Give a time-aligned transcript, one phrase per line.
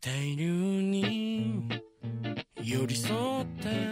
[0.00, 1.68] 大量に
[2.62, 3.87] 寄り添って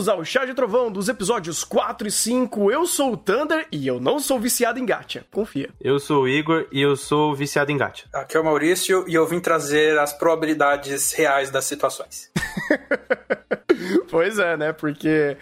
[0.00, 2.70] Bem-vindos ao Chá de Trovão dos episódios 4 e 5.
[2.70, 5.26] Eu sou o Thunder e eu não sou viciado em gacha.
[5.30, 5.68] Confia.
[5.78, 8.06] Eu sou o Igor e eu sou viciado em gacha.
[8.10, 12.30] Aqui é o Maurício e eu vim trazer as probabilidades reais das situações.
[14.10, 14.72] pois é, né?
[14.72, 15.36] Porque.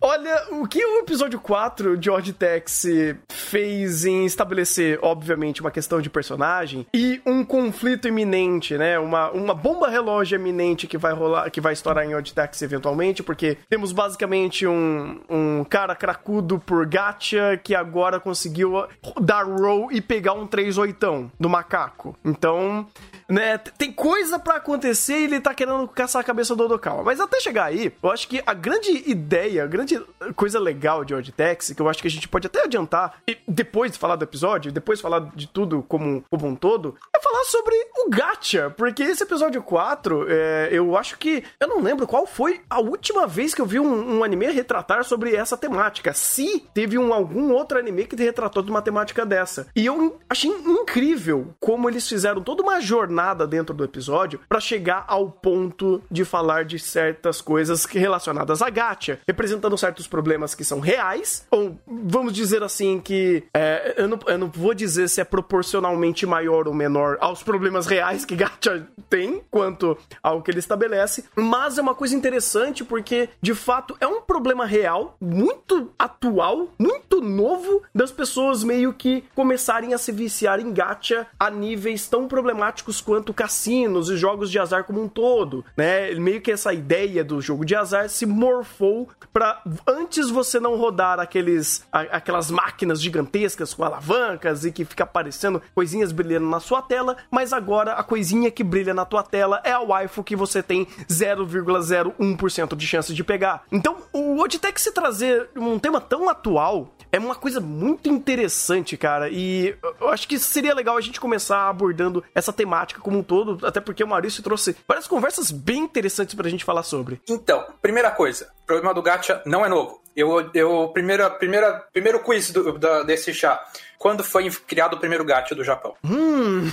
[0.00, 6.00] Olha, o que o episódio 4 de Odd Taxi fez em estabelecer, obviamente, uma questão
[6.00, 8.98] de personagem e um conflito iminente, né?
[8.98, 13.22] Uma, uma bomba relógio iminente que vai rolar, que vai estourar em Odd Taxi eventualmente,
[13.22, 18.86] porque temos basicamente um, um cara cracudo por gacha que agora conseguiu
[19.20, 22.16] dar roll e pegar um 3-8 do macaco.
[22.24, 22.86] Então
[23.28, 23.58] né?
[23.58, 27.02] Tem coisa para acontecer e ele tá querendo caçar a cabeça do Odokawa.
[27.02, 30.00] Mas até chegar aí, eu acho que a grande ideia, a grande
[30.34, 33.92] coisa legal de Auditex, que eu acho que a gente pode até adiantar, e depois
[33.92, 37.44] de falar do episódio, depois de falar de tudo como, como um todo, é falar
[37.44, 38.70] sobre o gacha.
[38.70, 41.42] Porque esse episódio 4, é, eu acho que.
[41.60, 45.04] Eu não lembro qual foi a última vez que eu vi um, um anime retratar
[45.04, 46.12] sobre essa temática.
[46.12, 49.66] Se teve um, algum outro anime que retratou de uma temática dessa.
[49.74, 53.15] E eu achei incrível como eles fizeram toda uma jornada
[53.48, 59.18] dentro do episódio para chegar ao ponto de falar de certas coisas relacionadas a gacha,
[59.26, 64.38] representando certos problemas que são reais, ou vamos dizer assim que é, eu, não, eu
[64.38, 69.42] não vou dizer se é proporcionalmente maior ou menor aos problemas reais que gacha tem,
[69.50, 74.20] quanto ao que ele estabelece, mas é uma coisa interessante porque, de fato, é um
[74.20, 80.72] problema real, muito atual, muito novo, das pessoas meio que começarem a se viciar em
[80.72, 86.12] gacha a níveis tão problemáticos quanto cassinos e jogos de azar como um todo, né?
[86.16, 91.20] Meio que essa ideia do jogo de azar se morfou para antes você não rodar
[91.20, 96.82] aqueles a, aquelas máquinas gigantescas com alavancas e que fica aparecendo coisinhas brilhando na sua
[96.82, 100.60] tela, mas agora a coisinha que brilha na tua tela é a waifu que você
[100.60, 103.62] tem 0,01% de chance de pegar.
[103.70, 109.28] Então, o Oditech se trazer um tema tão atual é uma coisa muito interessante, cara,
[109.28, 113.64] e eu acho que seria legal a gente começar abordando essa temática como um todo,
[113.66, 117.20] até porque o Maurício trouxe várias conversas bem interessantes pra gente falar sobre.
[117.28, 120.00] Então, primeira coisa, o problema do gacha não é novo.
[120.16, 123.62] Eu, eu primeira, primeira, primeiro quiz do, da, desse chá.
[123.98, 125.94] Quando foi criado o primeiro gacha do Japão?
[126.04, 126.70] Hum.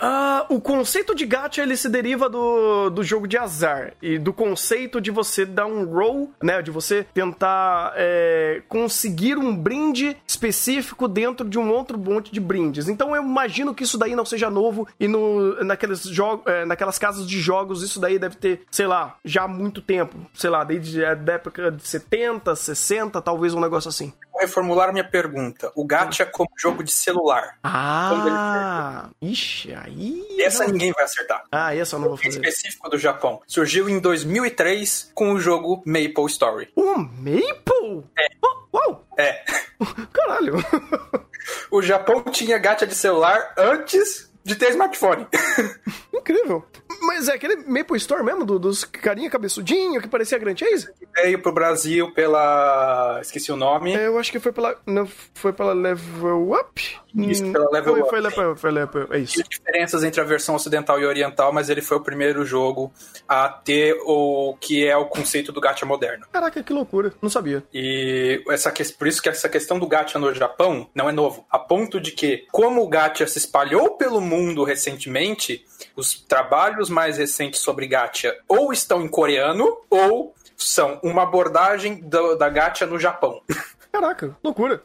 [0.00, 4.32] Uh, o conceito de gacha ele se deriva do, do jogo de azar e do
[4.32, 6.62] conceito de você dar um roll, né?
[6.62, 12.88] De você tentar é, conseguir um brinde específico dentro de um outro monte de brindes.
[12.88, 16.98] Então eu imagino que isso daí não seja novo e no, naqueles jogos, é, naquelas
[16.98, 20.62] casas de jogos isso daí deve ter, sei lá, já há muito tempo, sei lá,
[20.62, 24.12] desde a época de 70, 60, talvez um negócio assim.
[24.32, 25.72] Vou reformular minha pergunta.
[25.74, 27.58] O gacha como jogo de celular.
[27.62, 30.26] Ah, ixi, aí.
[30.40, 30.72] Essa não...
[30.72, 31.44] ninguém vai acertar.
[31.52, 32.30] Ah, essa eu não vou fazer.
[32.30, 33.40] específico do Japão.
[33.46, 36.68] Surgiu em 2003 com o jogo Maple Story.
[36.74, 38.04] O Maple?
[38.18, 38.26] É.
[38.42, 39.06] Oh, uau!
[39.16, 39.44] É.
[40.12, 40.54] Caralho.
[41.70, 45.26] o Japão tinha gacha de celular antes de ter smartphone.
[46.12, 46.64] Incrível.
[47.08, 50.90] Mas é aquele Maple Store mesmo, do, dos carinha cabeçudinho que parecia Grand Chase?
[51.16, 53.18] Veio pro Brasil pela.
[53.22, 53.94] Esqueci o nome.
[53.94, 54.78] É, eu acho que foi pela.
[54.84, 57.00] Não, foi pela Level Up?
[57.18, 58.10] Isso, pela Level foi, Up.
[58.10, 59.42] Foi, level, foi level, é isso.
[59.42, 62.92] Diferenças entre a versão ocidental e oriental, mas ele foi o primeiro jogo
[63.28, 66.26] a ter o que é o conceito do gacha moderno.
[66.32, 67.12] Caraca, que loucura.
[67.20, 67.62] Não sabia.
[67.72, 71.44] E essa, por isso que essa questão do gacha no Japão não é novo.
[71.50, 75.64] A ponto de que, como o gacha se espalhou pelo mundo recentemente,
[75.96, 82.34] os trabalhos mais recentes sobre gacha ou estão em coreano ou são uma abordagem do,
[82.34, 83.42] da gacha no Japão.
[83.92, 84.82] Caraca, loucura.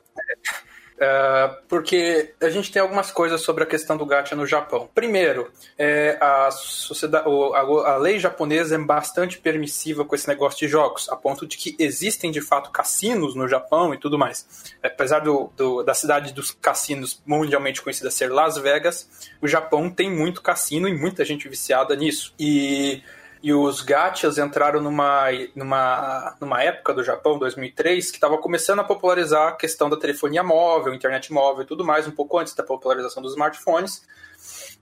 [1.03, 4.89] Uh, porque a gente tem algumas coisas sobre a questão do gacha no Japão.
[4.95, 10.67] Primeiro, é, a, sociedade, a, a, lei japonesa é bastante permissiva com esse negócio de
[10.69, 14.73] jogos, a ponto de que existem de fato cassinos no Japão e tudo mais.
[14.81, 20.09] Apesar do, do, da cidade dos cassinos mundialmente conhecida ser Las Vegas, o Japão tem
[20.09, 22.33] muito cassino e muita gente viciada nisso.
[22.39, 23.03] E
[23.44, 28.86] e os gachas entraram numa, numa, numa época do Japão, 2003, que estava começando a
[28.86, 32.63] popularizar a questão da telefonia móvel, internet móvel e tudo mais, um pouco antes da
[32.63, 34.07] popularização dos smartphones.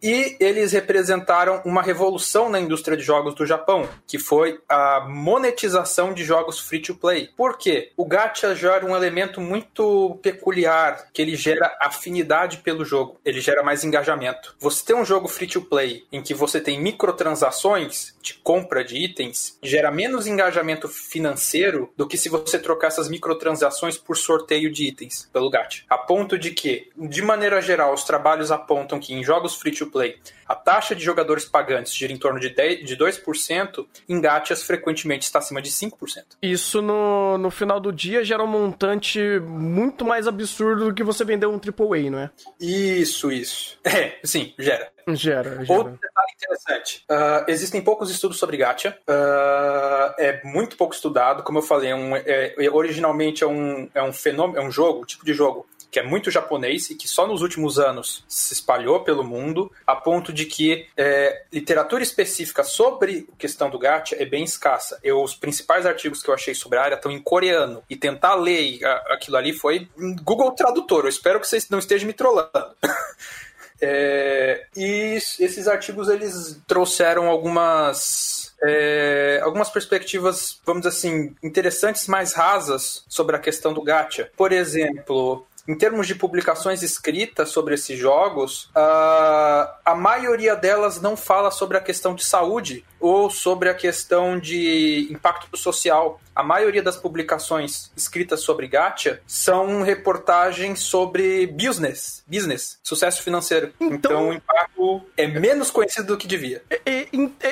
[0.02, 6.14] E eles representaram uma revolução na indústria de jogos do Japão, que foi a monetização
[6.14, 7.30] de jogos free to play.
[7.38, 7.92] Por quê?
[7.96, 13.62] O gacha gera um elemento muito peculiar, que ele gera afinidade pelo jogo, ele gera
[13.62, 14.56] mais engajamento.
[14.60, 18.98] Você tem um jogo free to play em que você tem microtransações de compra de
[18.98, 24.88] itens, gera menos engajamento financeiro do que se você trocar essas microtransações por sorteio de
[24.88, 25.84] itens pelo gacha.
[25.90, 29.91] A ponto de que, de maneira geral, os trabalhos apontam que em jogos free to
[29.92, 30.18] play,
[30.48, 35.24] a taxa de jogadores pagantes gira em torno de, 10, de 2%, em gachas frequentemente
[35.24, 36.24] está acima de 5%.
[36.42, 41.24] Isso no, no final do dia gera um montante muito mais absurdo do que você
[41.24, 42.30] vender um AAA, não é?
[42.60, 43.80] Isso, isso.
[43.92, 44.90] É, sim, gera.
[45.10, 45.78] Gera, gera.
[45.78, 48.98] Outro detalhe interessante: uh, existem poucos estudos sobre gacha.
[49.02, 51.44] Uh, é muito pouco estudado.
[51.44, 55.02] Como eu falei, é um, é, originalmente é um, é um fenômeno, é um jogo,
[55.02, 58.54] um tipo de jogo que é muito japonês e que só nos últimos anos se
[58.54, 64.16] espalhou pelo mundo, a ponto de que é, literatura específica sobre a questão do gacha
[64.18, 64.98] é bem escassa.
[65.04, 68.36] Eu, os principais artigos que eu achei sobre a área estão em coreano, e tentar
[68.36, 68.80] ler
[69.10, 69.90] aquilo ali foi
[70.24, 71.04] Google Tradutor.
[71.04, 72.76] Eu espero que vocês não estejam me trollando.
[73.84, 82.34] É, e esses artigos eles trouxeram algumas é, algumas perspectivas, vamos dizer assim, interessantes, mais
[82.34, 84.30] rasas sobre a questão do gacha.
[84.38, 91.16] Por exemplo, em termos de publicações escritas sobre esses jogos, uh, a maioria delas não
[91.16, 96.22] fala sobre a questão de saúde ou sobre a questão de impacto social.
[96.34, 103.74] A maioria das publicações escritas sobre gacha são reportagens sobre business, business, sucesso financeiro.
[103.80, 106.64] Então, então o impacto é menos conhecido do que devia.
[106.70, 107.08] É, é,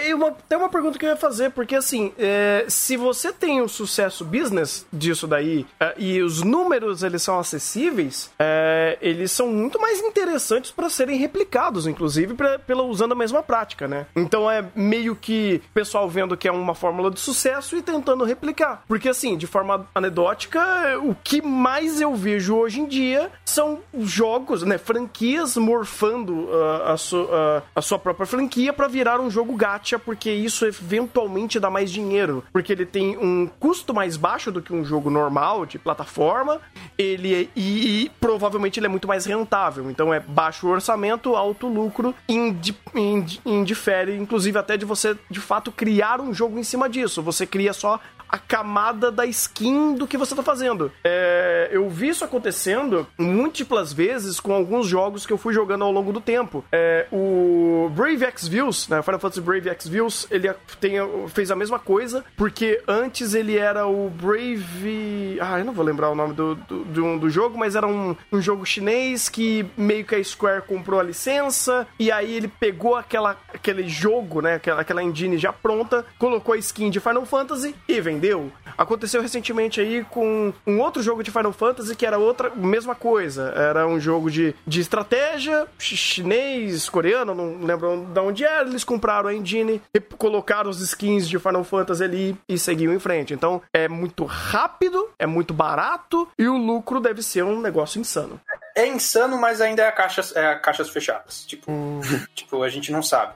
[0.10, 3.60] é uma, tem uma pergunta que eu ia fazer, porque assim, é, se você tem
[3.60, 9.32] o um sucesso business disso daí é, e os números eles são acessíveis, é, eles
[9.32, 14.06] são muito mais interessantes para serem replicados, inclusive pra, pela usando a mesma prática, né?
[14.16, 18.24] Então é meio que o pessoal vendo que é uma fórmula de sucesso e tentando
[18.24, 18.84] replicar.
[18.88, 20.62] Porque, assim, de forma anedótica,
[21.02, 24.78] o que mais eu vejo hoje em dia são jogos, né?
[24.78, 29.98] Franquias morfando uh, a, su, uh, a sua própria franquia para virar um jogo gacha,
[29.98, 32.44] porque isso eventualmente dá mais dinheiro.
[32.52, 36.60] Porque ele tem um custo mais baixo do que um jogo normal de plataforma,
[36.98, 39.90] ele é, e, e provavelmente ele é muito mais rentável.
[39.90, 45.72] Então é baixo orçamento, alto lucro, indi, indi, indifere, inclusive até de você de fato
[45.72, 47.22] criar um jogo em cima disso.
[47.22, 48.00] Você cria só
[48.30, 50.92] a camada da skin do que você tá fazendo.
[51.04, 55.92] É, eu vi isso acontecendo múltiplas vezes com alguns jogos que eu fui jogando ao
[55.92, 56.64] longo do tempo.
[56.72, 60.94] É, o Brave X Views, né, Final Fantasy Brave X Views, ele tem,
[61.30, 65.38] fez a mesma coisa, porque antes ele era o Brave...
[65.42, 68.16] Ah, eu não vou lembrar o nome do, do, do, do jogo, mas era um,
[68.32, 72.96] um jogo chinês que meio que a Square comprou a licença, e aí ele pegou
[72.96, 77.76] aquela, aquele jogo, né, aquela, aquela engine já pronta, colocou a skin de Final Fantasy
[77.88, 78.52] e vendeu entendeu?
[78.78, 83.54] Aconteceu recentemente aí com um outro jogo de Final Fantasy que era outra mesma coisa.
[83.56, 88.68] Era um jogo de, de estratégia, chinês, coreano, não lembro de onde era.
[88.68, 89.82] Eles compraram a engine,
[90.18, 93.34] colocaram os skins de Final Fantasy ali e seguiam em frente.
[93.34, 98.40] Então é muito rápido, é muito barato e o lucro deve ser um negócio insano.
[98.76, 101.46] É insano, mas ainda é caixas, é caixas fechadas.
[101.46, 102.02] Tipo, hum.
[102.36, 103.34] tipo, a gente não sabe.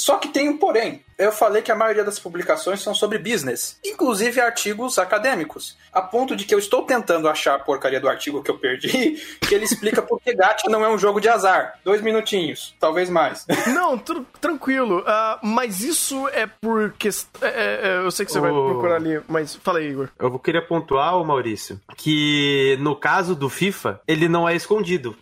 [0.00, 1.04] Só que tem um porém.
[1.20, 5.76] Eu falei que a maioria das publicações são sobre business, inclusive artigos acadêmicos.
[5.92, 8.88] A ponto de que eu estou tentando achar a porcaria do artigo que eu perdi,
[9.38, 11.78] que ele explica por que Gacha não é um jogo de azar.
[11.84, 13.44] Dois minutinhos, talvez mais.
[13.68, 15.00] Não, tr tranquilo.
[15.00, 17.10] Uh, mas isso é porque.
[17.42, 18.42] É, é, é, eu sei que você oh.
[18.42, 20.08] vai procurar ali, mas fala aí, Igor.
[20.18, 25.14] Eu queria pontuar, Maurício, que no caso do FIFA, ele não é escondido.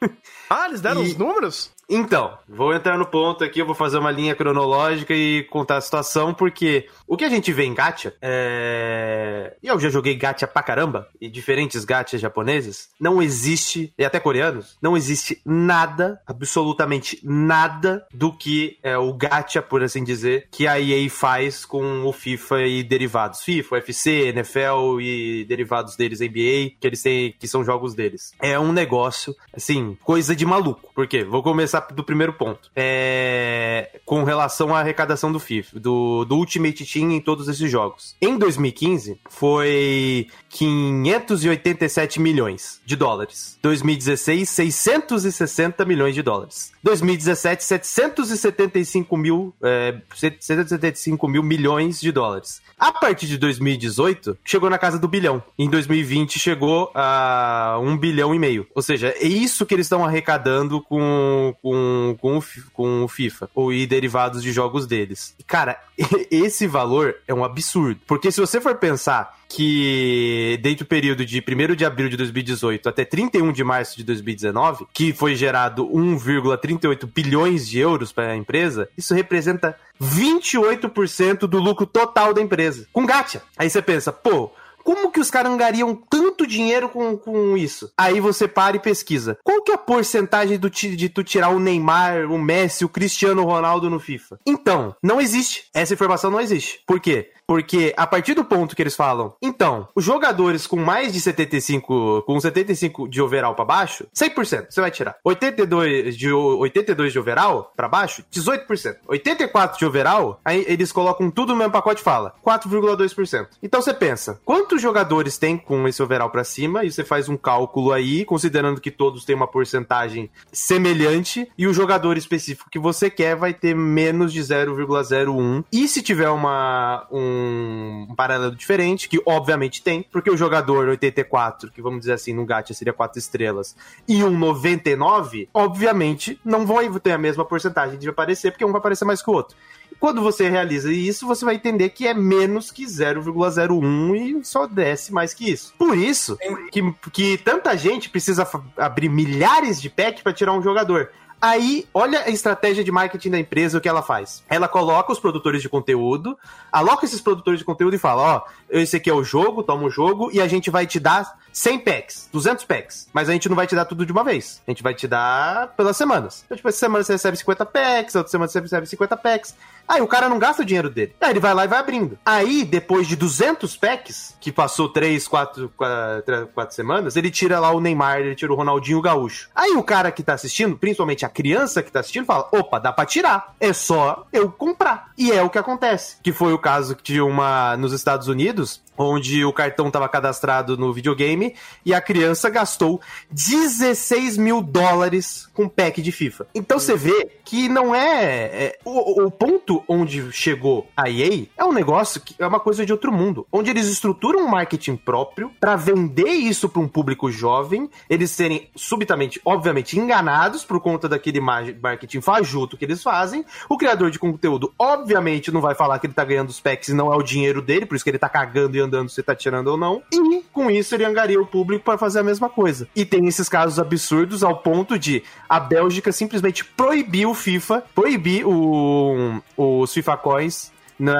[0.54, 1.06] Ah, eles deram e...
[1.06, 1.72] os números?
[1.94, 5.80] Então, vou entrar no ponto aqui, eu vou fazer uma linha cronológica e contar a
[5.82, 9.54] situação, porque o que a gente vê em gacha, é...
[9.62, 14.78] eu já joguei gacha pra caramba, e diferentes gachas japoneses, não existe, e até coreanos,
[14.80, 20.80] não existe nada, absolutamente nada, do que é, o gacha, por assim dizer, que a
[20.80, 23.42] EA faz com o FIFA e derivados.
[23.42, 28.32] FIFA, UFC, NFL e derivados deles, NBA, que eles têm, que são jogos deles.
[28.40, 30.90] É um negócio, assim, coisa de maluco.
[30.94, 31.24] Por quê?
[31.24, 32.70] Vou começar do primeiro ponto.
[32.74, 38.16] É, com relação à arrecadação do FIFA, do, do Ultimate Team em todos esses jogos.
[38.20, 43.58] Em 2015, foi 587 milhões de dólares.
[43.62, 46.71] 2016, 660 milhões de dólares.
[46.82, 52.60] 2017, 775 mil, é, 775 mil milhões de dólares.
[52.78, 55.42] A partir de 2018, chegou na casa do bilhão.
[55.58, 58.66] Em 2020, chegou a um bilhão e meio.
[58.74, 63.50] Ou seja, é isso que eles estão arrecadando com, com, com, o, com o FIFA
[63.54, 65.34] ou e derivados de jogos deles.
[65.46, 65.78] Cara,
[66.30, 68.00] esse valor é um absurdo.
[68.06, 72.88] Porque se você for pensar que dentro do período de 1 de abril de 2018
[72.88, 78.36] até 31 de março de 2019, que foi gerado 1,38 bilhões de euros para a
[78.36, 82.86] empresa, isso representa 28% do lucro total da empresa.
[82.92, 83.42] Com gacha.
[83.56, 84.50] Aí você pensa, pô,
[84.82, 87.92] como que os caras angariam tanto dinheiro com, com isso?
[87.96, 89.38] Aí você para e pesquisa.
[89.42, 93.44] Qual que é a porcentagem do, de tu tirar o Neymar, o Messi, o Cristiano
[93.44, 94.40] Ronaldo no FIFA?
[94.46, 95.66] Então, não existe.
[95.72, 96.80] Essa informação não existe.
[96.86, 97.30] Por quê?
[97.46, 102.22] Porque a partir do ponto que eles falam, então, os jogadores com mais de 75,
[102.22, 105.16] com 75 de overall para baixo, 100% você vai tirar.
[105.24, 108.96] 82 de 82 de overall para baixo, 18%.
[109.06, 113.48] 84 de overall, aí eles colocam tudo no mesmo pacote e fala, 4,2%.
[113.62, 117.36] Então você pensa, quantos jogadores tem com esse overall para cima e você faz um
[117.36, 123.10] cálculo aí, considerando que todos têm uma porcentagem semelhante e o jogador específico que você
[123.10, 125.64] quer vai ter menos de 0,01.
[125.72, 131.70] E se tiver uma um um, paralelo diferente, que obviamente tem, porque o jogador 84,
[131.70, 136.82] que vamos dizer assim, no Gacha seria 4 estrelas, e um 99, obviamente não vão
[136.98, 139.56] ter a mesma porcentagem de aparecer, porque um vai aparecer mais que o outro.
[140.02, 145.12] Quando você realiza isso, você vai entender que é menos que 0,01 e só desce
[145.12, 145.72] mais que isso.
[145.78, 146.36] Por isso
[146.72, 148.44] que, que tanta gente precisa
[148.76, 151.10] abrir milhares de packs para tirar um jogador.
[151.42, 154.44] Aí, olha a estratégia de marketing da empresa, o que ela faz.
[154.48, 156.38] Ela coloca os produtores de conteúdo,
[156.70, 159.90] aloca esses produtores de conteúdo e fala: Ó, esse aqui é o jogo, toma o
[159.90, 163.08] jogo, e a gente vai te dar 100 packs, 200 packs.
[163.12, 164.62] Mas a gente não vai te dar tudo de uma vez.
[164.66, 166.42] A gente vai te dar pelas semanas.
[166.44, 169.54] Então, tipo, essa semana você recebe 50 packs, outra semana você recebe 50 packs.
[169.86, 171.14] Aí o cara não gasta o dinheiro dele.
[171.20, 172.18] Aí ele vai lá e vai abrindo.
[172.24, 177.70] Aí, depois de 200 packs, que passou 3, 4, 4, 4 semanas, ele tira lá
[177.72, 179.50] o Neymar, ele tira o Ronaldinho Gaúcho.
[179.54, 182.92] Aí o cara que tá assistindo, principalmente a criança que tá assistindo, fala: opa, dá
[182.92, 183.54] pra tirar.
[183.58, 185.10] É só eu comprar.
[185.16, 186.16] E é o que acontece.
[186.22, 187.76] Que foi o caso de uma.
[187.76, 194.36] Nos Estados Unidos, onde o cartão estava cadastrado no videogame e a criança gastou 16
[194.36, 196.46] mil dólares com pack de FIFA.
[196.54, 201.64] Então você vê que não é, é o, o, ponto onde chegou a EA é
[201.64, 205.50] um negócio que é uma coisa de outro mundo, onde eles estruturam um marketing próprio
[205.60, 211.40] para vender isso para um público jovem, eles serem subitamente, obviamente, enganados por conta daquele
[211.40, 213.44] marketing fajuto que eles fazem.
[213.68, 216.94] O criador de conteúdo, obviamente, não vai falar que ele tá ganhando os packs e
[216.94, 219.34] não é o dinheiro dele, por isso que ele tá cagando e andando se tá
[219.34, 220.02] tirando ou não.
[220.12, 222.88] E com isso ele angaria o público para fazer a mesma coisa.
[222.94, 228.46] E tem esses casos absurdos ao ponto de a Bélgica simplesmente proibir o FIFA, proibir
[228.46, 230.72] o, os FIFA Coins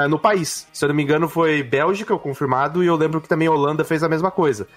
[0.09, 0.69] no país.
[0.73, 4.03] Se eu não me engano, foi Bélgica, confirmado, e eu lembro que também Holanda fez
[4.03, 4.69] a mesma coisa.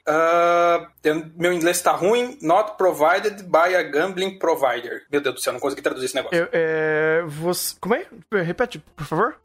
[1.05, 2.38] eu- meu inglês está ruim.
[2.42, 5.03] Not provided by a gambling provider.
[5.11, 6.37] Meu Deus do céu, não consegui traduzir esse negócio.
[6.38, 8.07] Eu- é, você, como é?
[8.42, 9.37] Repete, por favor.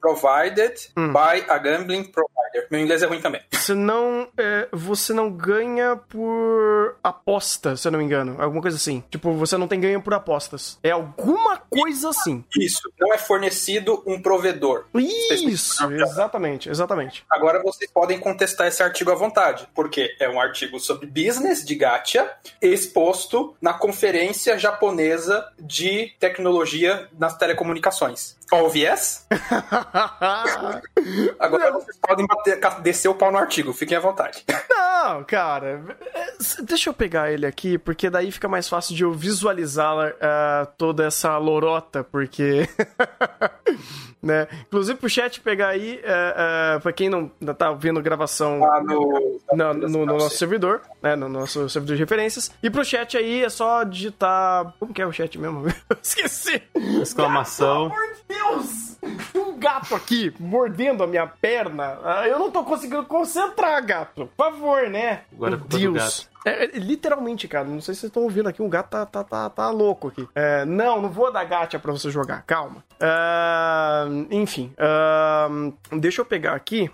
[0.00, 1.12] provided Hum.
[1.12, 2.66] by a gambling provider.
[2.70, 3.42] Meu inglês é ruim também.
[3.52, 8.36] Você não, é, você não ganha por aposta, se eu não me engano.
[8.40, 9.04] Alguma coisa assim.
[9.10, 10.78] Tipo, você não tem ganho por apostas.
[10.82, 12.39] É alguma coisa assim.
[12.56, 14.86] Isso, não é fornecido um provedor.
[14.94, 17.24] Isso, exatamente, exatamente.
[17.30, 21.74] Agora vocês podem contestar esse artigo à vontade, porque é um artigo sobre business de
[21.74, 28.36] gacha exposto na conferência japonesa de tecnologia nas telecomunicações.
[28.52, 29.26] OVS?
[31.38, 34.44] Agora vocês podem bater- descer o pau no artigo, fiquem à vontade.
[34.68, 35.82] Não, cara.
[36.14, 40.66] é, Deixa eu pegar ele aqui, porque daí fica mais fácil de eu visualizar ah,
[40.76, 42.29] toda essa lorota, porque.
[44.22, 44.46] né?
[44.66, 49.40] Inclusive pro chat pegar aí, é, é, pra quem não tá ouvindo gravação Lá no,
[49.52, 51.16] no, no- no nosso servidor, né?
[51.16, 52.50] No nosso servidor de referências.
[52.62, 54.74] E pro chat aí é só digitar.
[54.78, 55.64] Como que é o chat mesmo?
[56.02, 56.62] Esqueci!
[57.00, 57.90] Exclamação.
[57.90, 58.90] Pelo amor de Deus!
[59.34, 61.98] Um gato aqui mordendo a minha perna.
[62.04, 64.28] Ah, Eu não tô conseguindo concentrar, gato.
[64.36, 65.22] Por favor, né?
[65.32, 66.29] Agora é Meu gato.
[66.44, 67.64] É, é, literalmente, cara.
[67.64, 68.62] Não sei se vocês estão ouvindo aqui.
[68.62, 70.26] Um gato tá, tá, tá, tá louco aqui.
[70.34, 72.42] É, não, não vou dar gacha pra você jogar.
[72.42, 72.84] Calma.
[73.00, 74.72] Ah, enfim.
[74.78, 75.48] ah,
[75.92, 76.90] deixa eu pegar aqui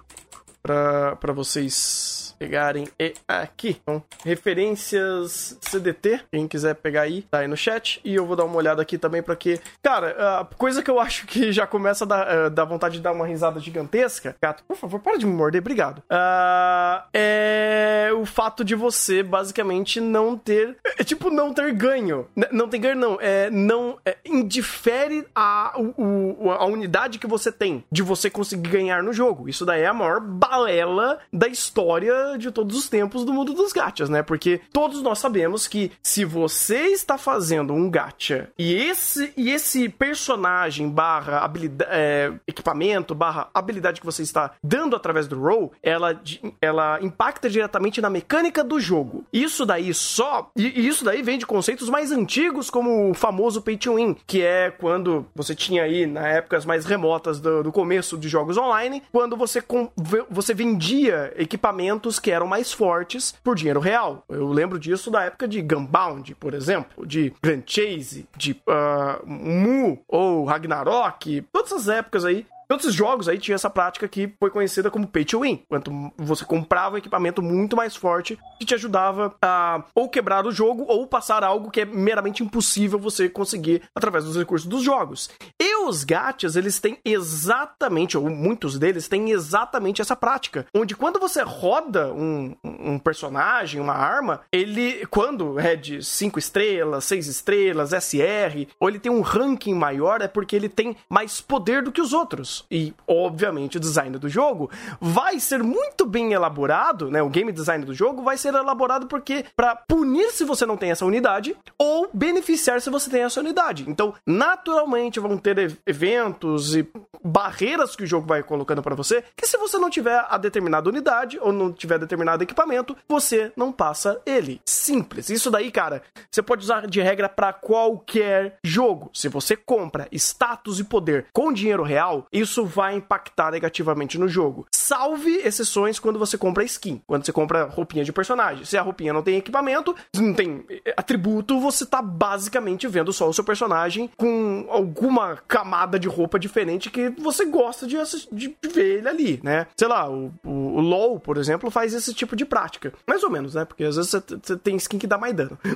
[0.62, 3.76] pra, pra vocês pegarem e aqui.
[3.82, 8.00] Então, referências CDT, quem quiser pegar aí, tá aí no chat.
[8.04, 9.60] E eu vou dar uma olhada aqui também pra que...
[9.82, 13.00] Cara, a coisa que eu acho que já começa a dar, eh, dar vontade de
[13.02, 14.34] dar uma risada gigantesca...
[14.42, 16.02] Gato, por favor, para de me morder, obrigado.
[16.10, 20.76] Ah, é o fato de você, basicamente, não ter...
[20.98, 22.26] É tipo, não ter ganho.
[22.36, 23.18] N- não tem ganho, não.
[23.20, 23.98] É, não...
[24.04, 29.48] É, indifere a, o- a unidade que você tem de você conseguir ganhar no jogo.
[29.48, 33.72] Isso daí é a maior balela da história de todos os tempos do mundo dos
[33.72, 34.22] gachas, né?
[34.22, 39.88] Porque todos nós sabemos que se você está fazendo um gacha e esse, e esse
[39.88, 46.20] personagem barra habilidade, é, equipamento barra habilidade que você está dando através do roll, ela,
[46.60, 49.24] ela impacta diretamente na mecânica do jogo.
[49.32, 50.50] Isso daí só.
[50.56, 54.16] E, e isso daí vem de conceitos mais antigos, como o famoso pay to win,
[54.26, 58.56] que é quando você tinha aí, na épocas mais remotas do, do começo de jogos
[58.56, 59.90] online, quando você, com,
[60.30, 64.24] você vendia equipamentos que eram mais fortes por dinheiro real.
[64.28, 69.98] Eu lembro disso da época de Gunbound, por exemplo, de Grand Chase, de uh, Mu
[70.08, 74.50] ou Ragnarok, todas essas épocas aí Todos esses jogos aí tinha essa prática que foi
[74.50, 75.62] conhecida como pay to win.
[75.68, 80.50] Quanto você comprava um equipamento muito mais forte que te ajudava a ou quebrar o
[80.50, 85.30] jogo ou passar algo que é meramente impossível você conseguir através dos recursos dos jogos.
[85.60, 90.66] E os gachas, eles têm exatamente, ou muitos deles têm exatamente essa prática.
[90.74, 97.04] Onde quando você roda um, um personagem, uma arma, ele, quando é de 5 estrelas,
[97.04, 101.82] 6 estrelas, SR, ou ele tem um ranking maior, é porque ele tem mais poder
[101.82, 107.10] do que os outros e, obviamente, o design do jogo vai ser muito bem elaborado,
[107.10, 107.22] né?
[107.22, 110.90] O game design do jogo vai ser elaborado porque para punir se você não tem
[110.90, 113.84] essa unidade ou beneficiar se você tem essa unidade.
[113.88, 116.88] Então, naturalmente vão ter eventos e
[117.22, 120.88] barreiras que o jogo vai colocando para você, que se você não tiver a determinada
[120.88, 124.60] unidade ou não tiver determinado equipamento, você não passa ele.
[124.64, 125.28] Simples.
[125.30, 129.10] Isso daí, cara, você pode usar de regra para qualquer jogo.
[129.12, 134.66] Se você compra status e poder com dinheiro real, isso vai impactar negativamente no jogo.
[134.86, 138.64] Salve exceções quando você compra skin, quando você compra roupinha de personagem.
[138.64, 143.28] Se a roupinha não tem equipamento, não tem eh, atributo, você tá basicamente vendo só
[143.28, 147.96] o seu personagem com alguma camada de roupa diferente que você gosta de,
[148.30, 149.66] de, ver ele ali, né?
[149.76, 152.92] Sei lá, o, o, o, LoL, por exemplo, faz esse tipo de prática.
[153.08, 153.64] Mais ou menos, né?
[153.64, 155.58] Porque às vezes você tem skin que dá mais dano.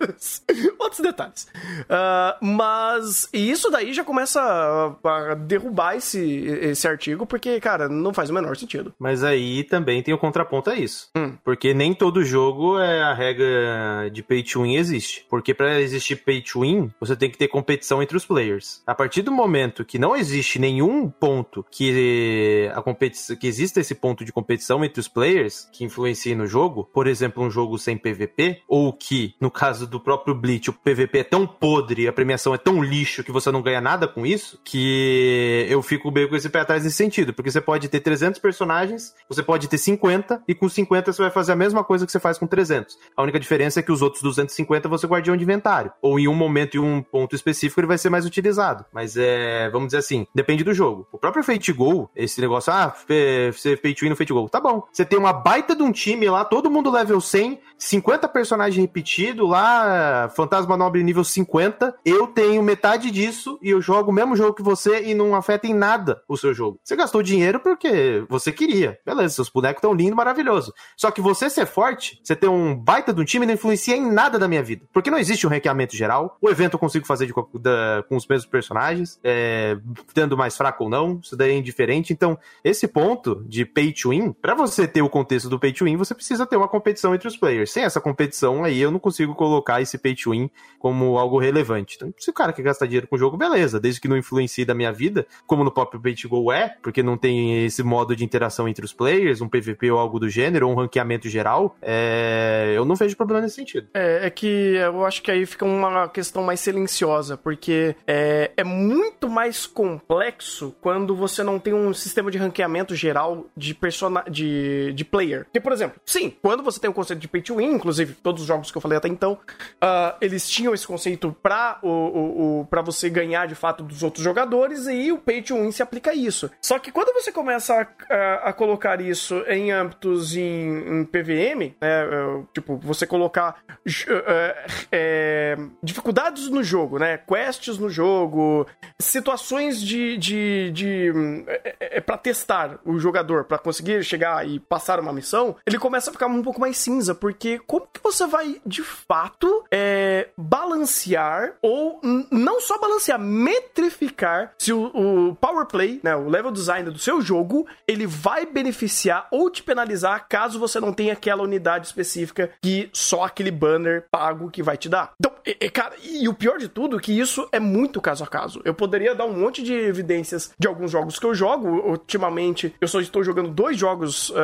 [0.00, 0.44] Mas,
[0.78, 1.48] outros detalhes.
[1.84, 7.88] Uh, mas, e isso daí já começa a, a derrubar esse, esse artigo, porque, cara,
[7.88, 8.94] não faz o menor sentido.
[8.98, 11.08] Mas aí também tem o contraponto a isso.
[11.16, 11.36] Hum.
[11.42, 15.26] Porque nem todo jogo é a regra de pay to win existe.
[15.28, 18.82] Porque para existir pay to win, você tem que ter competição entre os players.
[18.86, 23.94] A partir do momento que não existe nenhum ponto que a competição que exista esse
[23.94, 27.96] ponto de competição entre os players que influencie no jogo, por exemplo, um jogo sem
[27.96, 32.54] PVP, ou que, no caso do próprio Bleach, o PVP é tão podre, a premiação
[32.54, 36.28] é tão lixo que você não ganha nada com isso, que eu fico fico meio
[36.28, 39.78] com esse pé atrás nesse sentido, porque você pode ter 300 personagens, você pode ter
[39.78, 42.98] 50, e com 50 você vai fazer a mesma coisa que você faz com 300.
[43.16, 45.92] A única diferença é que os outros 250 você guardião de inventário.
[46.00, 48.84] Ou em um momento e um ponto específico ele vai ser mais utilizado.
[48.92, 51.06] Mas é, vamos dizer assim, depende do jogo.
[51.12, 54.84] O próprio Fate Go, esse negócio, ah, você to win no Fate Go, tá bom.
[54.92, 59.48] Você tem uma baita de um time lá, todo mundo level 100, 50 personagens repetidos
[59.48, 64.54] lá, Fantasma Nobre nível 50, eu tenho metade disso e eu jogo o mesmo jogo
[64.54, 66.78] que você e não afeta em nada o seu jogo.
[66.82, 68.98] Você gastou dinheiro porque você queria.
[69.04, 70.72] Beleza, seus bonecos estão lindos, maravilhoso.
[70.96, 74.10] Só que você ser forte, você ter um baita de um time, não influencia em
[74.10, 74.86] nada da minha vida.
[74.92, 76.36] Porque não existe um ranqueamento geral.
[76.40, 79.76] O evento eu consigo fazer de, com os mesmos personagens, é,
[80.12, 82.12] tendo mais fraco ou não, isso daí é indiferente.
[82.12, 85.84] Então, esse ponto de pay to win, para você ter o contexto do pay to
[85.84, 87.72] win, você precisa ter uma competição entre os players.
[87.72, 91.96] Sem essa competição aí, eu não consigo colocar esse pay to win como algo relevante.
[91.96, 94.64] Então, se o cara quer gastar dinheiro com o jogo, beleza, desde que não influencie
[94.64, 98.13] da minha vida, como no próprio Pay to Go é, porque não tem esse modo
[98.16, 101.76] de interação entre os players, um PVP ou algo do gênero, ou um ranqueamento geral,
[101.82, 102.72] é...
[102.74, 103.88] eu não vejo problema nesse sentido.
[103.94, 108.64] É, é, que eu acho que aí fica uma questão mais silenciosa, porque é, é
[108.64, 114.24] muito mais complexo quando você não tem um sistema de ranqueamento geral de, persona...
[114.28, 115.44] de, de player.
[115.44, 118.14] Porque, por exemplo, sim, quando você tem o um conceito de Pay to Win, inclusive
[118.14, 121.88] todos os jogos que eu falei até então, uh, eles tinham esse conceito pra, o,
[121.88, 125.70] o, o, pra você ganhar de fato dos outros jogadores, e o Pay to Win
[125.70, 126.50] se aplica isso.
[126.60, 132.04] Só que quando você começa a, a, colocar isso em âmbitos em, em PVM, né,
[132.04, 138.66] é, tipo, você colocar é, é, dificuldades no jogo, né, quests no jogo,
[138.98, 141.12] situações de, de, de
[141.46, 145.78] é, é, é para testar o jogador, para conseguir chegar e passar uma missão, ele
[145.78, 150.28] começa a ficar um pouco mais cinza, porque como que você vai de fato é,
[150.36, 156.90] balancear ou não só balancear, metrificar se o, o power play, né, o level design
[156.90, 161.86] do seu jogo, ele vai beneficiar ou te penalizar caso você não tenha aquela unidade
[161.86, 165.12] específica que só aquele banner pago que vai te dar.
[165.18, 168.24] Então, e, e, cara, e o pior de tudo é que isso é muito caso
[168.24, 168.60] a caso.
[168.64, 171.68] Eu poderia dar um monte de evidências de alguns jogos que eu jogo.
[171.68, 174.34] Ultimamente, eu só estou jogando dois jogos uh,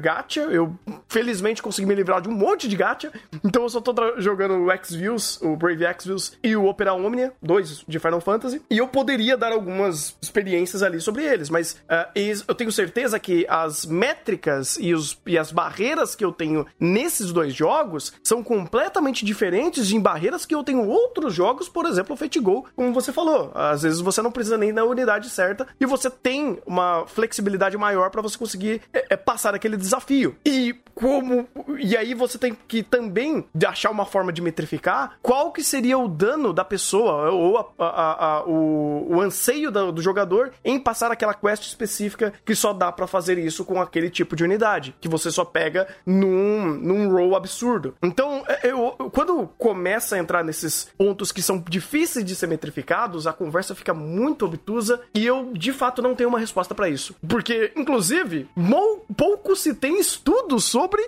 [0.00, 0.40] gacha.
[0.42, 0.74] Eu,
[1.08, 3.12] felizmente, consegui me livrar de um monte de gacha.
[3.44, 7.84] Então, eu só estou jogando o X-Views, o Brave X-Views e o Opera Omnia, dois
[7.86, 8.60] de Final Fantasy.
[8.70, 12.10] E eu poderia dar algumas experiências ali sobre eles, mas uh,
[12.46, 12.87] eu tenho certeza
[13.18, 18.42] que as métricas e, os, e as barreiras que eu tenho nesses dois jogos são
[18.42, 22.92] completamente diferentes de barreiras que eu tenho outros jogos, por exemplo, o Fate Go, como
[22.92, 23.50] você falou.
[23.54, 28.10] Às vezes você não precisa nem da unidade certa e você tem uma flexibilidade maior
[28.10, 30.36] para você conseguir é, é, passar aquele desafio.
[30.44, 31.46] E como
[31.78, 36.08] e aí você tem que também achar uma forma de metrificar qual que seria o
[36.08, 41.12] dano da pessoa ou a, a, a, o, o, anseio do, do, jogador em passar
[41.12, 45.08] aquela quest específica que só dá para fazer isso com aquele tipo de unidade que
[45.08, 47.94] você só pega num, num roll absurdo.
[48.02, 53.26] Então, é, eu, quando começa a entrar nesses pontos que são difíceis de ser metrificados,
[53.26, 57.14] a conversa fica muito obtusa e eu de fato não tenho uma resposta para isso,
[57.26, 58.48] porque inclusive
[59.16, 61.04] pouco se tem estudos sobre sobre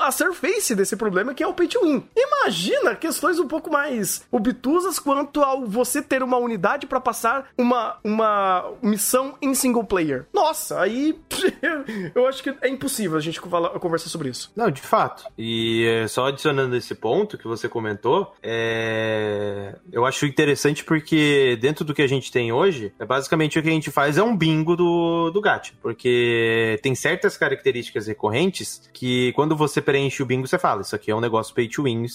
[0.00, 2.04] a surface desse problema que é o pay to win.
[2.14, 7.96] Imagina questões um pouco mais obtusas quanto ao você ter uma unidade para passar uma,
[8.04, 10.26] uma missão em single player.
[10.32, 11.05] Nossa, aí
[12.14, 14.52] eu acho que é impossível a gente conversar sobre isso.
[14.56, 15.24] Não, de fato.
[15.36, 19.76] E é, só adicionando esse ponto que você comentou, é...
[19.92, 23.68] eu acho interessante porque dentro do que a gente tem hoje, é basicamente o que
[23.68, 25.72] a gente faz é um bingo do, do gacha.
[25.82, 31.10] Porque tem certas características recorrentes que quando você preenche o bingo, você fala, isso aqui
[31.10, 32.06] é um negócio pay to win.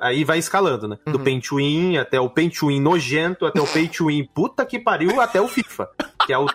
[0.00, 0.98] Aí vai escalando, né?
[1.06, 1.24] Do uhum.
[1.24, 4.64] pay to win até o pay to win nojento, até o pay to win puta
[4.64, 5.88] que pariu, até o FIFA.
[6.26, 6.46] Que é o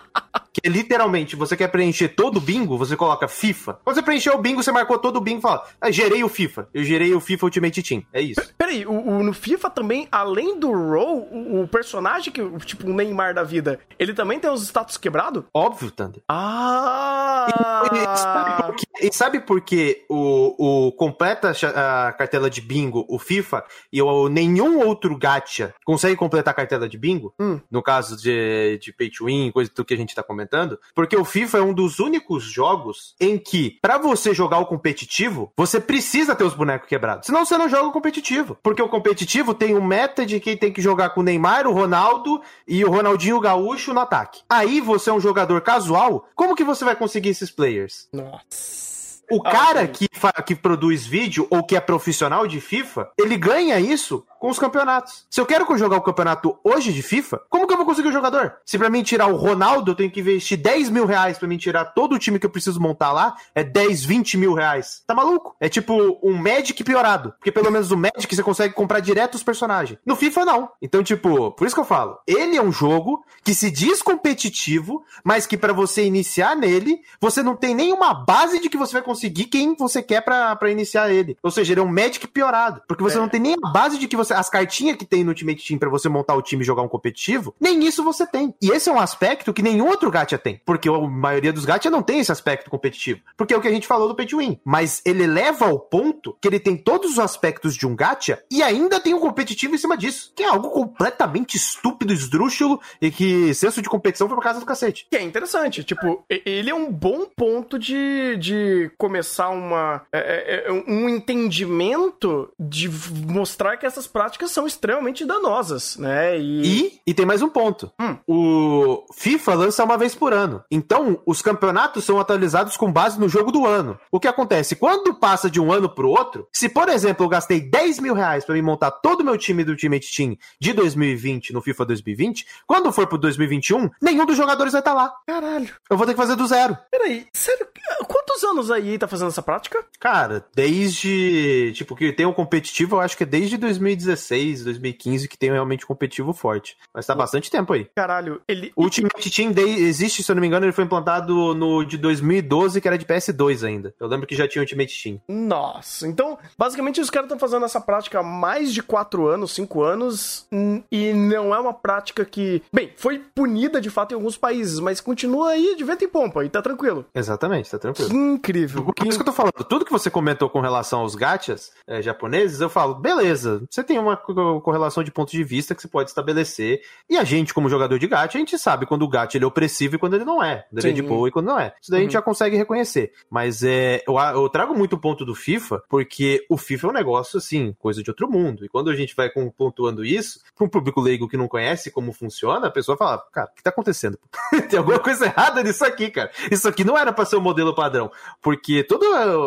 [0.55, 3.79] que literalmente você quer preencher todo o bingo, você coloca FIFA.
[3.83, 6.29] Quando você preencheu o bingo, você marcou todo o bingo e fala: ah, gerei o
[6.29, 6.69] FIFA.
[6.73, 8.03] Eu gerei o FIFA Ultimate Team.
[8.13, 8.41] É isso.
[8.57, 12.93] Peraí, o, o, no FIFA também, além do role, o, o, personagem que, tipo, o
[12.93, 15.43] Neymar da vida, ele também tem os status quebrados?
[15.53, 16.21] Óbvio, Thunder.
[16.29, 17.83] Ah!
[17.91, 18.85] E, e, sabe por quê?
[19.01, 24.29] E sabe por que o, o completa a cartela de bingo, o FIFA, e o,
[24.29, 27.33] nenhum outro gacha consegue completar a cartela de bingo?
[27.37, 27.59] Hum.
[27.69, 30.79] No caso de, de pay to win, coisa do que a gente tá comentando comentando,
[30.93, 35.51] porque o FIFA é um dos únicos jogos em que, para você jogar o competitivo,
[35.57, 37.25] você precisa ter os bonecos quebrados.
[37.25, 38.57] Senão você não joga o competitivo.
[38.61, 41.73] Porque o competitivo tem um meta de quem tem que jogar com o Neymar, o
[41.73, 44.41] Ronaldo e o Ronaldinho Gaúcho no ataque.
[44.49, 48.07] Aí você é um jogador casual, como que você vai conseguir esses players?
[48.13, 48.94] Nossa.
[49.31, 50.07] O cara que,
[50.45, 55.25] que produz vídeo ou que é profissional de FIFA, ele ganha isso com os campeonatos.
[55.29, 58.13] Se eu quero jogar o campeonato hoje de FIFA, como que eu vou conseguir o
[58.13, 58.53] jogador?
[58.63, 61.57] Se para mim tirar o Ronaldo, eu tenho que investir 10 mil reais pra mim
[61.57, 65.01] tirar todo o time que eu preciso montar lá, é 10, 20 mil reais.
[65.07, 65.55] Tá maluco?
[65.59, 67.33] É tipo um Magic piorado.
[67.39, 69.99] Porque pelo menos o Magic você consegue comprar direto os personagens.
[70.05, 70.69] No FIFA, não.
[70.79, 75.03] Então, tipo, por isso que eu falo, ele é um jogo que se diz competitivo,
[75.23, 79.01] mas que para você iniciar nele, você não tem nenhuma base de que você vai
[79.01, 79.14] conseguir
[79.49, 81.37] quem você quer para iniciar ele.
[81.41, 82.81] Ou seja, ele é um Magic piorado.
[82.87, 83.19] Porque você é.
[83.19, 85.79] não tem nem a base de que você as cartinhas que tem no Ultimate Team
[85.79, 88.53] para você montar o time e jogar um competitivo, nem isso você tem.
[88.61, 91.89] E esse é um aspecto que nenhum outro gacha tem, porque a maioria dos gacha
[91.89, 94.37] não tem esse aspecto competitivo, porque é o que a gente falou do pay to
[94.37, 94.59] win.
[94.63, 98.61] Mas ele leva ao ponto que ele tem todos os aspectos de um gacha e
[98.61, 103.53] ainda tem um competitivo em cima disso, que é algo completamente estúpido, esdrúxulo e que
[103.53, 105.07] senso de competição foi pra casa do cacete.
[105.09, 110.67] Que é interessante, tipo, ele é um bom ponto de, de começar uma é, é,
[110.67, 112.89] é um entendimento de
[113.27, 116.39] mostrar que essas práticas são extremamente danosas, né?
[116.39, 117.91] E, e, e tem mais um ponto.
[118.01, 118.17] Hum.
[118.27, 120.63] O FIFA lança uma vez por ano.
[120.71, 123.99] Então, os campeonatos são atualizados com base no jogo do ano.
[124.11, 124.75] O que acontece?
[124.75, 128.43] Quando passa de um ano pro outro, se, por exemplo, eu gastei 10 mil reais
[128.43, 132.43] pra me montar todo o meu time do Ultimate Team de 2020 no FIFA 2020,
[132.65, 135.13] quando for pro 2021, nenhum dos jogadores vai estar tá lá.
[135.27, 135.69] Caralho.
[135.87, 136.75] Eu vou ter que fazer do zero.
[136.89, 137.67] Peraí, sério?
[138.07, 139.83] Quantos anos aí tá fazendo essa prática?
[139.99, 141.71] Cara, desde.
[141.75, 144.15] Tipo, que tem um competitivo, eu acho que é desde 2017.
[144.15, 146.77] 2016, 2015 que tem realmente competitivo forte.
[146.93, 147.87] Mas tá bastante tempo aí.
[147.95, 148.71] Caralho, ele.
[148.75, 151.97] O Ultimate Team Day existe, se eu não me engano, ele foi implantado no de
[151.97, 153.93] 2012, que era de PS2 ainda.
[153.99, 155.21] Eu lembro que já tinha Ultimate Team.
[155.27, 159.81] Nossa, então, basicamente os caras estão fazendo essa prática há mais de 4 anos, 5
[159.81, 162.61] anos, hum, e não é uma prática que.
[162.71, 166.43] Bem, foi punida de fato em alguns países, mas continua aí de vento em pompa
[166.45, 167.05] e tá tranquilo.
[167.13, 168.09] Exatamente, tá tranquilo.
[168.09, 168.84] Que incrível.
[168.85, 169.53] O que, isso que eu tô falando.
[169.67, 173.97] Tudo que você comentou com relação aos gachas é, japoneses, eu falo, beleza, você tem
[173.97, 176.81] uma correlação de pontos de vista que você pode estabelecer.
[177.09, 179.47] E a gente, como jogador de gacha, a gente sabe quando o gacha ele é
[179.47, 180.65] opressivo e quando ele não é.
[180.69, 181.73] Quando ele é de boa e quando não é.
[181.81, 182.01] Isso daí uhum.
[182.01, 182.19] a gente uhum.
[182.19, 183.11] já consegue reconhecer.
[183.29, 186.93] Mas é, eu, eu trago muito o ponto do FIFA, porque o FIFA é um
[186.93, 188.65] negócio, assim, coisa de outro mundo.
[188.65, 192.13] E quando a gente vai pontuando isso, para um público leigo que não conhece como
[192.13, 194.17] funciona, a pessoa fala, cara, o que tá acontecendo?
[194.69, 196.31] tem alguma coisa errada nisso aqui, cara.
[196.51, 198.11] Isso aqui não era para ser o modelo padrão.
[198.41, 199.05] Porque todo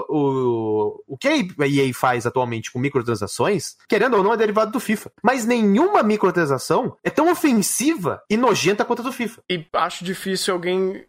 [0.09, 4.81] o, o que a EA faz atualmente com microtransações, querendo ou não, é derivado do
[4.81, 5.13] FIFA.
[5.23, 9.43] Mas nenhuma microtransação é tão ofensiva e nojenta quanto a do FIFA.
[9.49, 11.05] E acho difícil alguém.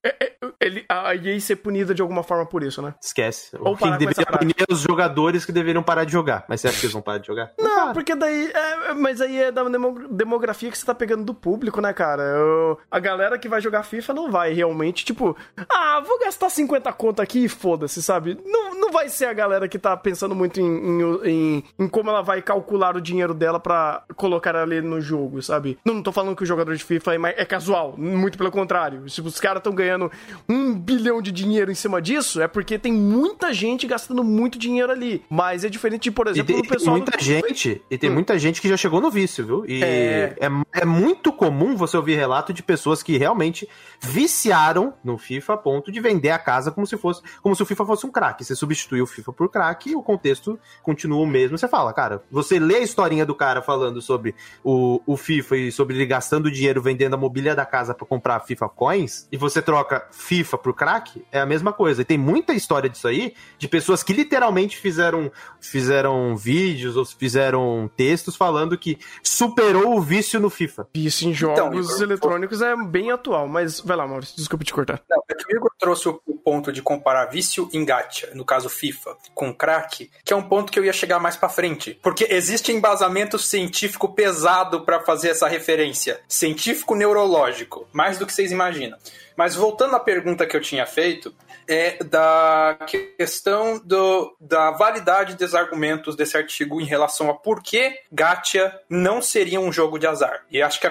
[0.69, 2.93] É, é, ele, a EA ser punida de alguma forma por isso, né?
[3.01, 3.55] Esquece.
[3.59, 6.45] Ou Quem deveria punir é os jogadores que deveriam parar de jogar.
[6.47, 7.51] Mas você acha que eles vão parar de jogar?
[7.59, 8.51] Não, não porque daí.
[8.53, 9.63] É, mas aí é da
[10.09, 12.23] demografia que você tá pegando do público, né, cara?
[12.23, 15.35] Eu, a galera que vai jogar FIFA não vai realmente, tipo,
[15.69, 18.37] ah, vou gastar 50 conto aqui e foda-se, sabe?
[18.45, 22.09] Não, não vai ser a galera que tá pensando muito em, em, em, em como
[22.09, 25.77] ela vai calcular o dinheiro dela para colocar ali no jogo, sabe?
[25.85, 29.07] Não, não tô falando que o jogador de FIFA é, é casual, muito pelo contrário.
[29.09, 30.11] Se os caras estão ganhando
[30.47, 34.91] um bilhão de dinheiro em cima disso, é porque tem muita gente gastando muito dinheiro
[34.91, 35.23] ali.
[35.29, 36.95] Mas é diferente de, por exemplo, o pessoal.
[36.95, 37.23] Tem muita do...
[37.23, 38.13] gente, e tem hum.
[38.13, 39.65] muita gente que já chegou no vício, viu?
[39.65, 40.35] E é...
[40.39, 40.49] é...
[40.73, 43.67] É, muito comum você ouvir relato de pessoas que realmente
[43.99, 47.65] viciaram no FIFA a ponto de vender a casa como se fosse como se o
[47.65, 48.43] FIFA fosse um crack.
[48.43, 51.57] Você substitui o FIFA por crack e o contexto continua o mesmo.
[51.57, 55.71] Você fala, cara, você lê a historinha do cara falando sobre o, o FIFA e
[55.71, 59.61] sobre ele gastando dinheiro vendendo a mobília da casa para comprar FIFA Coins e você
[59.61, 62.01] troca FIFA por crack, é a mesma coisa.
[62.01, 67.89] E tem muita história disso aí de pessoas que literalmente fizeram fizeram vídeos ou fizeram
[67.95, 70.87] textos falando que superou o vício no FIFA.
[70.93, 74.73] Vício em então, jogos então, eletrônicos é bem atual, mas vai lá, Maurício, desculpa te
[74.73, 75.01] cortar.
[75.09, 78.69] Não, é que o Igor trouxe o ponto de comparar vício em gacha, no caso
[78.69, 81.99] FIFA, com crack, que é um ponto que eu ia chegar mais para frente.
[82.01, 86.19] Porque existe embasamento científico pesado para fazer essa referência.
[86.27, 88.97] Científico neurológico, mais do que vocês imaginam.
[89.39, 91.33] Mas voltando à pergunta que eu tinha feito,
[91.65, 92.77] é da
[93.17, 99.21] questão do, da validade dos argumentos desse artigo em relação a por que Gacha não
[99.21, 100.43] seria um jogo de azar.
[100.51, 100.89] E acho que,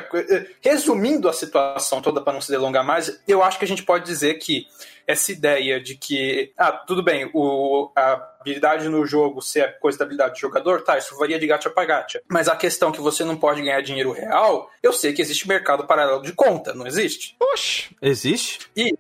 [0.63, 4.07] resumindo a situação toda para não se delongar mais, eu acho que a gente pode
[4.07, 4.67] dizer que
[5.09, 10.05] essa ideia de que, ah, tudo bem, o, a habilidade no jogo ser coisa da
[10.05, 12.21] habilidade do jogador, tá, isso varia de gacha para gacha.
[12.29, 15.87] Mas a questão que você não pode ganhar dinheiro real, eu sei que existe mercado
[15.87, 17.35] paralelo de conta, não existe?
[17.41, 18.71] Oxe, existe?
[18.77, 18.99] E, e,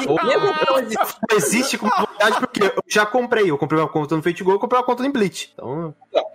[0.00, 1.16] e não existe.
[1.32, 1.90] existe com
[2.40, 5.12] porque eu já comprei, eu comprei uma conta no FateGo, eu comprei uma conta no
[5.12, 5.50] Blitz.
[5.52, 5.94] Então...
[6.10, 6.27] Não.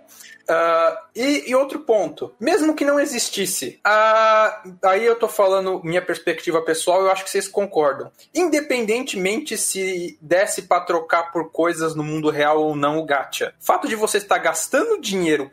[0.44, 6.02] Uh, e, e, outro ponto, mesmo que não existisse, uh, aí eu tô falando minha
[6.02, 8.10] perspectiva pessoal, eu acho que vocês concordam.
[8.34, 13.88] Independentemente se desse para trocar por coisas no mundo real ou não o gacha, fato
[13.88, 15.50] de você estar gastando dinheiro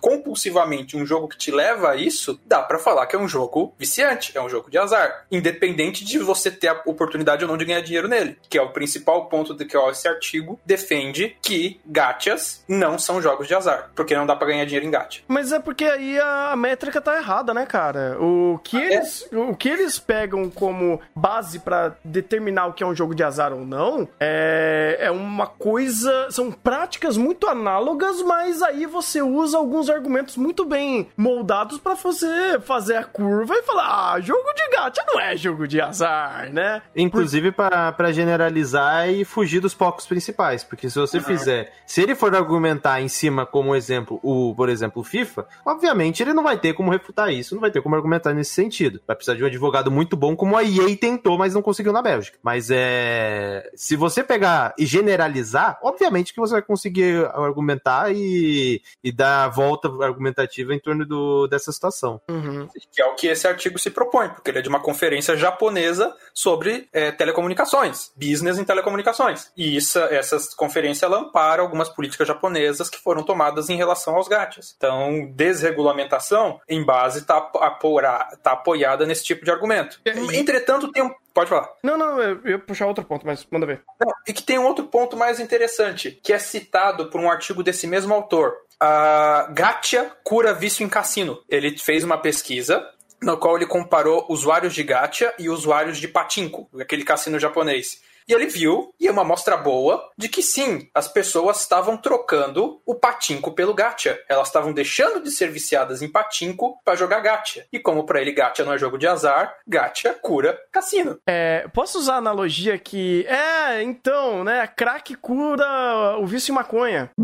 [0.00, 3.74] compulsivamente um jogo que te leva a isso, dá para falar que é um jogo
[3.78, 7.64] viciante, é um jogo de azar, independente de você ter a oportunidade ou não de
[7.64, 11.80] ganhar dinheiro nele, que é o principal ponto de que ó, esse artigo defende que
[11.86, 15.22] gachas não são jogos de azar, porque não não dá pra ganhar dinheiro em gacha.
[15.28, 18.16] Mas é porque aí a métrica tá errada, né, cara?
[18.20, 19.36] O que, ah, eles, é?
[19.36, 23.52] o que eles pegam como base para determinar o que é um jogo de azar
[23.52, 26.28] ou não é, é uma coisa.
[26.30, 32.58] São práticas muito análogas, mas aí você usa alguns argumentos muito bem moldados para você
[32.60, 36.82] fazer a curva e falar: ah, jogo de gacha não é jogo de azar, né?
[36.96, 37.68] Inclusive Por...
[37.70, 41.24] para generalizar e fugir dos focos principais, porque se você uhum.
[41.24, 46.22] fizer, se ele for argumentar em cima como exemplo o, por exemplo, o FIFA, obviamente
[46.22, 49.00] ele não vai ter como refutar isso, não vai ter como argumentar nesse sentido.
[49.06, 52.02] Vai precisar de um advogado muito bom, como a EA tentou, mas não conseguiu na
[52.02, 52.38] Bélgica.
[52.42, 53.70] Mas é.
[53.74, 59.48] Se você pegar e generalizar, obviamente que você vai conseguir argumentar e, e dar a
[59.48, 62.20] volta argumentativa em torno do, dessa situação.
[62.28, 62.68] Uhum.
[62.92, 66.14] Que é o que esse artigo se propõe, porque ele é de uma conferência japonesa
[66.32, 69.50] sobre é, telecomunicações, business em telecomunicações.
[69.56, 74.28] E isso, essa conferência ampara algumas políticas japonesas que foram tomadas em relação relação aos
[74.28, 74.74] gachas.
[74.76, 80.00] Então, desregulamentação, em base, está tá apoiada nesse tipo de argumento.
[80.32, 81.68] Entretanto, tem um Pode falar.
[81.82, 83.82] Não, não, eu ia puxar outro ponto, mas manda ver.
[84.00, 87.62] Não, e que tem um outro ponto mais interessante, que é citado por um artigo
[87.62, 88.54] desse mesmo autor.
[88.82, 91.38] Uh, Gacha cura vício em cassino.
[91.46, 92.82] Ele fez uma pesquisa
[93.20, 98.00] no qual ele comparou usuários de gacha e usuários de patinco, aquele cassino japonês.
[98.28, 102.80] E ele viu, e é uma amostra boa, de que sim, as pessoas estavam trocando
[102.84, 104.18] o patinco pelo gacha.
[104.28, 107.64] Elas estavam deixando de ser viciadas em patinco para jogar gacha.
[107.72, 111.18] E como para ele gacha não é jogo de azar, gacha cura cassino.
[111.26, 113.24] É, posso usar a analogia que.
[113.28, 114.66] É, então, né?
[114.66, 117.10] Crack cura o vício em maconha.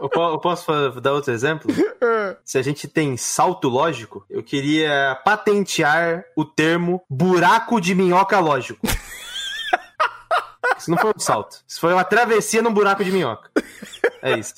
[0.00, 1.68] Eu, po- eu posso dar outro exemplo?
[2.44, 8.86] Se a gente tem salto lógico, eu queria patentear o termo buraco de minhoca lógico.
[10.78, 11.62] Isso não foi um salto.
[11.66, 13.50] Isso foi uma travessia num buraco de minhoca.
[14.22, 14.54] É isso.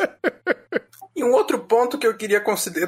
[1.14, 2.42] E um outro ponto que eu queria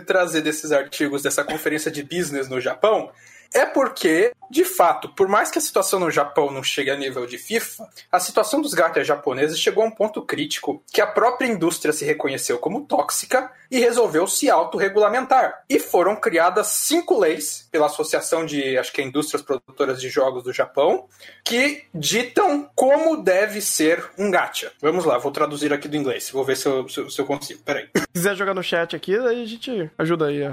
[0.07, 3.11] trazer desses artigos dessa conferência de business no Japão
[3.53, 7.27] é porque, de fato, por mais que a situação no Japão não chegue a nível
[7.27, 11.47] de FIFA, a situação dos gachas japoneses chegou a um ponto crítico que a própria
[11.47, 15.65] indústria se reconheceu como tóxica e resolveu se autorregulamentar.
[15.71, 20.45] E foram criadas cinco leis pela Associação de, acho que é Indústrias Produtoras de Jogos
[20.45, 21.09] do Japão,
[21.43, 24.71] que ditam como deve ser um gacha.
[24.83, 26.29] Vamos lá, vou traduzir aqui do inglês.
[26.31, 27.63] Vou ver se eu, se eu- se eu consigo.
[27.65, 27.89] Peraí.
[27.97, 30.43] Se quiser jogar no chat aqui, aí a gente ajuda aí.
[30.47, 30.53] ó.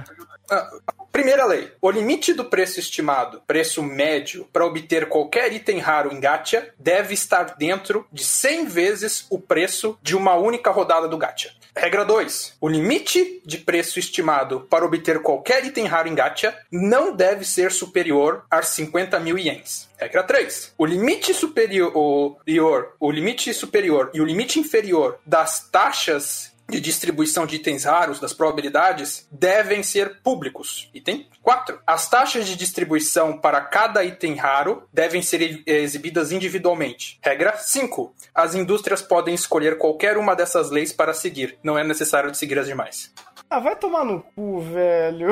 [0.50, 0.70] Ah,
[1.12, 6.20] Primeira lei: o limite do preço estimado, preço médio, para obter qualquer item raro em
[6.20, 11.52] gacha deve estar dentro de 100 vezes o preço de uma única rodada do gacha.
[11.76, 12.58] Regra 2.
[12.60, 17.72] O limite de preço estimado para obter qualquer item raro em gacha não deve ser
[17.72, 19.88] superior a 50 mil ienes.
[19.98, 20.74] Regra 3.
[20.78, 27.56] O limite superior, o limite superior e o limite inferior das taxas de distribuição de
[27.58, 30.90] itens raros, das probabilidades, devem ser públicos.
[30.94, 31.80] Item 4.
[31.86, 37.20] As taxas de distribuição para cada item raro devem ser e- exibidas individualmente.
[37.24, 38.14] Regra 5.
[38.34, 41.58] As indústrias podem escolher qualquer uma dessas leis para seguir.
[41.64, 43.12] Não é necessário seguir as demais.
[43.50, 45.30] Ah, vai tomar no cu, velho.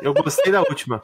[0.00, 1.02] Eu gostei da última.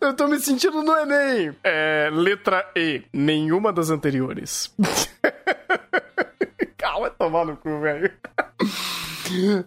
[0.00, 1.54] Eu tô me sentindo no Enem.
[1.62, 3.02] É, letra E.
[3.12, 4.74] Nenhuma das anteriores.
[6.76, 8.12] Calma, vai tomar no cu, velho.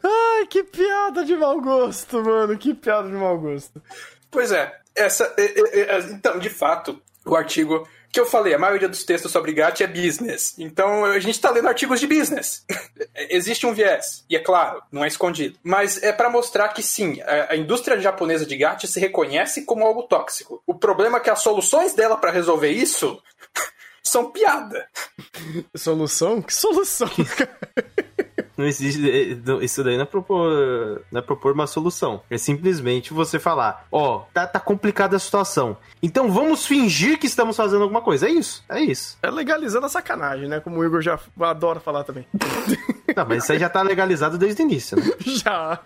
[0.04, 2.58] Ai, que piada de mau gosto, mano.
[2.58, 3.82] Que piada de mau gosto.
[4.30, 5.34] Pois é, essa.
[5.38, 9.32] é, é, é, então, de fato, o artigo que eu falei, a maioria dos textos
[9.32, 10.56] sobre gacha é business.
[10.58, 12.66] Então a gente está lendo artigos de business.
[13.30, 15.58] Existe um viés, e é claro, não é escondido.
[15.64, 20.04] Mas é para mostrar que sim, a, indústria japonesa de gacha se reconhece como algo
[20.04, 20.62] tóxico.
[20.68, 23.22] O problema é que as soluções dela para resolver isso
[24.04, 24.88] são piada.
[25.76, 26.42] Solução?
[26.42, 27.10] Que solução?
[28.62, 29.10] Não existe.
[29.10, 32.22] eh, não- Isso daí não é propor, não é propor uma solução.
[32.30, 35.76] É simplesmente você falar: Ó, tá, tá complicada a situação.
[36.02, 38.28] Então vamos fingir que estamos fazendo alguma coisa.
[38.28, 38.64] É isso.
[38.70, 39.18] É isso.
[39.24, 40.60] É legalizando a sacanagem, né?
[40.60, 42.26] Como o Igor já adora falar também.
[43.16, 45.04] Não, mas isso aí já tá legalizado desde o início, né?
[45.26, 45.80] já.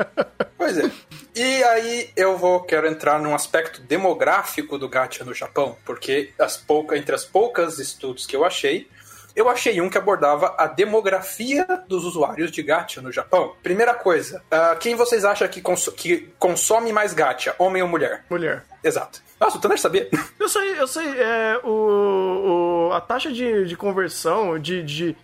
[0.58, 0.92] Pois é.
[1.36, 6.56] E aí eu vou quero entrar num aspecto demográfico do gacha no Japão, porque as
[6.56, 8.88] pouca, entre as poucas estudos que eu achei,
[9.36, 13.54] eu achei um que abordava a demografia dos usuários de gacha no Japão.
[13.62, 18.24] Primeira coisa, ah, quem vocês acham que, conso- que consome mais gacha, homem ou mulher?
[18.30, 18.64] Mulher.
[18.84, 19.22] Exato.
[19.40, 20.08] Nossa, o Tanner sabia?
[20.40, 25.16] Eu sei, eu sei, é, o, o- a taxa de, de conversão, de, de,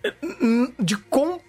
[0.78, 0.96] de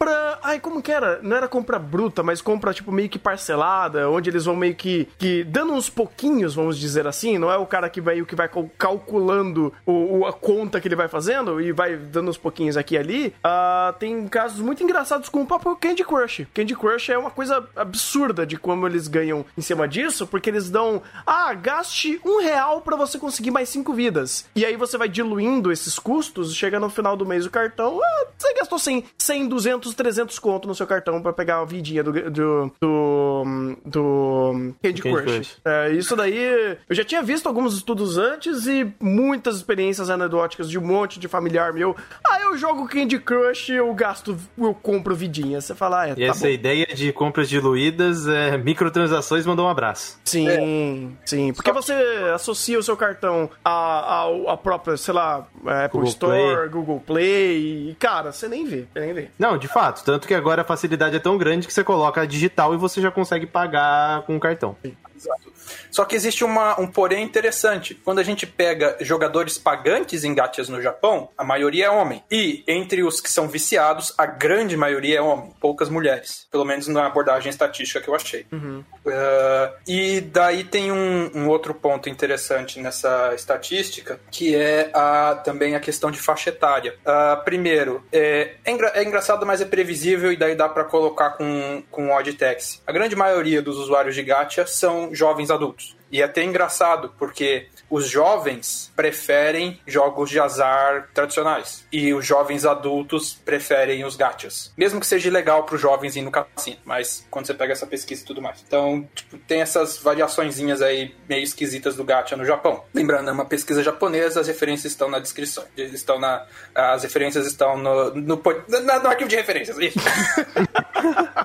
[0.04, 1.20] compra, ai, como que era?
[1.22, 5.08] Não era compra bruta, mas compra, tipo, meio que parcelada, onde eles vão meio que,
[5.18, 8.48] que dando uns pouquinhos, vamos dizer assim, não é o cara que vai, que vai
[8.50, 12.76] cal- calculando o, o- a conta que ele vai fazendo e vai dando uns pouquinhos
[12.78, 16.46] aqui e ali, Ah, tem casos muito engraçados com o próprio Candy Crush.
[16.54, 20.70] Candy Crush é uma coisa absurda de como eles ganham em cima disso, porque eles
[20.70, 24.46] dão, ah, gaste um real pra você conseguir mais cinco vidas.
[24.56, 28.26] E aí você vai diluindo esses custos, chega no final do mês o cartão, ah,
[28.38, 32.12] você gastou 100, 100 200, 300 conto no seu cartão pra pegar a vidinha do,
[32.12, 33.44] do, do,
[33.86, 35.24] do Candy, Candy Crush.
[35.24, 35.58] Crush.
[35.66, 40.78] É, isso daí, eu já tinha visto alguns estudos antes e muitas experiências anedóticas de
[40.78, 41.96] um monte de familiar meu.
[42.26, 45.60] Ah, eu jogo Candy Crush, eu gasto, eu compro vidinha.
[45.62, 46.54] Você fala, ah, é, E tá essa bom.
[46.54, 50.20] ideia de compras diluídas, é, microtransações, mandou um abraço.
[50.26, 51.54] Sim, sim.
[51.54, 51.94] Porque você
[52.34, 56.70] associa o seu cartão a, a, a própria, sei lá, Apple Google Store, Play.
[56.70, 59.30] Google Play, e cara, você nem vê, você nem vê.
[59.38, 60.04] Não, de fato.
[60.04, 63.12] Tanto que agora a facilidade é tão grande que você coloca digital e você já
[63.12, 64.78] consegue pagar com cartão.
[65.24, 65.54] Exato.
[65.92, 67.96] Só que existe uma, um porém interessante.
[67.96, 72.24] Quando a gente pega jogadores pagantes em gachas no Japão, a maioria é homem.
[72.32, 76.48] E entre os que são viciados, a grande maioria é homem, poucas mulheres.
[76.52, 78.46] Pelo menos na abordagem estatística que eu achei.
[78.52, 85.76] Uh, e daí tem um, um outro ponto interessante nessa estatística, que é a, também
[85.76, 86.96] a questão de faixa etária.
[87.06, 91.32] Uh, primeiro, é, é, engra- é engraçado, mas é previsível e daí dá pra colocar
[91.32, 92.82] com, com o Oddtex.
[92.88, 95.96] A grande maioria dos usuários de gacha são jovens adultos.
[96.14, 101.88] E é até engraçado, porque os jovens preferem jogos de azar tradicionais.
[101.92, 104.72] E os jovens adultos preferem os gachas.
[104.78, 106.78] Mesmo que seja legal para os jovens ir no cassino.
[106.86, 108.64] Mas quando você pega essa pesquisa e tudo mais.
[108.68, 112.84] Então, tipo, tem essas variaçõezinhas aí meio esquisitas do gacha no Japão.
[112.94, 115.66] Lembrando, é uma pesquisa japonesa, as referências estão na descrição.
[115.76, 116.46] Estão na,
[116.76, 119.80] as referências estão no, no, no, no arquivo de referências.
[119.80, 120.00] Isso.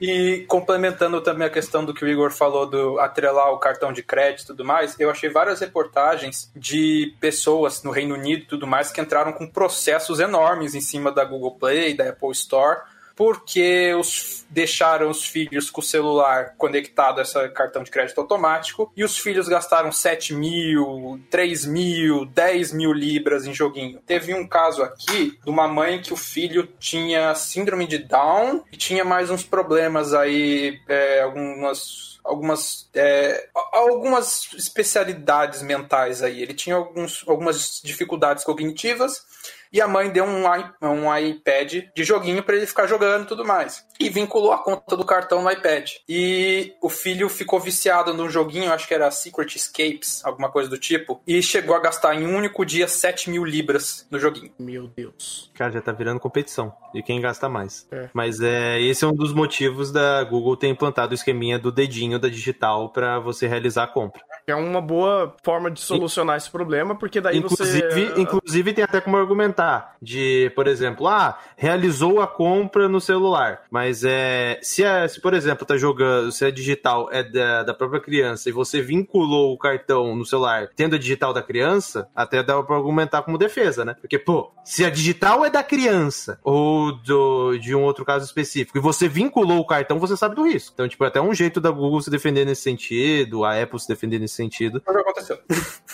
[0.00, 3.99] e complementando também a questão do que o Igor falou do atrelar o cartão de
[4.02, 8.66] crédito e tudo mais, eu achei várias reportagens de pessoas no Reino Unido e tudo
[8.66, 12.80] mais que entraram com processos enormes em cima da Google Play, da Apple Store,
[13.20, 18.90] porque os, deixaram os filhos com o celular conectado a esse cartão de crédito automático
[18.96, 24.00] e os filhos gastaram 7 mil, 3 mil, 10 mil libras em joguinho.
[24.06, 28.76] Teve um caso aqui de uma mãe que o filho tinha síndrome de Down e
[28.78, 36.42] tinha mais uns problemas aí, é, algumas algumas é, algumas especialidades mentais aí.
[36.42, 39.24] Ele tinha alguns, algumas dificuldades cognitivas
[39.72, 40.44] e a mãe deu um,
[40.82, 43.86] um iPad de joguinho para ele ficar jogando e tudo mais.
[43.98, 45.90] E vinculou a conta do cartão no iPad.
[46.08, 50.78] E o filho ficou viciado num joguinho, acho que era Secret Escapes, alguma coisa do
[50.78, 54.52] tipo, e chegou a gastar em um único dia 7 mil libras no joguinho.
[54.58, 55.50] Meu Deus.
[55.54, 57.86] Cara, já tá virando competição de quem gasta mais.
[57.92, 58.08] É.
[58.12, 62.18] Mas é, esse é um dos motivos da Google ter implantado o esqueminha do dedinho
[62.18, 64.22] da digital para você realizar a compra.
[64.46, 68.20] É uma boa forma de solucionar esse problema, porque daí inclusive, você.
[68.20, 69.59] Inclusive, tem até como argumentar
[70.00, 74.58] de, por exemplo, ah, realizou a compra no celular, mas é.
[74.62, 78.48] Se, é, se por exemplo, tá jogando, se a digital é da, da própria criança
[78.48, 82.76] e você vinculou o cartão no celular tendo a digital da criança, até dá pra
[82.76, 83.94] argumentar como defesa, né?
[84.00, 88.78] Porque, pô, se a digital é da criança ou do, de um outro caso específico
[88.78, 90.72] e você vinculou o cartão, você sabe do risco.
[90.74, 93.88] Então, tipo, é até um jeito da Google se defender nesse sentido, a Apple se
[93.88, 94.82] defender nesse sentido.
[94.86, 95.38] Mas aconteceu.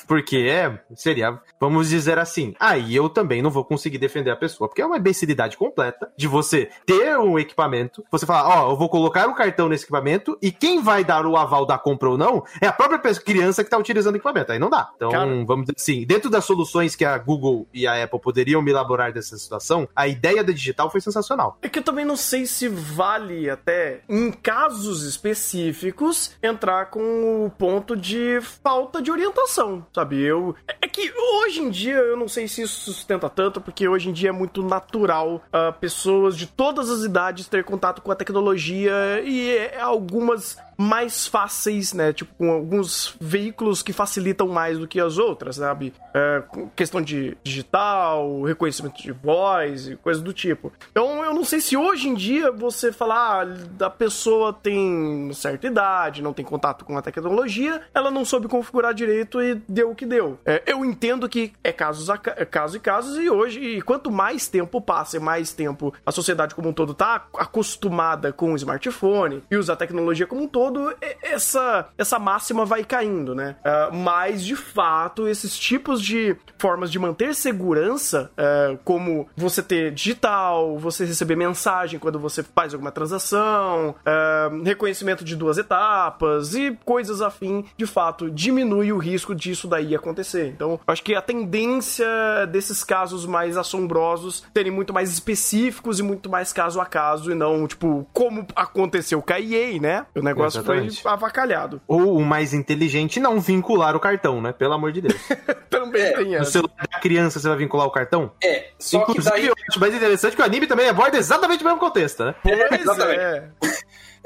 [0.06, 4.68] Porque é, seria, vamos dizer assim, aí eu também não vou conseguir defender a pessoa,
[4.68, 8.76] porque é uma imbecilidade completa de você ter um equipamento, você falar, ó, oh, eu
[8.76, 12.10] vou colocar o um cartão nesse equipamento e quem vai dar o aval da compra
[12.10, 14.52] ou não é a própria criança que está utilizando o equipamento.
[14.52, 14.90] Aí não dá.
[14.96, 15.44] Então, Cara.
[15.44, 19.12] vamos dizer assim, dentro das soluções que a Google e a Apple poderiam me elaborar
[19.12, 21.58] dessa situação, a ideia da digital foi sensacional.
[21.62, 27.50] É que eu também não sei se vale até, em casos específicos, entrar com o
[27.50, 30.20] ponto de falta de orientação, sabe?
[30.20, 30.54] Eu.
[30.80, 34.12] É que hoje em dia eu não sei se isso sustenta tanto, porque hoje em
[34.12, 38.92] dia é muito natural uh, pessoas de todas as idades ter contato com a tecnologia
[39.24, 42.12] e é, algumas mais fáceis, né?
[42.12, 45.92] Tipo, com alguns veículos que facilitam mais do que as outras, sabe?
[46.14, 46.42] É,
[46.74, 50.72] questão de digital, reconhecimento de voz e coisas do tipo.
[50.90, 55.66] Então, eu não sei se hoje em dia você falar ah, da pessoa tem certa
[55.66, 59.94] idade, não tem contato com a tecnologia, ela não soube configurar direito e deu o
[59.94, 60.38] que deu.
[60.44, 64.10] É, eu entendo que é casos a é caso e casos e hoje, e quanto
[64.10, 68.56] mais tempo passa e mais tempo a sociedade como um todo tá acostumada com o
[68.56, 73.56] smartphone e usa a tecnologia como um todo, todo, essa, essa máxima vai caindo, né?
[73.60, 79.92] Uh, mas, de fato, esses tipos de formas de manter segurança, uh, como você ter
[79.92, 86.76] digital, você receber mensagem quando você faz alguma transação, uh, reconhecimento de duas etapas e
[86.84, 90.48] coisas afim, de fato, diminui o risco disso daí acontecer.
[90.48, 92.06] Então, acho que a tendência
[92.50, 97.34] desses casos mais assombrosos terem muito mais específicos e muito mais caso a caso e
[97.34, 100.06] não, tipo, como aconteceu com a EA, né?
[100.14, 101.02] O negócio Exatamente.
[101.02, 101.80] foi avacalhado.
[101.86, 104.52] Ou o mais inteligente, não vincular o cartão, né?
[104.52, 105.20] Pelo amor de Deus.
[105.70, 106.12] também é.
[106.12, 106.44] tem essa.
[106.44, 108.32] No celular da criança você vai vincular o cartão?
[108.42, 109.46] É, só Inclusive, que daí...
[109.46, 112.34] eu acho mais interessante que o anime também aborda exatamente o mesmo contexto, né?
[112.42, 113.20] Pois exatamente.
[113.20, 113.48] é.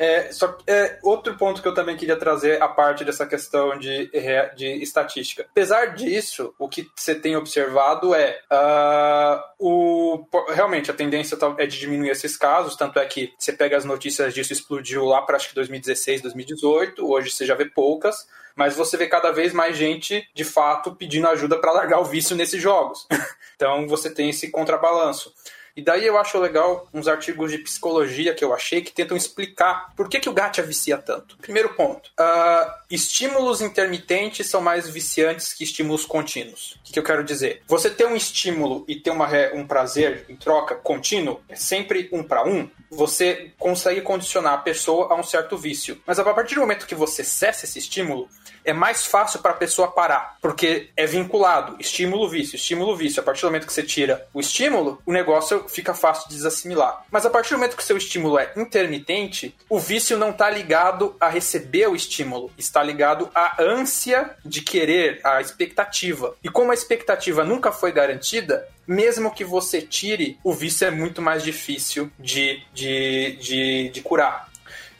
[0.00, 4.10] É, só, é, outro ponto que eu também queria trazer, a parte dessa questão de,
[4.56, 5.46] de estatística.
[5.50, 11.78] Apesar disso, o que você tem observado é uh, o, realmente a tendência é de
[11.78, 15.50] diminuir esses casos, tanto é que você pega as notícias disso, explodiu lá para acho
[15.50, 18.26] que 2016, 2018, hoje você já vê poucas,
[18.56, 22.34] mas você vê cada vez mais gente de fato pedindo ajuda para largar o vício
[22.34, 23.06] nesses jogos.
[23.54, 25.30] então você tem esse contrabalanço.
[25.76, 29.92] E daí eu acho legal uns artigos de psicologia que eu achei que tentam explicar
[29.96, 31.36] por que, que o gacha vicia tanto.
[31.38, 36.78] Primeiro ponto: uh, estímulos intermitentes são mais viciantes que estímulos contínuos.
[36.80, 37.62] O que, que eu quero dizer?
[37.66, 42.22] Você ter um estímulo e ter uma, um prazer em troca contínuo, é sempre um
[42.22, 46.00] para um, você consegue condicionar a pessoa a um certo vício.
[46.06, 48.28] Mas a partir do momento que você cessa esse estímulo,
[48.70, 53.20] é mais fácil para a pessoa parar, porque é vinculado estímulo-vício, estímulo-vício.
[53.20, 57.04] A partir do momento que você tira o estímulo, o negócio fica fácil de desassimilar.
[57.10, 60.48] Mas a partir do momento que o seu estímulo é intermitente, o vício não está
[60.48, 66.34] ligado a receber o estímulo, está ligado à ânsia de querer, à expectativa.
[66.42, 71.22] E como a expectativa nunca foi garantida, mesmo que você tire, o vício é muito
[71.22, 74.49] mais difícil de, de, de, de curar.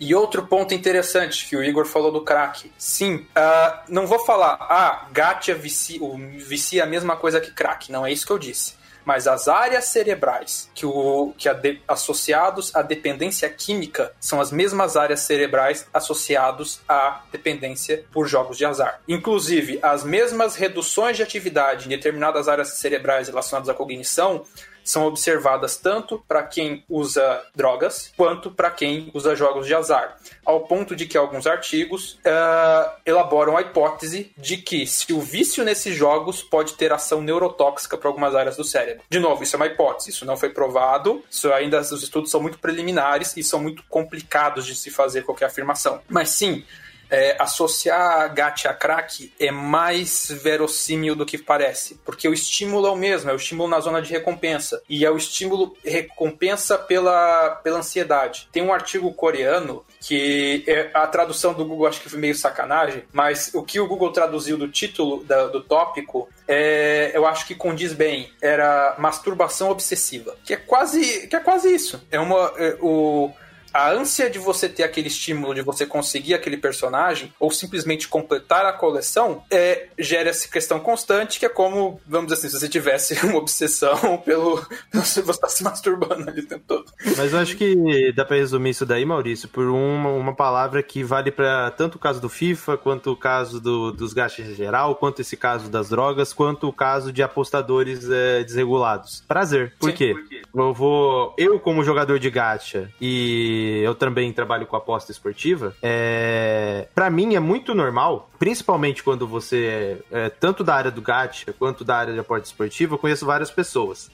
[0.01, 2.73] E outro ponto interessante que o Igor falou do crack.
[2.79, 6.01] Sim, uh, não vou falar, ah, gacha vicia,
[6.39, 7.93] vicia a mesma coisa que crack.
[7.93, 12.75] Não é isso que eu disse mas as áreas cerebrais que, o, que de, associados
[12.75, 19.01] à dependência química são as mesmas áreas cerebrais associados à dependência por jogos de azar.
[19.09, 24.45] Inclusive, as mesmas reduções de atividade em determinadas áreas cerebrais relacionadas à cognição
[24.91, 30.63] são observadas tanto para quem usa drogas quanto para quem usa jogos de azar, ao
[30.63, 35.95] ponto de que alguns artigos uh, elaboram a hipótese de que se o vício nesses
[35.95, 39.03] jogos pode ter ação neurotóxica para algumas áreas do cérebro.
[39.09, 42.41] De novo, isso é uma hipótese, isso não foi provado, isso ainda os estudos são
[42.41, 46.01] muito preliminares e são muito complicados de se fazer qualquer afirmação.
[46.09, 46.65] Mas sim,
[47.11, 52.91] é, associar gacha a crack é mais verossímil do que parece, porque o estímulo é
[52.91, 57.51] o mesmo, é o estímulo na zona de recompensa, e é o estímulo recompensa pela,
[57.63, 58.49] pela ansiedade.
[58.53, 63.05] Tem um artigo coreano que é, a tradução do Google acho que foi meio sacanagem,
[63.13, 67.55] mas o que o Google traduziu do título da, do tópico é, eu acho que
[67.55, 68.33] condiz bem.
[68.43, 72.05] Era masturbação obsessiva, que é quase, que é quase isso.
[72.11, 73.31] É uma, é, o
[73.73, 78.65] a ânsia de você ter aquele estímulo de você conseguir aquele personagem ou simplesmente completar
[78.67, 82.69] a coleção é, gera essa questão constante que é como, vamos dizer assim, se você
[82.69, 86.87] tivesse uma obsessão pelo, você estar se masturbando ali o tempo todo.
[87.17, 91.03] Mas eu acho que dá para resumir isso daí, Maurício, por uma, uma palavra que
[91.03, 94.95] vale para tanto o caso do FIFA, quanto o caso do, dos gastos em geral,
[94.97, 99.23] quanto esse caso das drogas, quanto o caso de apostadores é, desregulados.
[99.27, 99.75] Prazer.
[99.79, 100.15] Por Sim, quê?
[100.15, 101.35] Porque eu vou.
[101.39, 107.35] Eu, como jogador de gacha e eu também trabalho com aposta esportiva, é, para mim
[107.35, 112.13] é muito normal, principalmente quando você é, tanto da área do gacha quanto da área
[112.13, 114.11] de aposta esportiva, eu conheço várias pessoas.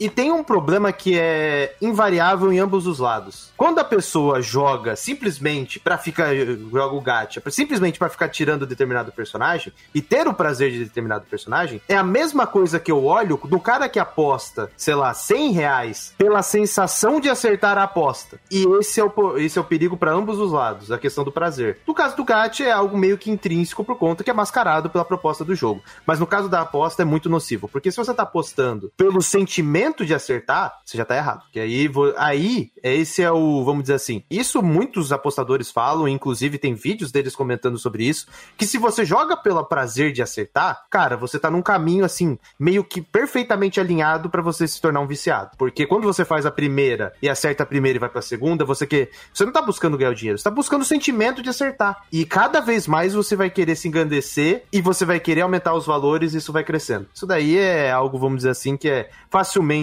[0.00, 3.50] E tem um problema que é invariável em ambos os lados.
[3.56, 9.10] Quando a pessoa joga simplesmente para ficar joga o gacha, simplesmente para ficar tirando determinado
[9.10, 13.40] personagem e ter o prazer de determinado personagem, é a mesma coisa que eu olho
[13.44, 18.38] do cara que aposta, sei lá, 100 reais pela sensação de acertar a aposta.
[18.50, 21.32] E esse é o, esse é o perigo para ambos os lados, a questão do
[21.32, 21.80] prazer.
[21.86, 25.04] No caso do gacha é algo meio que intrínseco por conta que é mascarado pela
[25.04, 25.82] proposta do jogo.
[26.06, 29.87] Mas no caso da aposta é muito nocivo, porque se você tá apostando pelo sentimento
[29.88, 31.44] momento de acertar, você já tá errado.
[31.52, 36.74] Que aí, aí, esse é o, vamos dizer assim, isso muitos apostadores falam, inclusive tem
[36.74, 38.26] vídeos deles comentando sobre isso,
[38.56, 42.84] que se você joga pelo prazer de acertar, cara, você tá num caminho assim, meio
[42.84, 45.50] que perfeitamente alinhado para você se tornar um viciado.
[45.56, 48.86] Porque quando você faz a primeira e acerta a primeira e vai pra segunda, você
[48.86, 52.04] que você não tá buscando ganhar o dinheiro, você tá buscando o sentimento de acertar.
[52.12, 55.86] E cada vez mais você vai querer se engrandecer e você vai querer aumentar os
[55.86, 57.06] valores e isso vai crescendo.
[57.14, 59.77] Isso daí é algo, vamos dizer assim, que é facilmente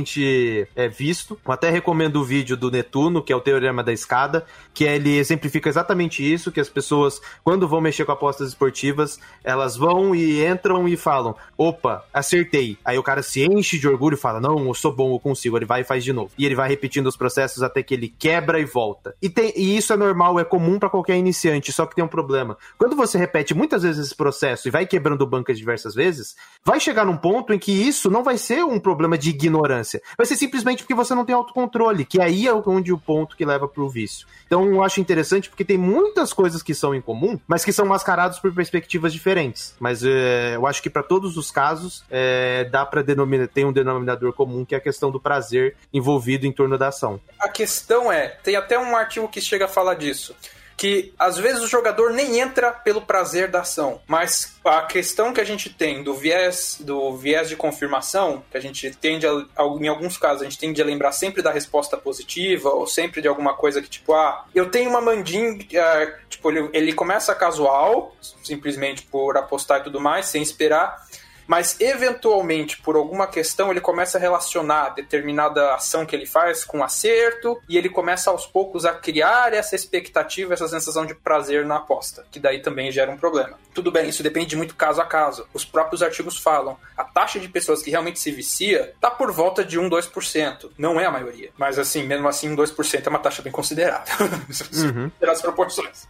[0.75, 1.37] é, visto.
[1.45, 5.69] Até recomendo o vídeo do Netuno, que é o Teorema da Escada, que ele exemplifica
[5.69, 10.87] exatamente isso, que as pessoas, quando vão mexer com apostas esportivas, elas vão e entram
[10.87, 12.77] e falam, opa, acertei.
[12.83, 15.57] Aí o cara se enche de orgulho e fala, não, eu sou bom, eu consigo.
[15.57, 16.31] Ele vai e faz de novo.
[16.37, 19.15] E ele vai repetindo os processos até que ele quebra e volta.
[19.21, 22.07] E, tem, e isso é normal, é comum para qualquer iniciante, só que tem um
[22.07, 22.57] problema.
[22.77, 27.05] Quando você repete muitas vezes esse processo e vai quebrando bancas diversas vezes, vai chegar
[27.05, 29.84] num ponto em que isso não vai ser um problema de ignorância
[30.17, 33.45] Vai ser simplesmente porque você não tem autocontrole, que aí é onde o ponto que
[33.45, 34.27] leva pro vício.
[34.45, 37.85] Então eu acho interessante porque tem muitas coisas que são em comum, mas que são
[37.85, 39.75] mascarados por perspectivas diferentes.
[39.79, 43.71] Mas é, eu acho que para todos os casos é, dá para denominar, tem um
[43.71, 47.19] denominador comum que é a questão do prazer envolvido em torno da ação.
[47.39, 50.35] A questão é, tem até um artigo que chega a falar disso
[50.77, 55.39] que às vezes o jogador nem entra pelo prazer da ação, mas a questão que
[55.39, 59.31] a gente tem do viés do viés de confirmação, que a gente tende a,
[59.79, 63.27] em alguns casos a gente tende a lembrar sempre da resposta positiva ou sempre de
[63.27, 68.15] alguma coisa que tipo, ah, eu tenho uma mandinga, uh, tipo, ele, ele começa casual,
[68.43, 71.05] simplesmente por apostar e tudo mais, sem esperar,
[71.47, 76.83] mas eventualmente, por alguma questão, ele começa a relacionar determinada ação que ele faz com
[76.83, 81.77] acerto e ele começa aos poucos a criar essa expectativa, essa sensação de prazer na
[81.77, 83.57] aposta, que daí também gera um problema.
[83.73, 85.47] Tudo bem, isso depende muito caso a caso.
[85.53, 89.63] Os próprios artigos falam, a taxa de pessoas que realmente se vicia tá por volta
[89.63, 90.71] de 1, 2%.
[90.77, 91.51] Não é a maioria.
[91.57, 94.15] Mas assim, mesmo assim, 2% é uma taxa bem considerável.
[94.75, 95.11] Uhum.
[95.29, 96.07] as proporções.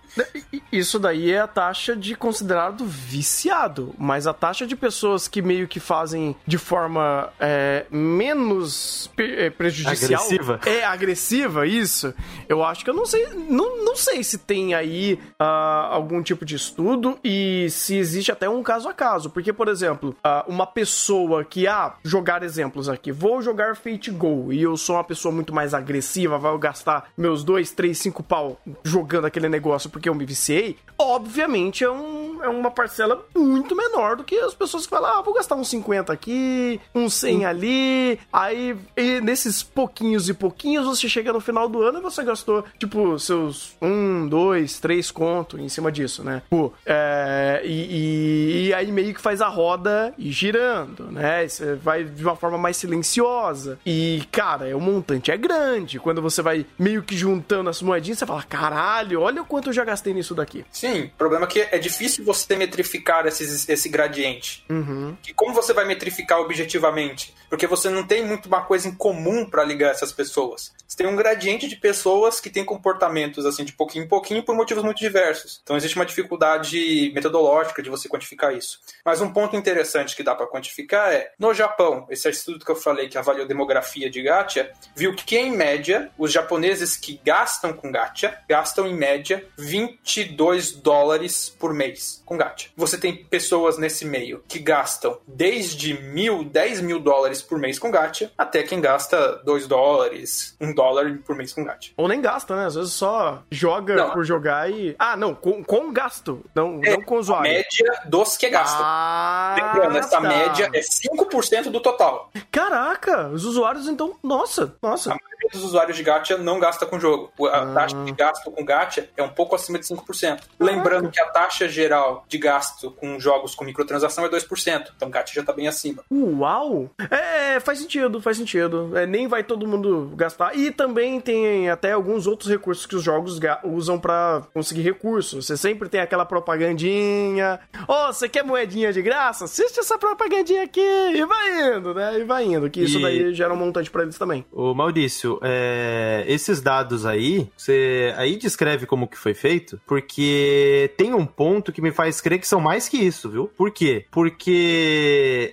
[0.71, 5.67] Isso daí é a taxa de considerado viciado, mas a taxa de pessoas que meio
[5.67, 10.21] que fazem de forma é, menos é, prejudicial.
[10.21, 10.59] Agressiva.
[10.65, 12.13] É, agressiva, isso.
[12.47, 13.27] Eu acho que eu não sei.
[13.49, 18.49] Não, não sei se tem aí ah, algum tipo de estudo e se existe até
[18.49, 19.29] um caso a caso.
[19.29, 24.51] Porque, por exemplo, ah, uma pessoa que, ah, jogar exemplos aqui, vou jogar Fate Go
[24.51, 28.59] e eu sou uma pessoa muito mais agressiva, vai gastar meus 2, 3, 5 pau
[28.83, 34.17] jogando aquele negócio porque eu me viciei, obviamente é, um, é uma parcela muito menor
[34.17, 38.19] do que as pessoas que falam, ah, vou gastar uns 50 aqui, uns 100 ali,
[38.31, 42.63] aí e nesses pouquinhos e pouquinhos você chega no final do ano e você gastou,
[42.77, 46.41] tipo, seus 1, 2, 3 conto em cima disso, né?
[46.85, 51.47] É, e, e- e aí meio que faz a roda ir girando, né?
[51.47, 53.79] Você vai de uma forma mais silenciosa.
[53.85, 55.99] E, cara, o montante é grande.
[55.99, 59.73] Quando você vai meio que juntando as moedinhas, você fala, caralho, olha o quanto eu
[59.73, 60.65] já gastei nisso daqui.
[60.71, 64.63] Sim, o problema é que é difícil você metrificar esses, esse gradiente.
[64.69, 65.04] Uhum.
[65.27, 67.33] E como você vai metrificar objetivamente?
[67.49, 70.73] Porque você não tem muito uma coisa em comum para ligar essas pessoas.
[70.87, 74.55] Você tem um gradiente de pessoas que têm comportamentos assim de pouquinho em pouquinho por
[74.55, 75.59] motivos muito diversos.
[75.63, 78.79] Então existe uma dificuldade metodológica de você quantificar isso.
[79.03, 82.75] Mas um ponto interessante que dá para quantificar é, no Japão, esse estudo que eu
[82.75, 87.91] falei que avaliou demografia de gacha, viu que em média os japoneses que gastam com
[87.91, 92.69] gacha gastam em média 22 dólares por mês com gacha.
[92.75, 94.94] Você tem pessoas nesse meio que gastam
[95.27, 100.73] desde mil, 10 mil dólares por mês com gacha, até quem gasta 2 dólares, 1
[100.73, 101.91] dólar por mês com gacha.
[101.97, 102.65] Ou nem gasta, né?
[102.65, 104.11] Às vezes só joga Não.
[104.11, 104.95] por jogar e.
[104.97, 106.43] Ah, não, com, com gasto.
[106.53, 107.51] Não, É, não com A usuário.
[107.51, 108.81] média dos que gastam.
[108.83, 110.21] Ah, Lembrando, essa tá.
[110.21, 112.31] média é 5% do total.
[112.51, 114.15] Caraca, os usuários então.
[114.23, 115.11] Nossa, nossa.
[115.11, 117.31] A maioria dos usuários de gacha não gasta com jogo.
[117.47, 117.73] A Ah.
[117.73, 120.43] taxa de gasto com gacha é um pouco acima de 5%.
[120.59, 124.84] Lembrando que a taxa geral de gasto com jogos com microtransação é 2%.
[124.95, 126.03] Então gacha já tá bem acima.
[126.11, 126.89] Uau!
[127.11, 128.91] É, faz sentido, faz sentido.
[128.97, 130.55] É, nem vai todo mundo gastar.
[130.57, 135.45] E também tem até alguns outros recursos que os jogos usam pra conseguir recursos.
[135.45, 137.59] Você sempre tem aquela propagandinha.
[137.87, 139.45] Ô, você quer moedinha de graça?
[139.45, 140.79] Assiste essa propagandinha aqui.
[140.81, 142.19] E vai indo, né?
[142.19, 142.69] E vai indo.
[142.69, 144.45] Que isso E- daí gera um montante pra eles também.
[144.51, 151.13] Ô Maurício, é, esses dados aí, você aí descreve como que foi feito, porque tem
[151.13, 153.47] um ponto que me faz crer que são mais que isso, viu?
[153.57, 154.05] Por quê?
[154.11, 154.74] Porque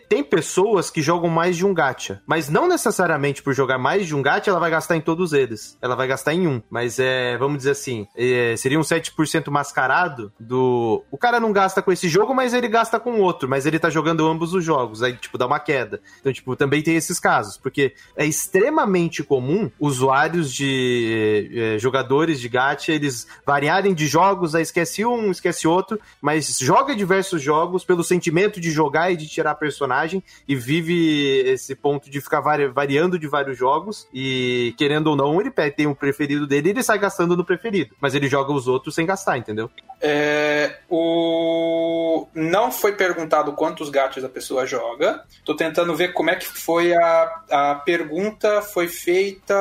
[0.09, 4.15] tem pessoas que jogam mais de um gacha, mas não necessariamente por jogar mais de
[4.15, 5.77] um gacha ela vai gastar em todos eles.
[5.81, 10.33] Ela vai gastar em um, mas é, vamos dizer assim, é, seria um 7% mascarado
[10.39, 11.05] do...
[11.11, 13.91] O cara não gasta com esse jogo, mas ele gasta com outro, mas ele tá
[13.91, 16.01] jogando ambos os jogos, aí tipo dá uma queda.
[16.21, 22.49] Então, tipo, também tem esses casos, porque é extremamente comum usuários de eh, jogadores de
[22.49, 28.05] gacha, eles variarem de jogos, aí esquece um, esquece outro, mas joga diversos jogos pelo
[28.05, 33.19] sentimento de jogar e de tirar personagem e vive esse ponto de ficar vari- variando
[33.19, 36.99] de vários jogos e querendo ou não, ele tem o preferido dele e ele sai
[36.99, 39.71] gastando no preferido, mas ele joga os outros sem gastar, entendeu?
[40.01, 42.27] É, o...
[42.35, 45.23] Não foi perguntado quantos gatos a pessoa joga.
[45.45, 48.63] Tô tentando ver como é que foi a, a pergunta.
[48.63, 49.55] Foi feita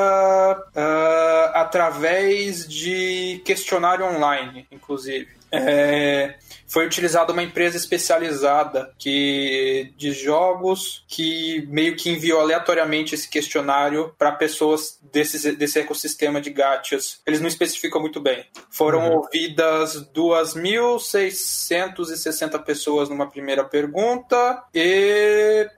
[0.76, 5.28] ah, através de questionário online, inclusive.
[5.52, 6.36] É,
[6.72, 14.16] foi utilizada uma empresa especializada que de jogos que meio que enviou aleatoriamente esse questionário
[14.18, 17.20] para pessoas desse, desse ecossistema de gachas.
[17.28, 18.46] Eles não especificam muito bem.
[18.70, 25.70] Foram ouvidas 2.660 pessoas numa primeira pergunta e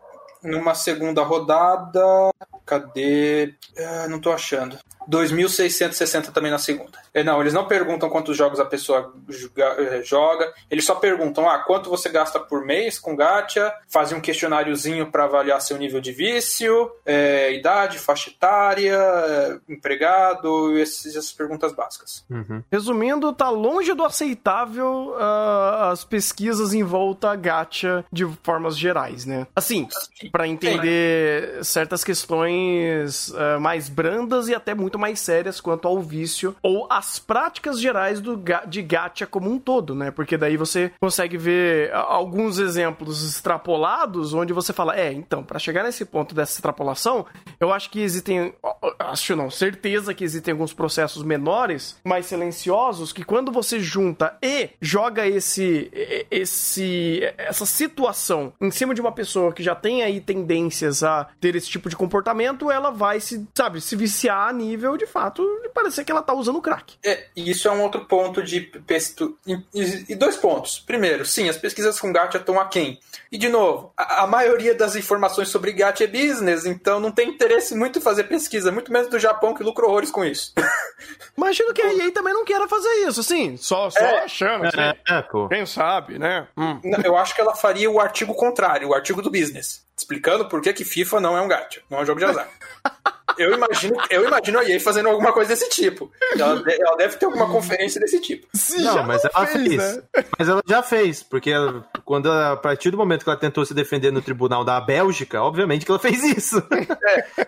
[0.44, 2.30] numa segunda rodada.
[2.68, 3.56] Cadê?
[3.80, 4.78] Ah, não tô achando.
[5.10, 6.97] 2.660 também na segunda.
[7.14, 11.47] É, Não, eles não perguntam quantos jogos a pessoa joga, eh, joga, eles só perguntam
[11.49, 15.99] ah, quanto você gasta por mês com gacha, fazem um questionáriozinho para avaliar seu nível
[16.01, 22.26] de vício, eh, idade, faixa etária, eh, empregado, esses- essas perguntas básicas.
[22.72, 29.26] Resumindo, tá longe do aceitável ah, as pesquisas em volta a gacha de formas gerais,
[29.26, 29.47] né?
[29.56, 29.88] Assim,
[30.32, 36.56] pra entender certas questões ah, mais brandas e até muito mais sérias quanto ao vício
[36.62, 40.12] ou as práticas gerais do de gacha como um todo, né?
[40.12, 45.84] Porque daí você consegue ver alguns exemplos extrapolados onde você fala, é, então, pra chegar
[45.84, 47.26] nesse ponto dessa extrapolação,
[47.60, 48.54] eu acho que existem
[49.00, 54.70] acho não, certeza que existem alguns processos menores, mais silenciosos, que quando você junta e
[54.82, 55.91] joga esse,
[56.30, 61.56] esse, essa situação em cima de uma pessoa que já tem aí tendências a ter
[61.56, 65.70] esse tipo de comportamento, ela vai se, sabe, se viciar a nível de fato de
[65.70, 66.96] parecer que ela tá usando crack.
[67.04, 69.38] É, e isso é um outro ponto de pesto.
[69.76, 70.80] E, dois pontos.
[70.80, 73.00] Primeiro, sim, as pesquisas com gacha estão aquém.
[73.32, 77.30] E de novo, a, a maioria das informações sobre gacha é business, então não tem
[77.30, 80.54] interesse muito em fazer pesquisa, muito menos do Japão que lucra horrores com isso.
[81.36, 84.24] Imagino que a EA também não queira fazer isso, assim, só, só É.
[84.24, 84.80] achando, assim.
[84.80, 85.48] É, é, pô.
[85.48, 86.48] Quem sabe, né?
[86.56, 86.80] Hum.
[86.84, 90.62] Não, Eu acho que ela faria o artigo contrário, o artigo do business, explicando por
[90.62, 92.48] que, que FIFA não é um gacha, não é um jogo de azar.
[93.38, 96.12] Eu imagino, eu imagino a EA fazendo alguma coisa desse tipo.
[96.38, 98.46] Ela, de- ela deve ter alguma conferência desse tipo.
[98.54, 99.76] Se Não, já mas ela fez.
[99.78, 100.04] né?
[100.38, 103.66] Mas ela já fez, porque ela- quando ela- a partir do momento que ela tentou
[103.66, 106.62] se defender no tribunal da Bélgica, obviamente que ela fez isso.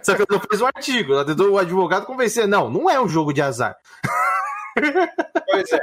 [0.01, 1.13] Só que ela não fez o artigo.
[1.13, 2.47] Ela tentou o advogado convencer.
[2.47, 3.75] Não, não é um jogo de azar.
[5.49, 5.79] Pois é.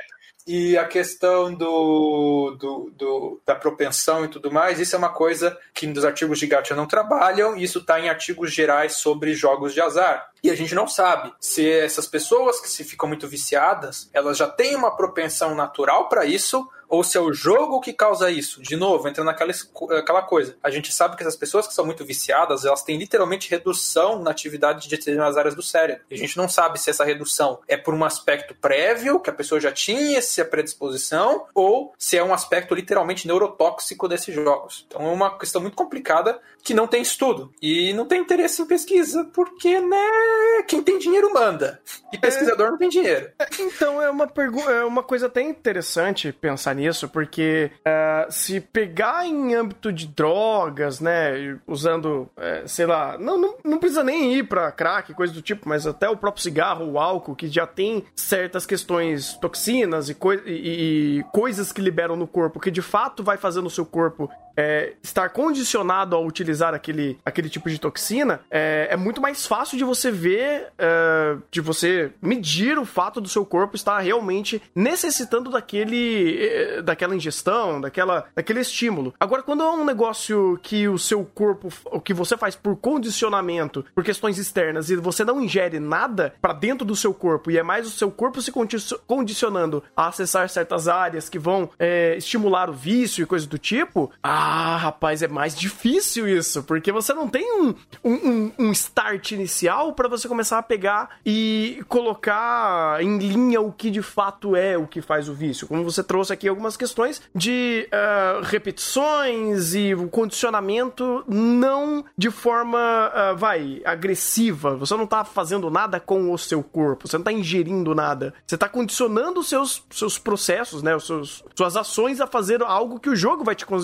[0.46, 5.56] E a questão do, do, do- da propensão e tudo mais, isso é uma coisa
[5.72, 9.72] que nos artigos de gacha não trabalham, e isso está em artigos gerais sobre jogos
[9.72, 10.30] de azar.
[10.42, 14.48] E a gente não sabe se essas pessoas que se ficam muito viciadas, elas já
[14.48, 18.60] têm uma propensão natural para isso, ou se é o jogo que causa isso.
[18.60, 20.58] De novo, entra naquela coisa.
[20.62, 24.30] A gente sabe que essas pessoas que são muito viciadas, elas têm literalmente redução na
[24.30, 26.04] atividade de determinadas áreas do cérebro.
[26.10, 29.32] E a gente não sabe se essa redução é por um aspecto prévio, que a
[29.32, 34.84] pessoa já tinha essa predisposição, ou se é um aspecto literalmente neurotóxico desses jogos.
[34.86, 37.52] Então é uma questão muito complicada que não tem estudo.
[37.60, 41.80] E não tem interesse em pesquisa, porque, né, quem tem dinheiro manda.
[42.12, 43.30] E pesquisador não tem dinheiro.
[43.58, 49.26] Então é uma pergunta, é uma coisa até interessante pensar nisso, porque é, se pegar
[49.26, 54.44] em âmbito de drogas, né, usando, é, sei lá, não, não, não precisa nem ir
[54.44, 58.04] pra crack, coisa do tipo, mas até o próprio cigarro, o álcool, que já tem
[58.14, 63.22] certas questões, toxinas e, coi- e- e coisas que liberam no corpo, que de fato
[63.24, 68.40] vai fazendo o seu corpo é, estar condicionado a utilizar aquele, aquele tipo de toxina,
[68.50, 73.28] é, é muito mais fácil de você ver, é, de você medir o fato do
[73.28, 79.14] seu corpo estar realmente necessitando daquele, é, daquela ingestão, daquela, daquele estímulo.
[79.18, 83.84] Agora, quando é um negócio que o seu corpo, o que você faz por condicionamento,
[83.94, 87.62] por questões externas, e você não ingere nada pra dentro do seu corpo, e é
[87.62, 88.76] mais o seu corpo se condi-
[89.06, 94.10] condicionando a acessar certas áreas que vão é, estimular o vício e coisa do tipo,
[94.22, 94.41] ah,
[94.76, 97.74] rapaz, é mais difícil isso, porque você não tem um,
[98.04, 103.90] um, um- start inicial pra você começar a pegar e colocar em linha o que
[103.90, 105.66] de fato é o que faz o vício.
[105.66, 112.78] Como você trouxe aqui algumas questões de ah, repetições e o condicionamento não de forma,
[113.14, 114.76] ah, vai, agressiva.
[114.76, 118.34] Você não tá fazendo nada com o seu corpo, você não tá ingerindo nada.
[118.46, 122.98] Você tá condicionando os seus, seus processos, né, os seus, suas ações a fazer algo
[122.98, 123.78] que o jogo vai te con-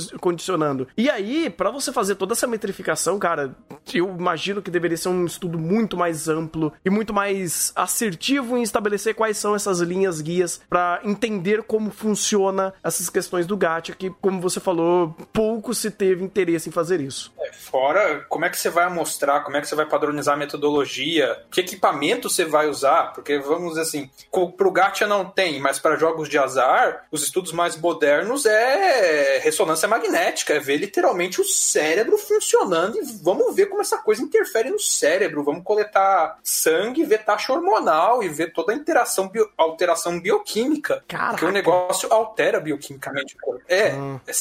[0.48, 0.88] condicionando.
[0.96, 3.54] E aí, pra você fazer toda essa metrificação, cara,
[3.92, 8.62] eu imagino que deveria ser um estudo muito mais amplo e muito mais assertivo em
[8.62, 14.10] estabelecer quais são essas linhas guias pra entender como funciona essas questões do gacha, que,
[14.20, 17.32] como você falou, pouco se teve interesse em fazer isso.
[17.52, 21.38] Fora, como é que você vai amostrar, como é que você vai padronizar a metodologia,
[21.50, 24.10] que equipamento você vai usar, porque vamos dizer assim,
[24.56, 29.88] pro gacha não tem, mas para jogos de azar, os estudos mais modernos é ressonância
[29.88, 34.78] magnética, é ver literalmente o cérebro funcionando e vamos ver como essa coisa interfere no
[34.80, 41.04] cérebro, vamos coletar sangue, ver taxa hormonal e ver toda a interação bio- alteração bioquímica,
[41.08, 41.30] Caraca.
[41.30, 43.62] porque o negócio altera bioquimicamente o corpo.
[43.68, 43.92] É,
[44.26, 44.32] é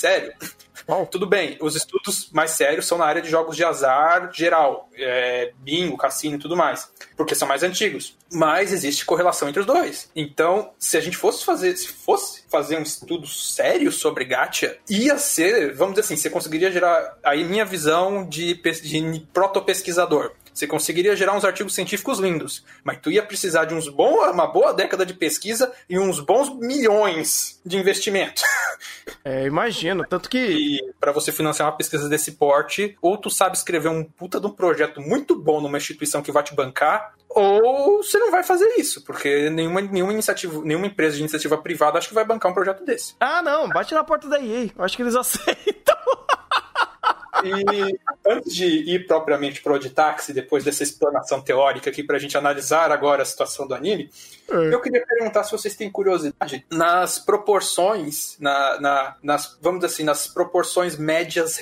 [0.85, 1.05] sério.
[1.05, 5.51] Tudo bem, os estudos mais sérios são na área de jogos de azar geral, é,
[5.59, 8.17] bingo, cassino e tudo mais, porque são mais antigos.
[8.31, 10.11] Mas existe correlação entre os dois.
[10.15, 15.17] Então, se a gente fosse fazer, se fosse fazer um estudo sério sobre gacha, ia
[15.17, 20.31] ser, vamos dizer assim, você conseguiria gerar aí minha visão de, de proto-pesquisador.
[20.57, 24.47] Você conseguiria gerar uns artigos científicos lindos, mas tu ia precisar de uns bom, uma
[24.47, 28.41] boa década de pesquisa e uns bons milhões de investimento.
[29.23, 30.05] É, imagino.
[30.07, 30.37] Tanto que.
[30.37, 34.45] E para você financiar uma pesquisa desse porte, ou tu sabe escrever um puta de
[34.45, 38.67] um projeto muito bom numa instituição que vai te bancar, ou você não vai fazer
[38.77, 42.53] isso, porque nenhuma, nenhuma iniciativa, nenhuma empresa de iniciativa privada acho que vai bancar um
[42.53, 43.15] projeto desse.
[43.19, 44.69] Ah, não, bate na porta da EA.
[44.77, 45.97] Eu acho que eles aceitam.
[47.43, 52.91] E antes de ir propriamente pro Oditaxi, depois dessa explanação teórica aqui pra gente analisar
[52.91, 54.09] agora a situação do anime,
[54.49, 54.73] É.
[54.73, 60.03] eu queria perguntar se vocês têm curiosidade nas proporções, na, na- nas, vamos dizer assim,
[60.03, 61.59] nas proporções médias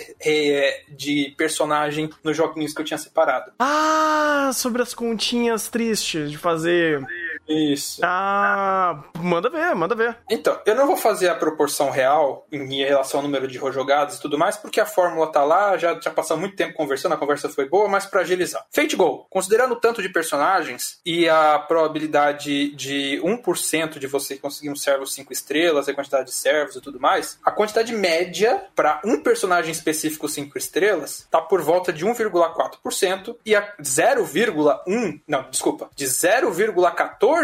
[0.89, 3.51] de personagem nos joguinhos que eu tinha separado.
[3.59, 7.05] Ah, sobre as continhas tristes de fazer.
[7.47, 8.01] Isso.
[8.03, 10.17] Ah, manda ver, manda ver.
[10.29, 14.21] Então, eu não vou fazer a proporção real em relação ao número de jogados e
[14.21, 17.49] tudo mais, porque a fórmula tá lá, já, já passamos muito tempo conversando, a conversa
[17.49, 18.65] foi boa, mas pra agilizar.
[18.71, 24.69] Fate Go, considerando o tanto de personagens e a probabilidade de 1% de você conseguir
[24.69, 29.01] um servo 5 estrelas, a quantidade de servos e tudo mais, a quantidade média pra
[29.03, 35.89] um personagem específico 5 estrelas tá por volta de 1,4% e a 0,1, não, desculpa,
[35.95, 37.34] de 0,14%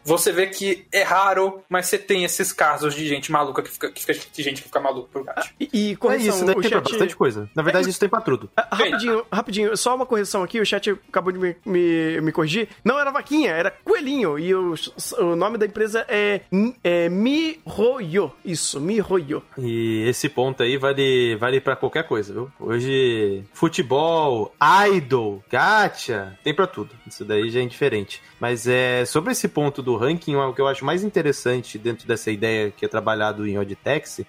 [0.05, 3.91] você vê que é raro, mas você tem esses casos de gente maluca que fica,
[3.91, 5.49] que fica de gente que fica maluca por gato.
[5.59, 6.83] E, e correção, é isso, daí o tem chat...
[6.83, 7.49] bastante coisa.
[7.55, 8.49] Na verdade, é, isso tem pra tudo.
[8.55, 12.69] Ah, rapidinho, rapidinho, só uma correção aqui, o chat acabou de me, me, me corrigir.
[12.83, 14.37] Não era vaquinha, era coelhinho.
[14.37, 14.75] E o,
[15.19, 16.41] o nome da empresa é,
[16.83, 18.31] é Mihoyo.
[18.43, 19.41] Isso, Mihoyo.
[19.57, 22.51] E esse ponto aí vale, vale pra qualquer coisa, viu?
[22.59, 24.53] Hoje, futebol,
[24.87, 26.91] idol, gacha, tem pra tudo.
[27.07, 28.21] Isso daí já é indiferente.
[28.39, 32.31] Mas é sobre esse ponto do ranking, o que eu acho mais interessante dentro dessa
[32.31, 34.21] ideia que é trabalhado em Oditex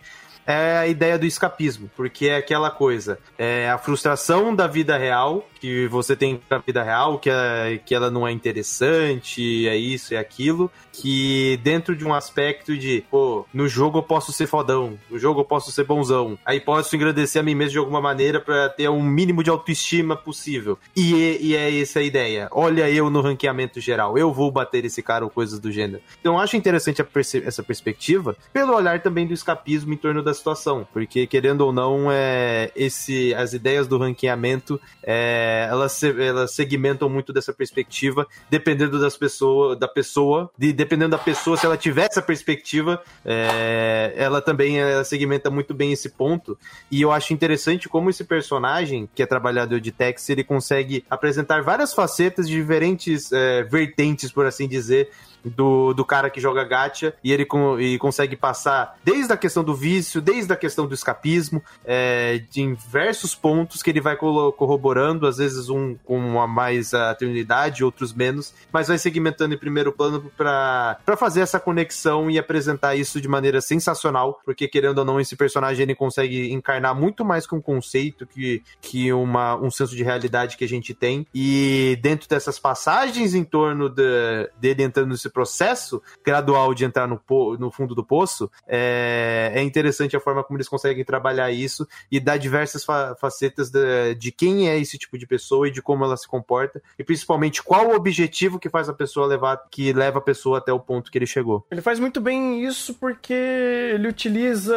[0.46, 5.48] é a ideia do escapismo, porque é aquela coisa, é a frustração da vida real
[5.66, 10.14] que você tem na vida real, que, é, que ela não é interessante, é isso,
[10.14, 14.96] é aquilo, que dentro de um aspecto de, pô, no jogo eu posso ser fodão,
[15.10, 18.40] no jogo eu posso ser bonzão, aí posso engrandecer a mim mesmo de alguma maneira
[18.40, 20.78] para ter um mínimo de autoestima possível.
[20.94, 22.48] E, e é essa a ideia.
[22.52, 26.00] Olha eu no ranqueamento geral, eu vou bater esse cara ou coisas do gênero.
[26.20, 30.32] Então eu acho interessante perce essa perspectiva, pelo olhar também do escapismo em torno da
[30.32, 37.08] situação, porque querendo ou não, é, esse, as ideias do ranqueamento é, elas, elas segmentam
[37.08, 42.08] muito dessa perspectiva, dependendo das pessoas, da pessoa, de, dependendo da pessoa, se ela tiver
[42.10, 46.58] essa perspectiva, é, ela também ela segmenta muito bem esse ponto.
[46.90, 51.62] E eu acho interessante como esse personagem, que é trabalhador de Tex, ele consegue apresentar
[51.62, 55.10] várias facetas de diferentes é, vertentes, por assim dizer,
[55.54, 59.62] do, do cara que joga gacha e ele com, e consegue passar desde a questão
[59.62, 65.26] do vício, desde a questão do escapismo, é, de diversos pontos que ele vai corroborando,
[65.26, 69.92] às vezes um com a mais a eternidade, outros menos, mas vai segmentando em primeiro
[69.92, 75.20] plano para fazer essa conexão e apresentar isso de maneira sensacional, porque querendo ou não,
[75.20, 79.94] esse personagem ele consegue encarnar muito mais que um conceito que, que uma, um senso
[79.94, 85.10] de realidade que a gente tem, e dentro dessas passagens em torno de, dele entrando
[85.10, 87.20] nesse processo gradual de entrar no,
[87.58, 92.18] no fundo do poço, é, é interessante a forma como eles conseguem trabalhar isso e
[92.18, 96.06] dar diversas fa facetas de, de quem é esse tipo de pessoa e de como
[96.06, 100.18] ela se comporta e principalmente qual o objetivo que faz a pessoa levar, que leva
[100.20, 101.66] a pessoa até o ponto que ele chegou.
[101.70, 104.74] Ele faz muito bem isso porque ele utiliza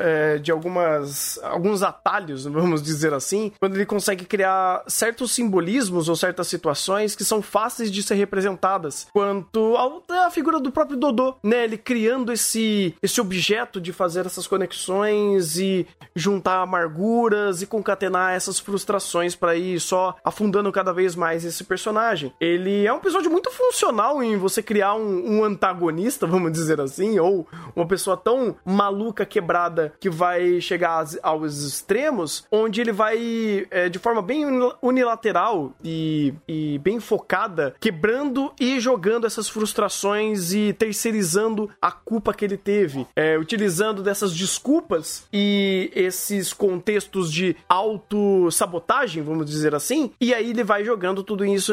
[0.00, 6.16] é, de algumas alguns atalhos, vamos dizer assim, quando ele consegue criar certos simbolismos ou
[6.16, 10.96] certas situações que são fáceis de ser representadas quanto ao é a figura do próprio
[10.96, 11.64] Dodô, né?
[11.64, 18.58] Ele criando esse, esse objeto de fazer essas conexões e juntar amarguras e concatenar essas
[18.58, 22.32] frustrações para ir só afundando cada vez mais esse personagem.
[22.40, 27.18] Ele é um episódio muito funcional em você criar um, um antagonista, vamos dizer assim,
[27.18, 27.46] ou
[27.76, 33.98] uma pessoa tão maluca, quebrada, que vai chegar aos extremos, onde ele vai, é, de
[33.98, 34.44] forma bem
[34.82, 39.89] unilateral e, e bem focada, quebrando e jogando essas frustrações
[40.52, 47.56] e terceirizando a culpa que ele teve, é, utilizando dessas desculpas e esses contextos de
[47.68, 51.72] auto-sabotagem, vamos dizer assim, e aí ele vai jogando tudo isso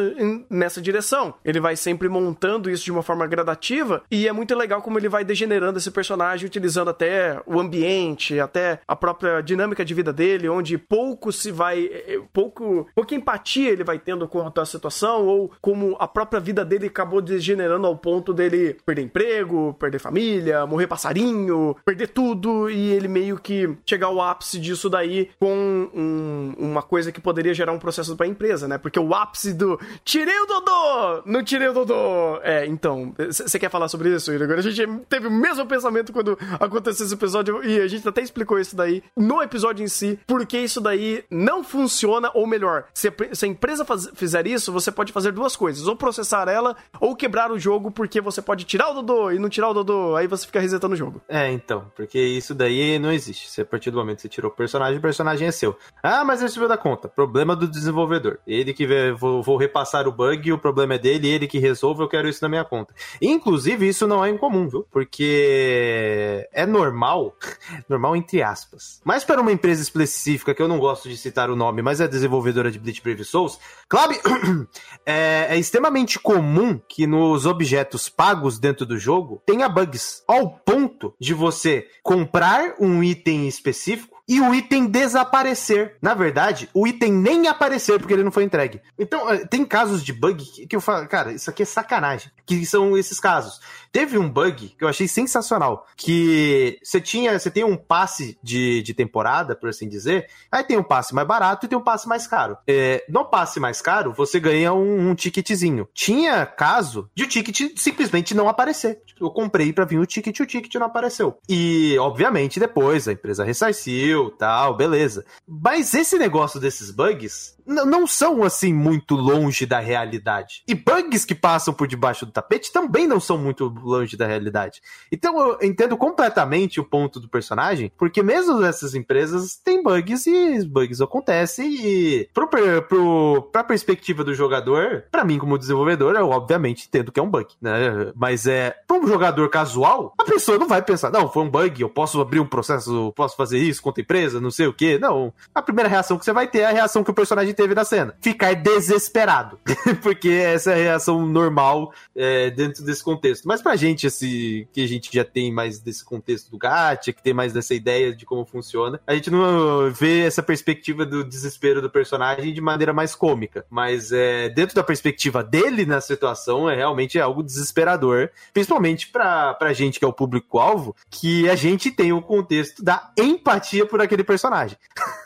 [0.50, 1.34] nessa direção.
[1.44, 5.10] Ele vai sempre montando isso de uma forma gradativa e é muito legal como ele
[5.10, 10.50] vai degenerando esse personagem, utilizando até o ambiente, até a própria dinâmica de vida dele,
[10.50, 11.86] onde pouco se vai.
[11.86, 12.88] É, é, pouco.
[12.94, 17.22] pouca empatia ele vai tendo com a situação, ou como a própria vida dele acabou
[17.22, 23.38] degenerando ao ponto dele perder emprego, perder família, morrer passarinho, perder tudo, e ele meio
[23.38, 28.16] que chegar ao ápice disso daí com um, uma coisa que poderia gerar um processo
[28.16, 28.78] para a empresa, né?
[28.78, 31.24] Porque o ápice do tirei o Dodô!
[31.26, 32.40] Não tirei o Dodô!
[32.44, 36.38] É, então, você quer falar sobre isso, Agora a gente teve o mesmo pensamento quando
[36.60, 40.58] aconteceu esse episódio e a gente até explicou isso daí no episódio em si, porque
[40.58, 44.92] isso daí não funciona, ou melhor, se a, se a empresa faz, fizer isso, você
[44.92, 48.90] pode fazer duas coisas, ou processar ela, ou quebrar o jogo, porque você pode tirar
[48.90, 51.22] o Dodô e não tirar o Dodô, aí você fica resetando o jogo.
[51.28, 53.50] É, então, porque isso daí não existe.
[53.50, 55.78] Se a partir do momento que você tirou o personagem, o personagem é seu.
[56.02, 57.08] Ah, mas ele subiu da conta.
[57.08, 58.40] Problema do desenvolvedor.
[58.46, 62.02] Ele que vê, vou, vou repassar o bug, o problema é dele, ele que resolve,
[62.02, 62.94] eu quero isso na minha conta.
[63.22, 64.86] Inclusive, isso não é incomum, viu?
[64.92, 67.36] Porque é normal,
[67.88, 69.02] normal entre aspas.
[69.04, 72.08] Mas para uma empresa específica, que eu não gosto de citar o nome, mas é
[72.08, 74.14] desenvolvedora de Bleach Brave Souls, claro,
[75.06, 77.77] é, é extremamente comum que nos objetos
[78.10, 80.24] pagos dentro do jogo tenha bugs.
[80.28, 85.96] Ao ponto de você comprar um item específico e o item desaparecer.
[86.02, 88.82] Na verdade, o item nem aparecer porque ele não foi entregue.
[89.00, 92.32] Então, eh, tem casos de bug que eu falo, cara, isso aqui é sacanagem.
[92.46, 93.60] Que são esses casos.
[93.92, 98.82] Teve um bug que eu achei sensacional, que você tinha, você tem um passe de,
[98.84, 102.08] de temporada, por assim dizer, aí tem um passe mais barato e tem um passe
[102.08, 102.58] mais caro.
[102.68, 105.88] É, no passe mais caro, você ganha um, um ticketzinho.
[105.94, 109.02] Tinha caso de o ticket simplesmente não aparecer.
[109.20, 111.38] Eu comprei para vir o ticket e o ticket não apareceu.
[111.48, 115.26] E, obviamente, depois a empresa ressarciu, tal, beleza.
[115.48, 120.64] Mas esse negócio desses bugs não são assim muito longe da realidade.
[120.68, 124.82] E bugs que passam por debaixo do tapete também não são muito longe da realidade.
[125.12, 130.66] Então eu entendo completamente o ponto do personagem, porque mesmo essas empresas têm bugs e
[130.66, 136.88] bugs acontecem e pro, pro, pra perspectiva do jogador, para mim como desenvolvedor, eu obviamente
[136.88, 138.12] entendo que é um bug, né?
[138.16, 141.82] Mas é, pra um jogador casual, a pessoa não vai pensar, não, foi um bug,
[141.82, 144.98] eu posso abrir um processo, posso fazer isso contra empresa, não sei o que.
[144.98, 145.34] Não.
[145.54, 147.84] A primeira reação que você vai ter é a reação que o personagem teve na
[147.84, 148.16] cena.
[148.22, 149.60] Ficar desesperado.
[150.02, 153.46] Porque essa é a reação normal é, dentro desse contexto.
[153.46, 157.22] Mas pra gente, assim, que a gente já tem mais desse contexto do gacha, que
[157.22, 161.82] tem mais dessa ideia de como funciona, a gente não vê essa perspectiva do desespero
[161.82, 163.66] do personagem de maneira mais cômica.
[163.70, 168.30] Mas é, dentro da perspectiva dele na situação, é realmente algo desesperador.
[168.54, 173.12] Principalmente pra, pra gente que é o público-alvo, que a gente tem o contexto da
[173.18, 174.78] empatia por aquele personagem.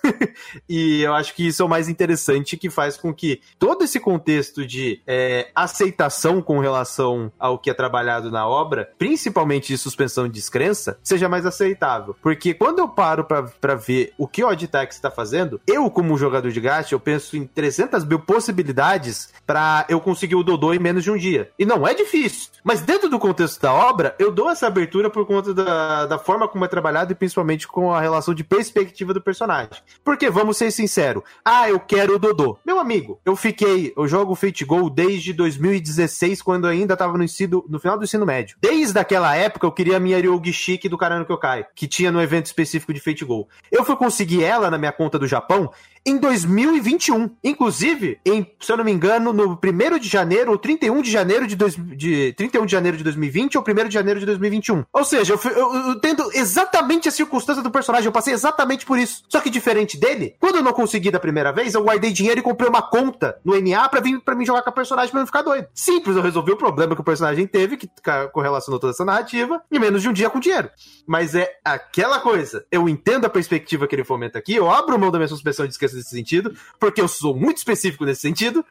[0.67, 3.99] e eu acho que isso é o mais interessante que faz com que todo esse
[3.99, 10.27] contexto de é, aceitação com relação ao que é trabalhado na obra, principalmente de suspensão
[10.27, 12.15] de descrença, seja mais aceitável.
[12.21, 16.51] Porque quando eu paro para ver o que o Auditex está fazendo, eu, como jogador
[16.51, 21.03] de gacha, eu penso em 300 mil possibilidades para eu conseguir o Dodô em menos
[21.03, 21.51] de um dia.
[21.57, 22.49] E não é difícil.
[22.63, 26.47] Mas dentro do contexto da obra, eu dou essa abertura por conta da, da forma
[26.47, 29.81] como é trabalhado e principalmente com a relação de perspectiva do personagem.
[30.03, 32.59] Porque, vamos ser sinceros, ah, eu quero o Dodô.
[32.65, 37.65] Meu amigo, eu fiquei, eu jogo Fate Go desde 2016, quando ainda tava no ensino,
[37.67, 38.55] no final do ensino médio.
[38.61, 42.21] Desde aquela época eu queria a minha Ryogi Shiki do Karano Kyokai, que tinha no
[42.21, 43.47] evento específico de Fate Go.
[43.71, 45.71] Eu fui conseguir ela na minha conta do Japão
[46.05, 47.31] em 2021.
[47.43, 51.47] Inclusive, em, se eu não me engano, no 1 de janeiro ou 31 de janeiro
[51.47, 54.83] de, dois, de 31 de janeiro de 2020 ou 1 de janeiro de 2021.
[54.91, 58.97] Ou seja, eu, eu, eu tendo exatamente a circunstância do personagem, eu passei exatamente por
[58.97, 59.23] isso.
[59.29, 62.43] Só que diferente dele, quando eu não consegui da primeira vez, eu guardei dinheiro e
[62.43, 65.27] comprei uma conta no NA pra vir para mim jogar com a personagem pra não
[65.27, 65.67] ficar doido.
[65.73, 67.89] Simples, eu resolvi o problema que o personagem teve, que
[68.31, 70.69] correlacionou toda essa narrativa, em menos de um dia com dinheiro.
[71.07, 72.65] Mas é aquela coisa.
[72.71, 75.73] Eu entendo a perspectiva que ele fomenta aqui, eu abro mão da minha suspensão de
[75.73, 78.65] esquecer nesse sentido, porque eu sou muito específico nesse sentido,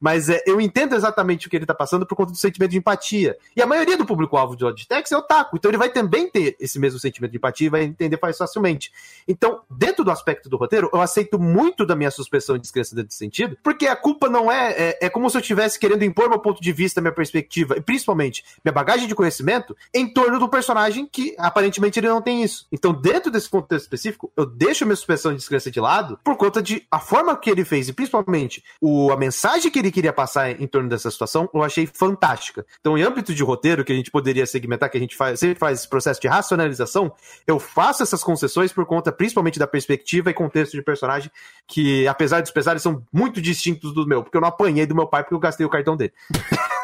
[0.00, 2.78] mas é, eu entendo exatamente o que ele tá passando por conta do sentimento de
[2.78, 3.36] empatia.
[3.56, 6.78] E a maioria do público-alvo de Logitech é otaku, então ele vai também ter esse
[6.78, 8.92] mesmo sentimento de empatia e vai entender mais facilmente.
[9.26, 13.16] Então, dentro do aspecto do roteiro, eu aceito muito da minha suspensão de descrença nesse
[13.16, 16.38] sentido, porque a culpa não é, é, é como se eu estivesse querendo impor meu
[16.38, 21.06] ponto de vista, minha perspectiva, e principalmente minha bagagem de conhecimento, em torno do personagem
[21.06, 22.66] que aparentemente ele não tem isso.
[22.72, 26.62] Então, dentro desse contexto específico, eu deixo minha suspensão de descrença de lado por conta
[26.64, 30.50] de a forma que ele fez e principalmente o, a mensagem que ele queria passar
[30.50, 32.66] em, torno dessa situação, eu achei fantástica.
[32.80, 35.58] Então, em âmbito de roteiro, que a gente poderia segmentar, que a gente faz, sempre
[35.58, 37.12] faz esse processo de racionalização,
[37.46, 41.30] eu faço essas concessões por conta principalmente da perspectiva e contexto de personagem
[41.66, 45.06] que, apesar dos pesares, são muito distintos do meu, porque eu não apanhei do meu
[45.06, 46.12] pai porque eu gastei o cartão dele.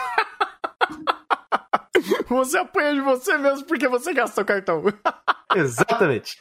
[2.28, 4.84] Você apanha de você mesmo porque você gastou o cartão.
[5.54, 6.38] Exatamente.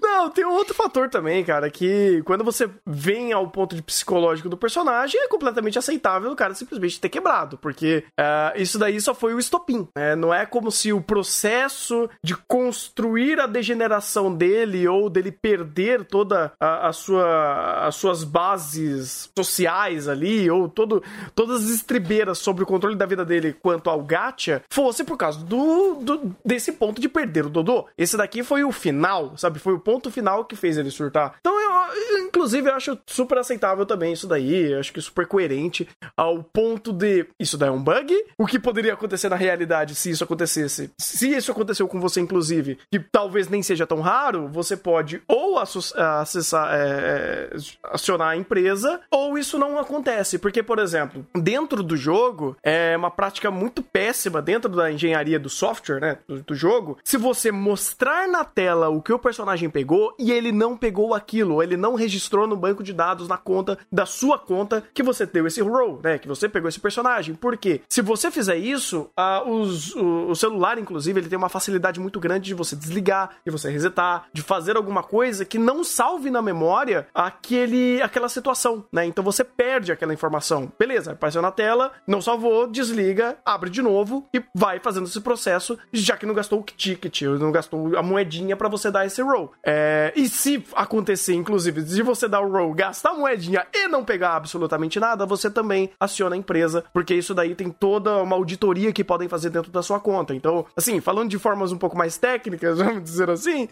[0.00, 4.48] Não, tem um outro fator também, cara, que quando você vem ao ponto de psicológico
[4.48, 9.14] do personagem, é completamente aceitável o cara simplesmente ter quebrado, porque uh, isso daí só
[9.14, 9.88] foi o estopim.
[9.96, 10.14] Né?
[10.14, 16.52] Não é como se o processo de construir a degeneração dele ou dele perder toda
[16.60, 21.02] a, a sua, as suas bases sociais ali, ou todo,
[21.34, 25.40] todas as estribeiras sobre o controle da vida dele quanto ao gacha, fosse por causa
[25.44, 27.86] do, do desse ponto de perder o Dodô.
[27.96, 29.58] Esse daqui foi o final, sabe?
[29.58, 31.34] Foi o ponto final que fez ele surtar.
[31.40, 34.72] Então eu, inclusive, eu acho super aceitável também isso daí.
[34.72, 38.12] Eu acho que super coerente ao ponto de isso daí é um bug.
[38.38, 40.90] O que poderia acontecer na realidade se isso acontecesse?
[40.98, 45.58] Se isso aconteceu com você, inclusive, que talvez nem seja tão raro, você pode ou
[45.58, 50.38] acessar, é, é, acionar a empresa, ou isso não acontece.
[50.38, 55.48] Porque, por exemplo, dentro do jogo, é uma prática muito péssima dentro da engenharia do
[55.48, 56.18] software, né?
[56.26, 56.98] Do, do jogo.
[57.04, 61.62] Se você mostrar na tela o que o personagem pegou e ele não pegou aquilo,
[61.62, 65.46] ele não registrou no banco de dados na conta da sua conta que você deu
[65.46, 66.18] esse role, né?
[66.18, 67.34] Que você pegou esse personagem.
[67.34, 67.80] Por quê?
[67.88, 72.18] Se você fizer isso, uh, os, o, o, celular, inclusive, ele tem uma facilidade muito
[72.18, 76.42] grande de você desligar, de você resetar, de fazer alguma coisa que não salve na
[76.42, 79.06] memória aquele, aquela situação, né?
[79.06, 80.72] Então você perde aquela informação.
[80.78, 85.78] Beleza, apareceu na tela, não salvou, desliga, abre de novo e vai fazendo esse processo,
[85.92, 89.52] já que não gastou o ticket, não gastou a moedinha para você dar esse roll.
[89.64, 94.04] É, e se acontecer, inclusive, de você dar o roll, gastar a moedinha e não
[94.04, 98.92] pegar absolutamente nada, você também aciona a empresa, porque isso daí tem toda uma auditoria
[98.92, 100.34] que podem fazer dentro da sua conta.
[100.34, 103.68] Então, assim, falando de formas um pouco mais técnicas, vamos dizer assim,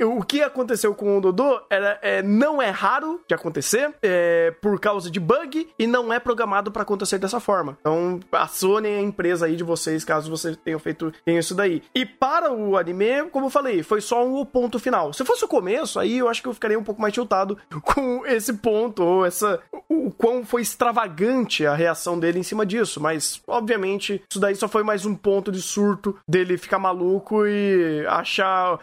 [0.00, 4.78] o que aconteceu com o Dodô era, é, não é raro de acontecer é, por
[4.80, 7.76] causa de bug e não é programado para acontecer dessa forma.
[7.80, 11.82] Então, acionem a empresa aí de vocês caso você tenha feito isso daí.
[11.94, 15.12] E para o anime, como eu falei, foi só um ponto final.
[15.12, 18.26] Se fosse o começo, aí eu acho que eu ficaria um pouco mais tiltado com
[18.26, 19.60] esse ponto, ou essa.
[19.88, 23.00] o quão foi extravagante a reação dele em cima disso.
[23.00, 28.04] Mas, obviamente, isso daí só foi mais um ponto de surto dele ficar maluco e
[28.08, 28.78] achar.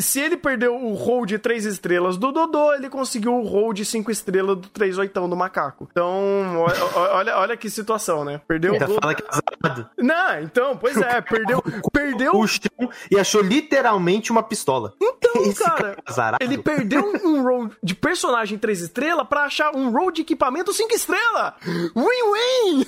[0.00, 3.84] Se ele perdeu o roll de 3 estrelas do Dodô, ele conseguiu o roll de
[3.84, 5.88] 5 estrelas do 3 oitão do macaco.
[5.90, 8.40] Então, olha, olha que situação, né?
[8.48, 8.94] Perdeu Ainda o.
[9.00, 11.62] Fala que é Não, então, pois é, perdeu.
[11.92, 12.34] perdeu.
[12.34, 14.94] O chão e achou literalmente uma pistola.
[15.00, 19.90] Então, Esse cara, cara ele perdeu um roll de personagem 3 estrelas pra achar um
[19.90, 21.52] roll de equipamento 5 estrelas.
[21.94, 22.86] Win-win!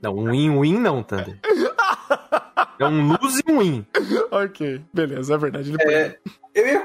[0.00, 1.38] Não, win-win não, Thunder.
[2.82, 3.86] É um lose e um win.
[4.30, 5.72] ok, beleza, é verdade.
[5.72, 6.18] Ele é,
[6.54, 6.82] eu ia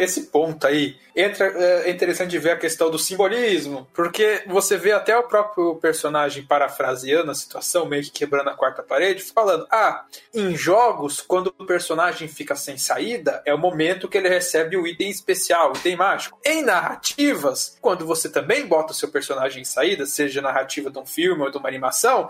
[0.00, 5.16] esse ponto aí entra é interessante ver a questão do simbolismo, porque você vê até
[5.18, 10.54] o próprio personagem parafraseando a situação, meio que quebrando a quarta parede, falando: "Ah, em
[10.54, 15.10] jogos quando o personagem fica sem saída, é o momento que ele recebe o item
[15.10, 16.38] especial, o item mágico.
[16.44, 21.06] Em narrativas, quando você também bota o seu personagem em saída, seja narrativa de um
[21.06, 22.28] filme ou de uma animação,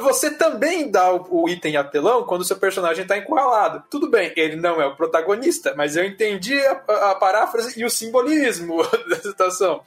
[0.00, 3.84] você também dá o item apelão quando o seu personagem está encurralado.
[3.90, 7.90] Tudo bem, ele não é o protagonista, mas eu entendi a, a paráfrase e o
[7.90, 9.82] simbolismo da situação.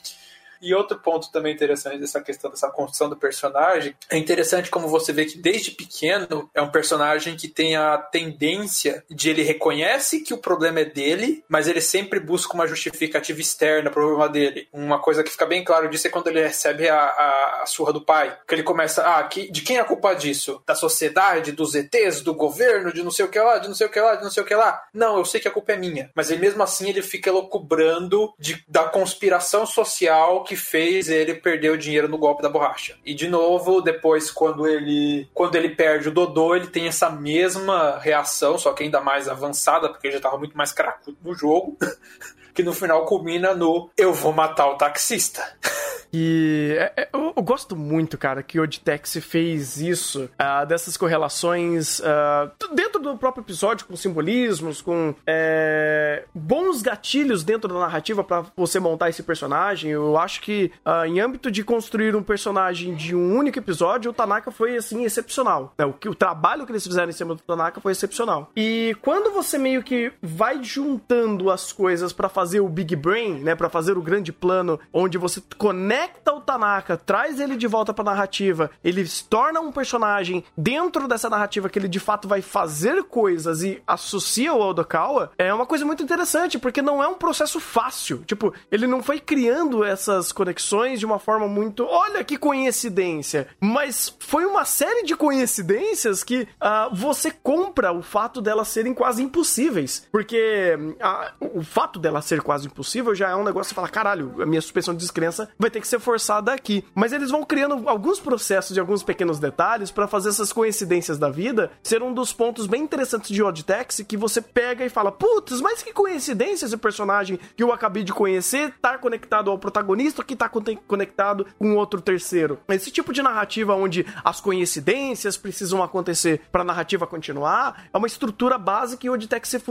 [0.62, 5.12] E outro ponto também interessante dessa questão dessa construção do personagem é interessante como você
[5.14, 10.34] vê que desde pequeno é um personagem que tem a tendência de ele reconhece que
[10.34, 14.68] o problema é dele, mas ele sempre busca uma justificativa externa para o problema dele.
[14.72, 17.94] Uma coisa que fica bem claro disso é quando ele recebe a, a, a surra
[17.94, 20.62] do pai, que ele começa, ah, que, de quem é a culpa disso?
[20.66, 23.88] Da sociedade, dos ETs, do governo, de não sei o que lá, de não sei
[23.88, 24.84] o que lá, de não sei o que lá.
[24.94, 26.10] Não, eu sei que a culpa é minha.
[26.16, 31.72] Mas ele mesmo assim ele fica elocubrando de, da conspiração social que fez ele perder
[31.72, 32.96] o dinheiro no golpe da borracha.
[33.06, 38.00] E de novo, depois, quando ele quando ele perde o Dodô, ele tem essa mesma
[38.00, 41.78] reação, só que ainda mais avançada, porque ele já estava muito mais cracudo no jogo.
[42.56, 45.44] que no final culmina no eu vou matar o taxista.
[46.14, 50.96] E é, é, eu, eu, gosto muito, cara, que o Oditex fez isso, uh, dessas
[50.96, 58.24] correlações uh, dentro do próprio episódio, com simbolismos, com é, bons gatilhos dentro da narrativa
[58.24, 59.92] para você montar esse personagem.
[59.92, 64.14] Eu acho que uh, em âmbito de construir um personagem de um único episódio, o
[64.14, 65.74] Tanaka foi, assim, excepcional.
[65.78, 68.52] É, o, que, o trabalho que eles fizeram em cima do Tanaka foi excepcional.
[68.56, 73.56] E quando você meio que vai juntando as coisas para fazer o Big Brain, né,
[73.56, 77.92] para fazer o grande plano, onde você conecta conecta o Tanaka, traz ele de volta
[77.92, 82.40] pra narrativa, ele se torna um personagem dentro dessa narrativa que ele de fato vai
[82.40, 87.16] fazer coisas e associa o Odokawa, é uma coisa muito interessante, porque não é um
[87.16, 88.24] processo fácil.
[88.28, 91.84] Tipo, ele não foi criando essas conexões de uma forma muito.
[91.84, 93.48] Olha que coincidência!
[93.60, 99.24] Mas foi uma série de coincidências que uh, você compra o fato delas serem quase
[99.24, 100.08] impossíveis.
[100.12, 104.36] Porque uh, o fato dela ser quase impossível já é um negócio que fala: caralho,
[104.42, 106.84] a minha suspensão de descrença vai ter que ser forçada aqui.
[106.94, 111.30] Mas eles vão criando alguns processos e alguns pequenos detalhes para fazer essas coincidências da
[111.30, 115.12] vida ser um dos pontos bem interessantes de Odd Taxi que você pega e fala:
[115.12, 120.24] putz, mas que coincidência esse personagem que eu acabei de conhecer tá conectado ao protagonista
[120.24, 122.60] que tá conectado com outro terceiro.
[122.70, 128.08] Esse tipo de narrativa onde as coincidências precisam acontecer para a narrativa continuar é uma
[128.08, 129.62] estrutura básica que o Taxi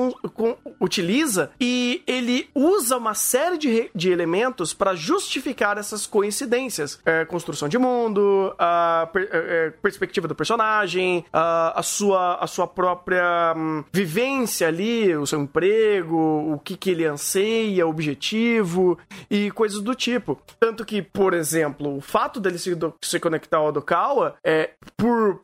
[0.81, 7.01] utiliza e ele usa uma série de, de elementos para justificar essas coincidências.
[7.05, 12.47] É, construção de mundo, a per, é, é, perspectiva do personagem, a, a, sua, a
[12.47, 18.99] sua própria hum, vivência ali, o seu emprego, o que, que ele anseia, objetivo
[19.31, 20.39] e coisas do tipo.
[20.59, 25.41] Tanto que, por exemplo, o fato dele se, do, se conectar ao Odokawa é por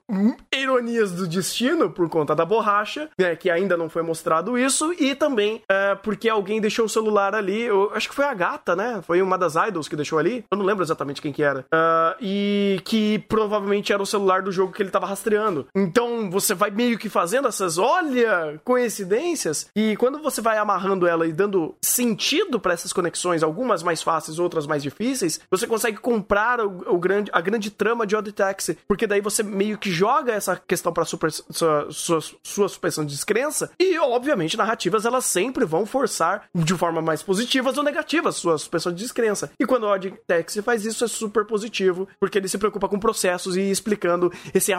[0.54, 5.14] ironias do destino, por conta da borracha, né, que ainda não foi mostrado isso, e
[5.14, 9.00] também é, porque alguém deixou o celular ali, eu acho que foi a gata, né?
[9.02, 10.44] Foi uma das idols que deixou ali.
[10.52, 11.60] Eu não lembro exatamente quem que era.
[11.60, 15.66] Uh, e que provavelmente era o celular do jogo que ele tava rastreando.
[15.74, 19.68] Então você vai meio que fazendo essas, olha, coincidências.
[19.74, 24.38] E quando você vai amarrando ela e dando sentido para essas conexões, algumas mais fáceis,
[24.38, 28.76] outras mais difíceis, você consegue comprar o, o grande, a grande trama de Odd Taxi.
[28.86, 33.14] Porque daí você meio que joga essa questão pra super, sua, sua, sua suspensão de
[33.14, 33.70] descrença.
[33.80, 38.92] E, obviamente, narrativas elas sempre vão forçar de forma mais positivas ou negativas sua suspensão
[38.92, 39.50] de descrença.
[39.58, 42.88] E quando o Odd Taxi se faz isso é super positivo, porque ele se preocupa
[42.88, 44.72] com processos e explicando esse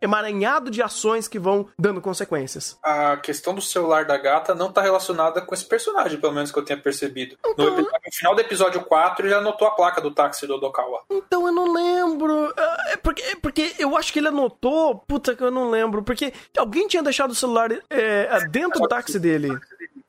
[0.00, 2.78] emaranhado de ações que vão dando consequências.
[2.82, 6.58] A questão do celular da gata não tá relacionada com esse personagem, pelo menos que
[6.58, 7.36] eu tenha percebido.
[7.46, 7.70] Então...
[7.70, 11.02] No, no, final do episódio 4, ele anotou a placa do táxi do Odokawa.
[11.10, 12.52] Então eu não lembro.
[12.56, 14.96] É, é porque, é porque eu acho que ele anotou.
[15.06, 16.02] Puta que eu não lembro.
[16.02, 19.48] Porque alguém tinha deixado o celular é, dentro do táxi dele.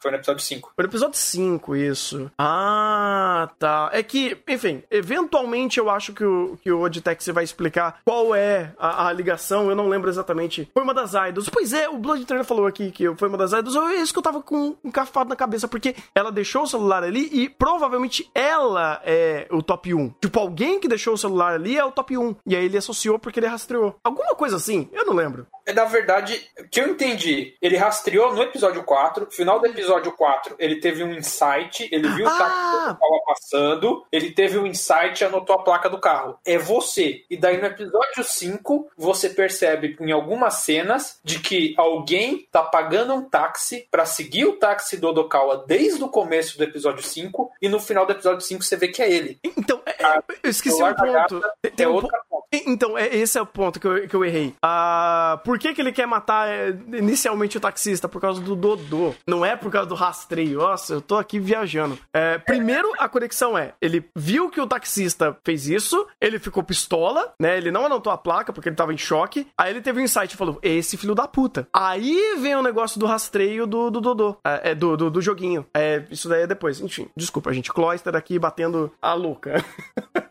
[0.01, 0.71] Foi no episódio 5.
[0.75, 2.31] Foi no episódio 5, isso.
[2.37, 3.89] Ah, tá.
[3.93, 8.73] É que, enfim, eventualmente eu acho que o, que o Oditex vai explicar qual é
[8.79, 9.69] a, a, ligação.
[9.69, 10.67] Eu não lembro exatamente.
[10.73, 11.49] Foi uma das idols.
[11.49, 13.75] Pois é, o Blood Trainer falou aqui que foi uma das idols.
[13.75, 17.03] É isso que eu tava com um cafado na cabeça, porque ela deixou o celular
[17.03, 20.15] ali e provavelmente ela é o top 1.
[20.19, 22.37] Tipo, alguém que deixou o celular ali é o top 1.
[22.47, 23.95] E aí ele associou porque ele rastreou.
[24.03, 25.45] Alguma coisa assim, eu não lembro.
[25.63, 26.41] É, na verdade,
[26.71, 31.13] que eu entendi, ele rastreou no episódio 4, final do episódio 4, ele teve um
[31.13, 32.31] insight, ele viu ah!
[32.31, 36.37] o carro que passando, ele teve um insight e anotou a placa do carro.
[36.45, 37.23] É você.
[37.29, 43.13] E daí no episódio 5, você percebe em algumas cenas de que alguém tá pagando
[43.13, 47.69] um táxi para seguir o táxi do Odokawa desde o começo do episódio 5 e
[47.69, 49.39] no final do episódio 5 você vê que é ele.
[49.43, 51.41] Então, é, eu esqueci um ponto.
[51.75, 52.30] Tem, é um outra ponto.
[52.53, 54.53] Então, é, esse é o ponto que eu, que eu errei.
[54.61, 58.09] Ah, por que, que ele quer matar é, inicialmente o taxista?
[58.09, 59.15] Por causa do Dodô.
[59.25, 60.59] Não é por causa do rastreio.
[60.59, 61.97] Nossa, eu tô aqui viajando.
[62.13, 67.33] É, primeiro, a conexão é: ele viu que o taxista fez isso, ele ficou pistola,
[67.39, 67.57] né?
[67.57, 69.47] Ele não anotou a placa porque ele tava em choque.
[69.57, 71.67] Aí ele teve um insight e falou: Esse filho da puta.
[71.73, 74.37] Aí vem o negócio do rastreio do, do Dodô.
[74.45, 75.65] É, é do, do, do, joguinho.
[75.73, 76.81] É, isso daí é depois.
[76.81, 77.71] Enfim, desculpa, gente.
[77.71, 79.63] Cloyster aqui batendo a louca.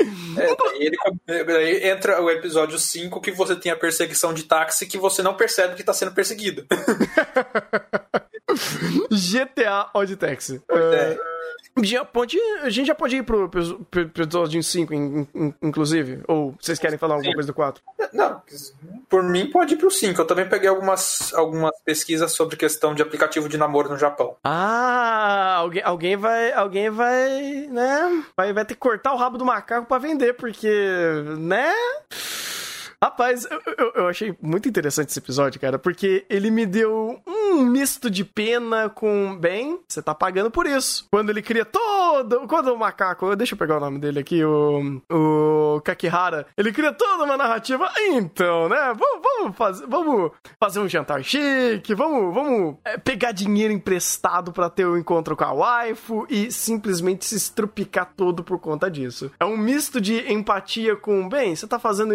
[0.00, 5.22] É, ele, entra o episódio 5 que você tem a perseguição de táxi que você
[5.22, 6.64] não percebe que está sendo perseguido.
[9.10, 10.62] GTA Odd Taxi.
[10.70, 11.38] É.
[11.82, 13.50] Já pode, a gente já pode ir pro,
[13.96, 14.92] episódio 5,
[15.62, 16.22] inclusive?
[16.26, 17.34] Ou vocês querem falar alguma Sim.
[17.34, 17.82] coisa do 4?
[18.12, 18.42] Não,
[19.08, 20.20] por mim pode ir pro 5.
[20.20, 24.36] Eu também peguei algumas, algumas pesquisas sobre questão de aplicativo de namoro no Japão.
[24.42, 29.44] Ah, alguém, alguém vai, alguém vai, né, vai, vai ter que cortar o rabo do
[29.44, 30.68] macaco para vender, porque,
[31.38, 31.72] né...
[33.00, 37.37] Rapaz, eu, eu, eu, achei muito interessante esse episódio, cara, porque ele me deu um
[37.58, 39.36] um misto de pena com.
[39.36, 41.06] Bem, você tá pagando por isso.
[41.10, 42.46] Quando ele cria todo.
[42.46, 43.34] Quando o macaco.
[43.36, 45.02] Deixa eu pegar o nome dele aqui, o.
[45.10, 46.46] O Kakihara.
[46.56, 47.90] Ele cria toda uma narrativa.
[47.98, 48.94] Então, né?
[48.96, 51.94] Vamos, vamos, fazer, vamos fazer um jantar chique.
[51.94, 56.50] Vamos, vamos é, pegar dinheiro emprestado para ter o um encontro com a waifu e
[56.52, 59.30] simplesmente se estrupicar todo por conta disso.
[59.40, 61.28] É um misto de empatia com.
[61.28, 62.14] Bem, você tá fazendo.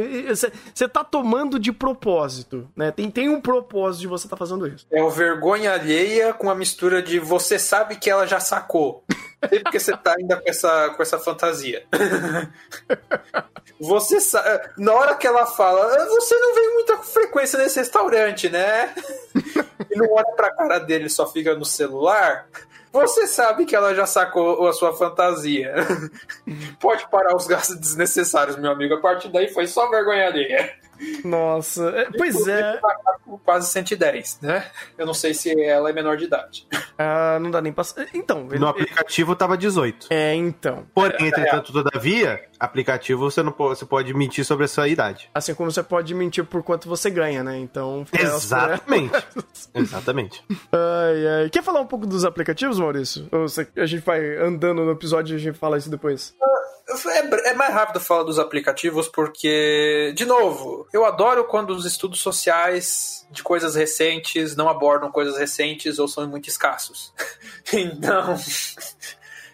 [0.73, 2.91] Você tá tomando de propósito, né?
[2.91, 4.85] Tem, tem um propósito de você tá fazendo isso.
[4.91, 9.03] É o vergonha alheia com a mistura de você sabe que ela já sacou.
[9.49, 11.85] Sei porque você tá ainda com essa, com essa fantasia.
[13.79, 14.69] Você sabe.
[14.77, 18.93] Na hora que ela fala, você não vem muita frequência nesse restaurante, né?
[19.91, 22.47] E não olha pra cara dele, só fica no celular.
[22.91, 25.73] Você sabe que ela já sacou a sua fantasia.
[26.79, 28.93] Pode parar os gastos desnecessários, meu amigo.
[28.93, 30.73] A partir daí foi só vergonha alheia.
[31.23, 32.79] Nossa, é, pois é.
[33.43, 34.65] Quase 110, né?
[34.97, 36.67] Eu não sei se ela é menor de idade.
[36.97, 37.83] Ah, não dá nem pra.
[38.13, 38.47] Então.
[38.49, 40.07] Ele, no aplicativo tava 18.
[40.09, 40.85] É, então.
[40.93, 45.29] Porém, entretanto, todavia, aplicativo você não pode, você pode mentir sobre a sua idade.
[45.33, 47.57] Assim como você pode mentir por quanto você ganha, né?
[47.57, 48.05] Então.
[48.13, 49.13] Exatamente.
[49.73, 50.43] Exatamente.
[50.71, 51.49] Ai, ai.
[51.49, 53.27] Quer falar um pouco dos aplicativos, Maurício?
[53.31, 56.35] Ou você, a gente vai andando no episódio e a gente fala isso depois?
[56.85, 62.19] É, é, mais rápido falar dos aplicativos porque, de novo, eu adoro quando os estudos
[62.19, 67.13] sociais de coisas recentes não abordam coisas recentes ou são muito escassos.
[67.71, 68.35] então,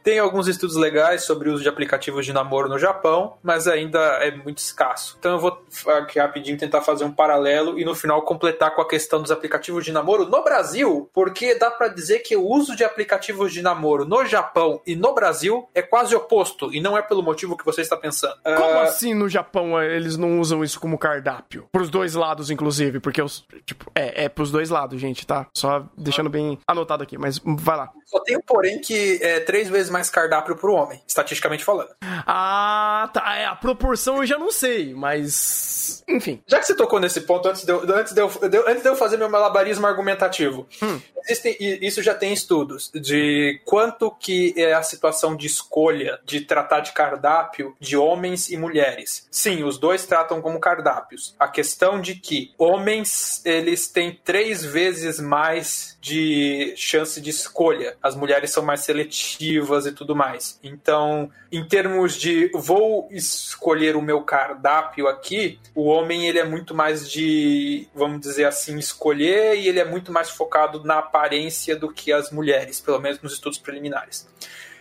[0.10, 4.00] tem alguns estudos legais sobre o uso de aplicativos de namoro no Japão, mas ainda
[4.20, 5.16] é muito escasso.
[5.20, 5.64] Então eu vou
[6.00, 9.86] aqui rapidinho tentar fazer um paralelo e no final completar com a questão dos aplicativos
[9.86, 14.04] de namoro no Brasil, porque dá para dizer que o uso de aplicativos de namoro
[14.04, 17.82] no Japão e no Brasil é quase oposto e não é pelo motivo que você
[17.82, 18.34] está pensando.
[18.44, 18.80] Como uh...
[18.80, 21.68] assim no Japão eh, eles não usam isso como cardápio?
[21.72, 25.46] Pros dois lados, inclusive, porque os, tipo, é, é pros dois lados, gente, tá?
[25.54, 27.92] Só deixando bem anotado aqui, mas vai lá.
[28.08, 31.90] Só tem um porém que é três vezes mais cardápio pro homem, estatisticamente falando.
[32.02, 33.36] Ah, tá.
[33.36, 36.04] É, a proporção eu já não sei, mas.
[36.08, 36.44] Enfim.
[36.48, 38.28] Já que você tocou nesse ponto, antes de eu, antes de eu,
[38.68, 41.02] antes de eu fazer meu malabarismo argumentativo, hum.
[41.24, 46.82] existem, isso já tem estudos de quanto que é a situação de escolha de tratar
[46.82, 49.28] de cardápio de homens e mulheres.
[49.32, 51.36] Sim, os dois tratam como cardápios.
[51.40, 57.98] A questão de que homens, eles têm três vezes mais de chance de escolha.
[58.02, 60.60] As mulheres são mais seletivas e tudo mais.
[60.64, 66.74] Então, em termos de vou escolher o meu cardápio aqui, o homem ele é muito
[66.74, 71.92] mais de, vamos dizer assim, escolher e ele é muito mais focado na aparência do
[71.92, 74.28] que as mulheres, pelo menos nos estudos preliminares.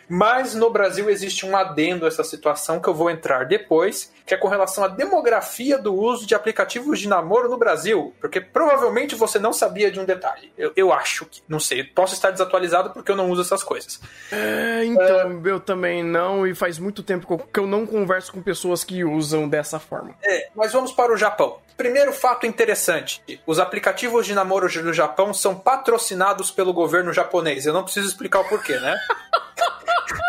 [0.08, 4.34] Mas no Brasil existe um adendo a essa situação que eu vou entrar depois, que
[4.34, 8.14] é com relação à demografia do uso de aplicativos de namoro no Brasil.
[8.20, 10.52] Porque provavelmente você não sabia de um detalhe.
[10.56, 11.42] Eu, eu acho que.
[11.48, 11.82] Não sei.
[11.82, 13.98] Posso estar desatualizado porque eu não uso essas coisas.
[14.30, 15.50] É, então, é...
[15.50, 19.48] eu também não, e faz muito tempo que eu não converso com pessoas que usam
[19.48, 20.14] dessa forma.
[20.22, 21.58] É, mas vamos para o Japão.
[21.74, 27.64] Primeiro fato interessante: os aplicativos de namoro no Japão são patrocinados pelo governo japonês.
[27.64, 28.94] Eu não preciso explicar o porquê, né?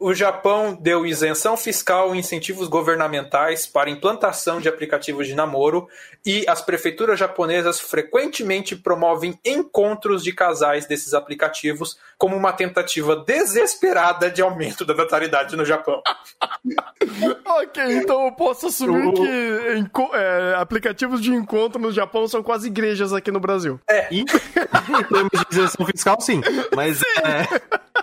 [0.00, 5.88] o Japão deu isenção fiscal e incentivos governamentais para implantação de aplicativos de namoro
[6.24, 14.30] e as prefeituras japonesas frequentemente promovem encontros de casais desses aplicativos como uma tentativa desesperada
[14.30, 16.00] de aumento da natalidade no Japão.
[17.44, 23.12] ok, então eu posso assumir que é, aplicativos de encontro no Japão são quase igrejas
[23.12, 23.80] aqui no Brasil.
[23.88, 24.08] É.
[24.12, 26.40] em termos de isenção fiscal, sim.
[26.74, 27.04] Mas sim.
[27.24, 27.98] É...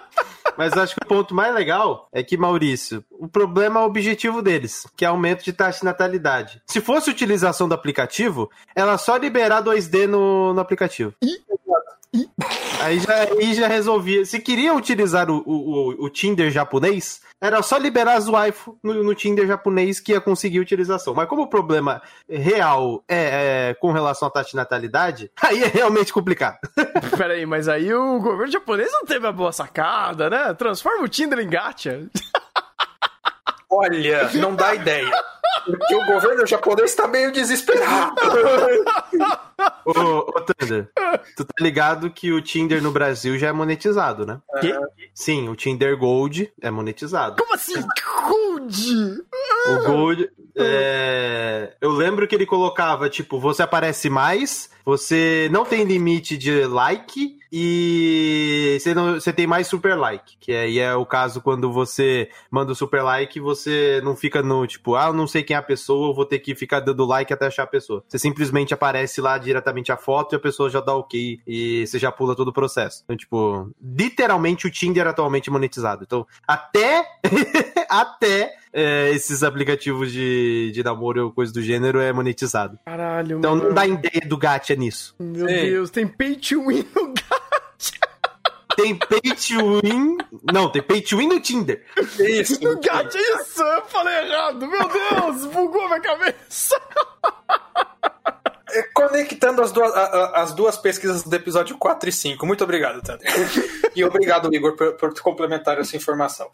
[0.58, 4.42] Mas acho que o ponto mais legal é que, Maurício, o problema é o objetivo
[4.42, 6.62] deles, que é aumento de taxa de natalidade.
[6.66, 11.14] Se fosse utilização do aplicativo, ela só liberar 2D no, no aplicativo.
[12.82, 14.26] Aí já, aí já resolvia.
[14.26, 19.16] Se queriam utilizar o, o, o Tinder japonês, era só liberar as waifu no, no,
[19.16, 21.14] Tinder japonês que ia conseguir utilização.
[21.14, 25.68] Mas como o problema real é, é com relação à taxa de natalidade, aí é
[25.68, 26.58] realmente complicado.
[27.18, 30.54] Peraí, mas aí o governo japonês não teve a boa sacada, né?
[30.54, 32.08] Transforma o Tinder em gacha.
[33.70, 35.12] Olha, não dá ideia.
[35.66, 38.16] Porque o governo japonês tá meio desesperado.
[39.86, 40.90] ô, ô Thunder,
[41.36, 44.40] tu tá ligado que o Tinder no Brasil já é monetizado, né?
[44.62, 44.74] Que?
[45.14, 47.42] Sim, o Tinder Gold é monetizado.
[47.42, 47.82] Como assim?
[48.28, 49.24] Gold?
[49.68, 50.30] O Gold.
[50.58, 51.74] É...
[51.82, 57.40] Eu lembro que ele colocava, tipo, você aparece mais, você não tem limite de like
[57.58, 62.30] e você, não, você tem mais super like, que aí é o caso quando você
[62.52, 65.60] manda o super like você não fica no tipo, ah, eu não sei quem é
[65.60, 68.04] a pessoa, eu vou ter que ficar dando like até achar a pessoa.
[68.10, 71.98] Você simplesmente aparece lá diretamente a foto e a pessoa já dá ok e você
[71.98, 73.04] já pula todo o processo.
[73.06, 76.04] Então, tipo, literalmente o Tinder atualmente monetizado.
[76.04, 77.06] Então, até
[77.90, 82.78] até é, esses aplicativos de, de namoro ou coisa do gênero é monetizado.
[82.86, 83.70] Caralho, Então mano.
[83.70, 85.16] não dá ideia do gacha nisso.
[85.18, 85.54] Meu Sim.
[85.56, 87.96] Deus, tem pay to win no gacha.
[88.76, 90.18] Tem pay to win.
[90.52, 91.82] Não, tem pay to win no Tinder.
[92.20, 92.62] Isso.
[92.62, 93.64] No gacha, isso!
[93.64, 96.76] Eu falei errado, meu Deus, bugou minha cabeça.
[98.76, 102.46] É, Conectando as duas, a- a- as duas pesquisas do episódio 4 e 5.
[102.46, 103.28] Muito obrigado, Thunder.
[103.96, 106.50] e obrigado, Igor, por, por complementar essa informação.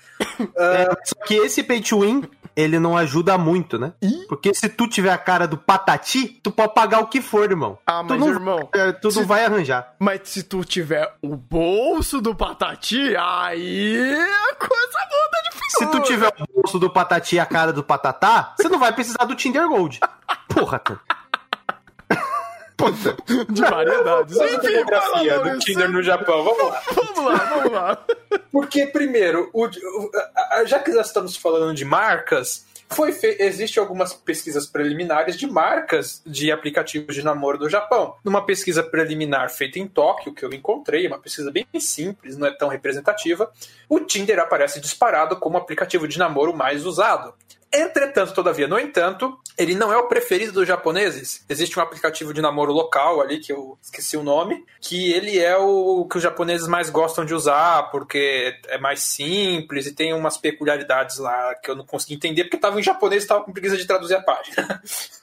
[0.56, 2.23] É, só que esse pay to win,
[2.56, 3.93] ele não ajuda muito, né?
[4.27, 7.77] Porque se tu tiver a cara do patati, tu pode pagar o que for, irmão.
[7.85, 9.95] Ah, tu mas, não, irmão, é, tu não se- vai arranjar.
[9.99, 14.14] Mas se tu tiver o bolso do Patati, aí
[14.52, 16.02] a coisa muda de Se tu figura.
[16.03, 19.35] tiver o bolso do patati e a cara do patatá, você não vai precisar do
[19.35, 19.99] Tinder Gold.
[20.53, 20.99] Porra, tu.
[23.49, 24.38] De variedades.
[24.38, 25.60] Enfim, lá, do.
[25.60, 26.44] Tinder no Japão.
[26.44, 26.82] Vamos lá.
[27.16, 28.06] Vamos lá, vamos lá.
[28.52, 29.70] Porque, primeiro, o-
[30.66, 33.38] já que nós estamos falando de marcas, foi fe...
[33.40, 38.16] existe algumas pesquisas preliminares de marcas de aplicativos de namoro do Japão.
[38.24, 42.52] Numa pesquisa preliminar feita em Tóquio, que eu encontrei, uma pesquisa bem simples, não é
[42.52, 43.52] tão representativa,
[43.88, 47.34] o Tinder aparece disparado como o aplicativo de namoro mais usado.
[47.73, 51.45] Entretanto, todavia, no entanto, ele não é o preferido dos japoneses.
[51.48, 55.56] Existe um aplicativo de namoro local ali, que eu esqueci o nome, que ele é
[55.57, 60.38] o que os japoneses mais gostam de usar, porque é mais simples e tem umas
[60.38, 63.77] peculiaridades lá que eu não consegui entender, porque estava em japonês e estava com preguiça
[63.77, 64.81] de traduzir a página.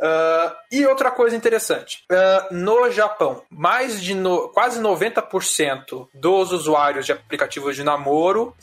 [0.00, 7.04] Ah, e outra coisa interessante, ah, no Japão, mais de no- quase 90% dos usuários
[7.04, 8.54] de aplicativos de namoro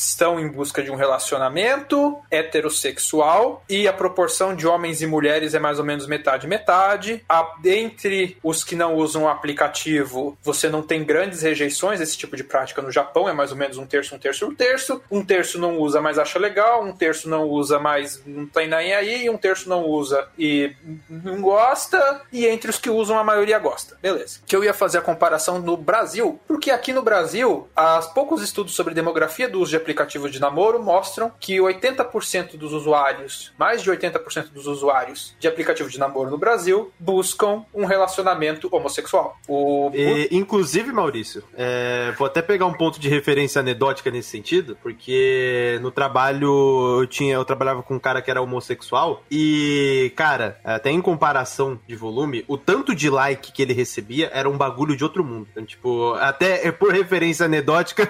[0.00, 5.58] estão em busca de um relacionamento heterossexual e a proporção de homens e mulheres é
[5.58, 7.22] mais ou menos metade metade.
[7.28, 12.34] A, entre os que não usam o aplicativo, você não tem grandes rejeições desse tipo
[12.34, 15.02] de prática no Japão, é mais ou menos um terço, um terço, um terço.
[15.10, 18.94] Um terço não usa, mas acha legal, um terço não usa, mas não tem nem
[18.94, 20.74] aí, e um terço não usa e
[21.10, 23.98] não gosta, e entre os que usam, a maioria gosta.
[24.00, 24.40] Beleza.
[24.46, 28.74] Que eu ia fazer a comparação no Brasil, porque aqui no Brasil, as poucos estudos
[28.74, 29.89] sobre demografia do uso de aplicativos
[30.30, 35.98] de namoro mostram que 80% dos usuários, mais de 80% dos usuários de aplicativo de
[35.98, 39.36] namoro no Brasil, buscam um relacionamento homossexual.
[39.48, 44.76] O E, inclusive, Maurício, é, vou até pegar um ponto de referência anedótica nesse sentido,
[44.82, 50.58] porque no trabalho eu tinha, eu trabalhava com um cara que era homossexual e, cara,
[50.64, 54.96] até em comparação de volume, o tanto de like que ele recebia era um bagulho
[54.96, 55.48] de outro mundo.
[55.50, 58.06] Então, tipo, até por referência anedótica,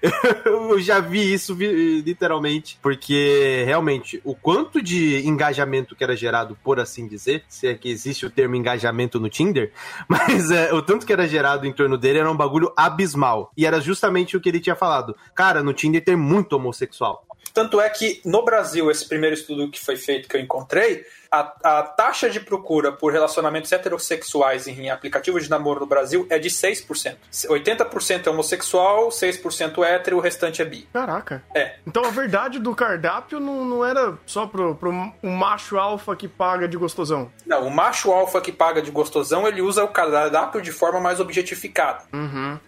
[0.44, 6.80] eu já vi isso literalmente, porque realmente o quanto de engajamento que era gerado, por
[6.80, 9.72] assim dizer, se é que existe o termo engajamento no Tinder,
[10.08, 13.52] mas é, o tanto que era gerado em torno dele era um bagulho abismal.
[13.56, 15.16] E era justamente o que ele tinha falado.
[15.34, 17.26] Cara, no Tinder tem muito homossexual.
[17.52, 21.78] Tanto é que no Brasil, esse primeiro estudo que foi feito que eu encontrei, a,
[21.78, 26.50] a taxa de procura por relacionamentos heterossexuais em aplicativos de namoro no Brasil é de
[26.50, 27.16] 6%.
[27.32, 30.86] 80% é homossexual, 6% hétero, o restante é bi.
[30.92, 31.42] Caraca.
[31.54, 31.76] É.
[31.86, 36.28] Então a verdade do cardápio não, não era só pro, pro um macho alfa que
[36.28, 37.32] paga de gostosão.
[37.46, 41.18] Não, o macho alfa que paga de gostosão, ele usa o cardápio de forma mais
[41.18, 42.04] objetificada.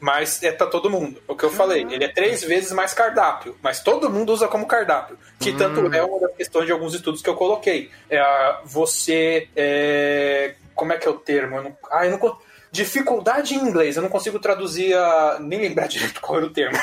[0.01, 1.21] Mas é pra todo mundo.
[1.29, 3.57] O que eu falei, ele é três vezes mais cardápio.
[3.63, 5.19] Mas todo mundo usa como cardápio.
[5.45, 7.91] Que tanto é uma das questões de alguns estudos que eu coloquei.
[8.09, 8.23] É,
[8.65, 9.49] você.
[9.55, 11.57] é, como é que é o termo?
[11.57, 12.39] Eu não, ah, eu não,
[12.71, 13.97] dificuldade em inglês.
[13.97, 15.39] Eu não consigo traduzir a.
[15.41, 16.79] nem lembrar direito qual era o termo.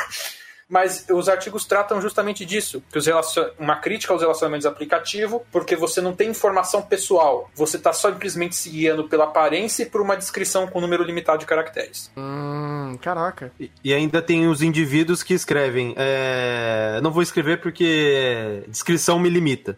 [0.72, 3.50] Mas os artigos tratam justamente disso, que os relacion...
[3.60, 8.70] uma crítica aos relacionamentos aplicativo, porque você não tem informação pessoal, você está simplesmente se
[8.70, 12.10] guiando pela aparência e por uma descrição com um número limitado de caracteres.
[12.16, 13.52] Hum, caraca.
[13.60, 15.94] E, e ainda tem os indivíduos que escrevem.
[15.98, 19.78] É, não vou escrever porque descrição me limita.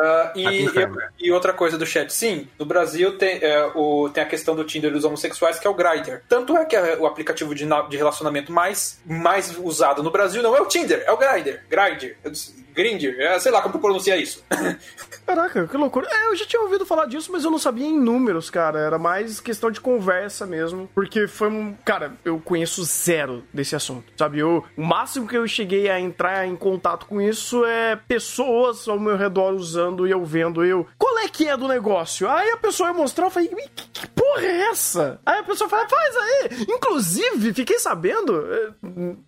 [0.00, 0.98] Ah, e, inferno.
[1.18, 4.64] e- outra coisa do chat, sim, no Brasil tem, é, o, tem a questão do
[4.64, 6.22] Tinder dos homossexuais, que é o Grindr.
[6.28, 10.56] Tanto é que é o aplicativo de, de relacionamento mais, mais usado no Brasil não
[10.56, 11.60] é o Tinder, é o Grindr.
[11.68, 12.16] Grindr.
[12.24, 12.32] Eu
[12.74, 14.44] Grindr, é, sei lá como pronuncia isso.
[15.26, 16.08] Caraca, que loucura.
[16.10, 18.80] É, eu já tinha ouvido falar disso, mas eu não sabia em números, cara.
[18.80, 20.90] Era mais questão de conversa mesmo.
[20.94, 21.74] Porque foi um.
[21.84, 24.40] Cara, eu conheço zero desse assunto, sabe?
[24.40, 28.98] Eu, o máximo que eu cheguei a entrar em contato com isso é pessoas ao
[28.98, 30.86] meu redor usando e eu vendo eu.
[30.98, 32.28] Qual é que é do negócio?
[32.28, 35.20] Aí a pessoa ia mostrar, eu falei, "Ih, que, que porra porra é essa?
[35.26, 36.66] Aí a pessoa fala, faz aí.
[36.68, 38.70] Inclusive, fiquei sabendo, eh,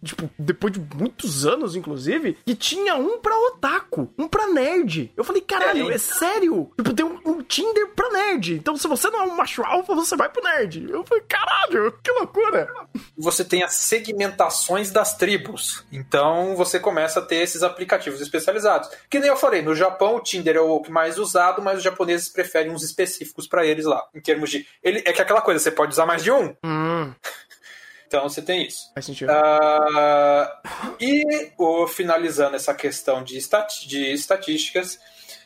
[0.05, 5.13] tipo, depois de muitos anos, inclusive, que tinha um pra otaku, um pra nerd.
[5.17, 6.71] Eu falei, caralho, é, sério?
[6.77, 8.55] Tipo, tem um, um Tinder pra nerd.
[8.55, 10.87] Então, se você não é um macho alfa, você vai pro nerd.
[10.91, 12.69] Eu falei, caralho, que loucura.
[13.17, 15.85] Você tem as segmentações das tribos.
[15.93, 18.89] Então, você começa a ter esses aplicativos especializados.
[19.11, 22.29] Que nem eu falei, no Japão o Tinder é o mais usado, mas os japoneses
[22.29, 24.03] preferem uns específicos pra eles lá.
[24.15, 24.67] Em termos de.
[24.83, 26.55] Ele, é que aquela coisa, você pode usar mais de um.
[26.65, 27.13] Hum,
[28.13, 28.91] Então você tem isso.
[28.93, 29.31] faz sentido.
[29.31, 30.61] Ah,
[31.01, 33.39] e o, finalizando essa questão de,
[33.87, 35.01] de estatísticas,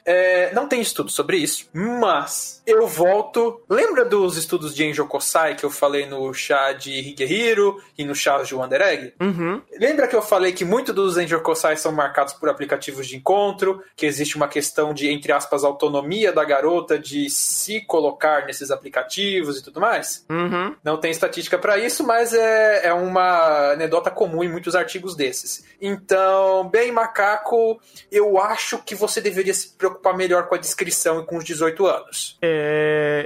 [0.05, 3.63] é, não tem estudo sobre isso, mas eu volto.
[3.69, 8.15] Lembra dos estudos de Enjo Kosai que eu falei no chá de Higehiro e no
[8.15, 9.15] chá de Wonder Egg?
[9.21, 9.63] Uhum.
[9.79, 13.83] Lembra que eu falei que muitos dos Enjo Kosai são marcados por aplicativos de encontro,
[13.95, 19.59] que existe uma questão de, entre aspas, autonomia da garota de se colocar nesses aplicativos
[19.59, 20.25] e tudo mais?
[20.29, 20.75] Uhum.
[20.83, 25.65] Não tem estatística para isso, mas é, é uma anedota comum em muitos artigos desses.
[25.81, 27.81] Então, bem macaco,
[28.11, 31.87] eu acho que você deveria se preocupar melhor com a descrição e com os 18
[31.87, 32.39] anos.
[32.41, 32.56] É,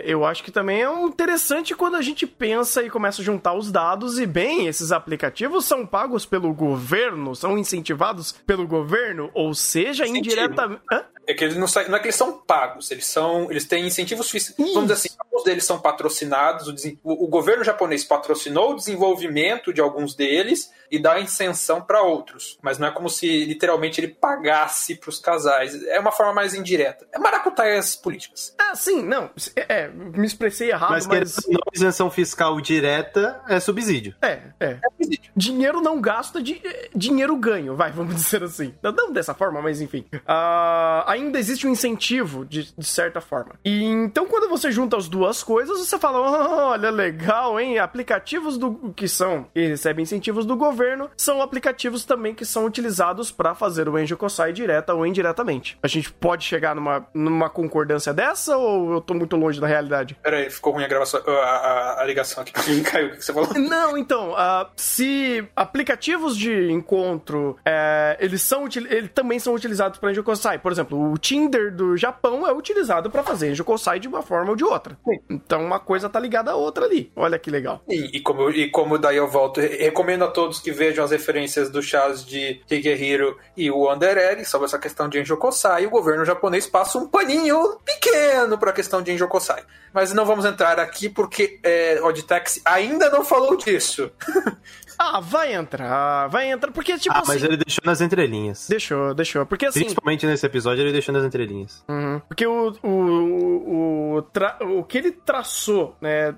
[0.05, 3.55] eu acho que também é um interessante quando a gente pensa e começa a juntar
[3.55, 9.55] os dados e bem, esses aplicativos são pagos pelo governo, são incentivados pelo governo, ou
[9.55, 10.19] seja, Incentivo.
[10.35, 10.83] indiretamente.
[10.91, 11.05] Hã?
[11.27, 13.49] É que eles não, não é que eles são pagos, eles são.
[13.51, 14.33] Eles têm incentivos.
[14.35, 14.55] Isso.
[14.59, 16.67] Vamos dizer assim, alguns deles são patrocinados.
[17.05, 22.59] O- o governo japonês patrocinou o desenvolvimento de alguns deles e dá isenção para outros.
[22.63, 25.83] Mas não é como se literalmente ele pagasse para os casais.
[25.87, 27.07] É uma forma mais indireta.
[27.13, 28.55] É maracutaias políticas.
[28.59, 29.31] Ah, sim, não.
[29.57, 31.37] É, é, me expressei errado, Mas, mas.
[31.49, 34.15] não, isenção fiscal direta é subsídio.
[34.23, 34.79] É, é.
[35.37, 38.75] Dinheiro não gasta, di- eh, dinheiro ganho, vai, vamos dizer assim.
[38.83, 40.05] Não, não dessa forma, mas enfim.
[40.27, 43.55] Ah, ainda existe um incentivo, de, de certa forma.
[43.65, 47.79] E então, quando você junta as duas coisas, você fala: "Oh, olha, legal, hein?
[47.79, 50.80] Aplicativos do que são, que recebem incentivos do governo,
[51.17, 55.79] são aplicativos também que são utilizados para fazer o Enjo Kosai direta ou indiretamente.
[55.83, 60.17] A gente pode chegar numa, numa concordância dessa ou eu tô muito longe da realidade?
[60.23, 62.53] Pera aí, ficou ruim a gravação, a, a- a ligação aqui.
[62.83, 63.53] Caiu o que você falou.
[63.55, 70.11] Não, então, ah, se aplicativos de encontro, é, eles são eles também são utilizados para
[70.11, 70.59] Enjokosai.
[70.59, 74.57] Por exemplo, o Tinder do Japão é utilizado para fazer Enjokosai de uma forma ou
[74.57, 74.99] de outra.
[75.29, 77.13] Então, uma coisa tá ligada à outra ali.
[77.17, 77.83] Olha que legal.
[77.89, 81.11] E, e como, e como daí eu volto, re- recomendo a todos que vejam as
[81.11, 85.87] referências do chás de Higehiro e o Under Egg sobre essa questão de Enjokosai.
[85.87, 89.63] O governo japonês passa um paninho pequeno para a questão de Enjokosai.
[89.93, 94.11] Mas não vamos entrar aqui porque é, Oditex ainda não falou disso.
[95.03, 97.33] Ah, vai entrar, vai entrar, porque tipo Ah, assim...
[97.33, 98.69] mas ele deixou nas entrelinhas.
[98.69, 99.47] Deixou, deixou.
[99.47, 99.81] Porque assim...
[99.81, 101.83] Principalmente nesse episódio, ele deixou nas entrelinhas.
[101.89, 102.21] Uhum.
[102.29, 106.35] Porque o, o, o, tra- o que ele traçou, né,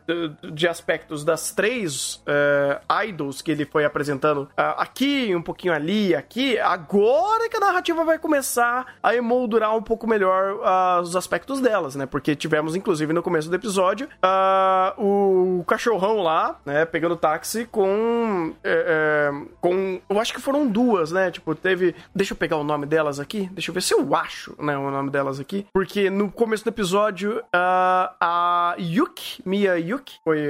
[0.52, 6.14] de- aspectos das três eh, idols que ele foi apresentando ah, aqui, um pouquinho ali,
[6.14, 11.60] aqui, agora que a narrativa vai começar a emoldurar um pouco melhor ah, os aspectos
[11.60, 12.06] delas, né?
[12.06, 18.51] Porque tivemos, inclusive, no começo do episódio, ah, o cachorrão lá, né, pegando táxi com.
[18.62, 18.84] Eh,
[19.32, 20.00] eh, com.
[20.08, 21.30] Eu acho que foram duas, né?
[21.30, 21.94] Tipo, teve.
[22.14, 23.48] Deixa eu pegar o nome delas aqui.
[23.52, 25.66] Deixa eu ver se eu acho, né, o nome delas aqui.
[25.72, 30.46] Porque no começo do episódio, ah, a Yuki, Mia Yuki, foi,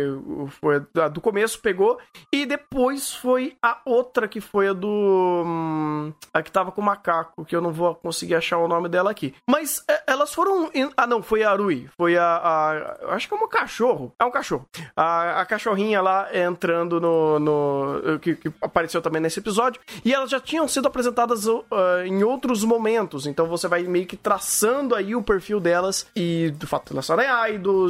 [0.60, 1.98] foi a do começo, pegou.
[2.32, 5.42] E depois foi a outra que foi a do.
[5.46, 8.88] hum, a que tava com o macaco, que eu não vou conseguir achar o nome
[8.88, 9.34] dela aqui.
[9.48, 10.70] Mas eh, elas foram.
[10.96, 11.88] Ah, não, foi a Arui.
[11.96, 12.24] Foi a.
[12.24, 14.12] a- acho que é um cachorro.
[14.18, 14.66] É um cachorro.
[14.96, 17.38] A, a cachorrinha lá entrando no.
[17.38, 19.80] no que, que apareceu também nesse episódio.
[20.04, 23.26] E elas já tinham sido apresentadas ah, em outros momentos.
[23.26, 27.06] Então você vai meio que traçando aí o perfil delas e do fato de elas
[27.06, 27.26] serem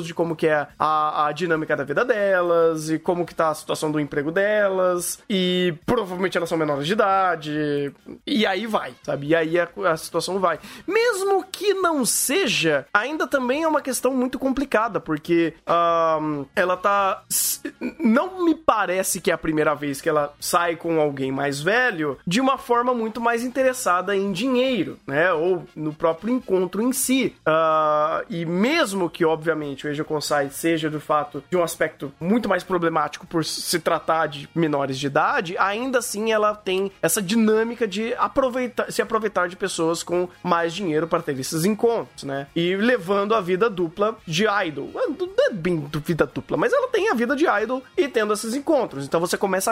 [0.05, 3.55] de como que é a, a dinâmica da vida delas, e como que tá a
[3.55, 5.19] situação do emprego delas.
[5.29, 7.93] E provavelmente elas são menores de idade.
[8.27, 9.29] E aí vai, sabe?
[9.29, 10.59] E aí a, a situação vai.
[10.87, 15.55] Mesmo que não seja, ainda também é uma questão muito complicada, porque
[16.55, 17.23] ela tá.
[17.99, 22.19] Não me parece que é a primeira vez que ela sai com alguém mais velho
[22.27, 25.33] de uma forma muito mais interessada em dinheiro, né?
[25.33, 27.35] Ou no próprio encontro em si.
[27.45, 32.49] Ah, e mesmo que, obviamente, o Eiji Konsai seja, de fato, de um aspecto muito
[32.49, 37.87] mais problemático por se tratar de menores de idade, ainda assim ela tem essa dinâmica
[37.87, 42.47] de aproveitar, se aproveitar de pessoas com mais dinheiro para ter esses encontros, né?
[42.55, 44.91] E levando a vida dupla de idol.
[44.93, 48.55] Não é bem vida dupla, mas ela tem a vida de idol e tendo esses
[48.55, 49.05] encontros.
[49.05, 49.72] Então você começa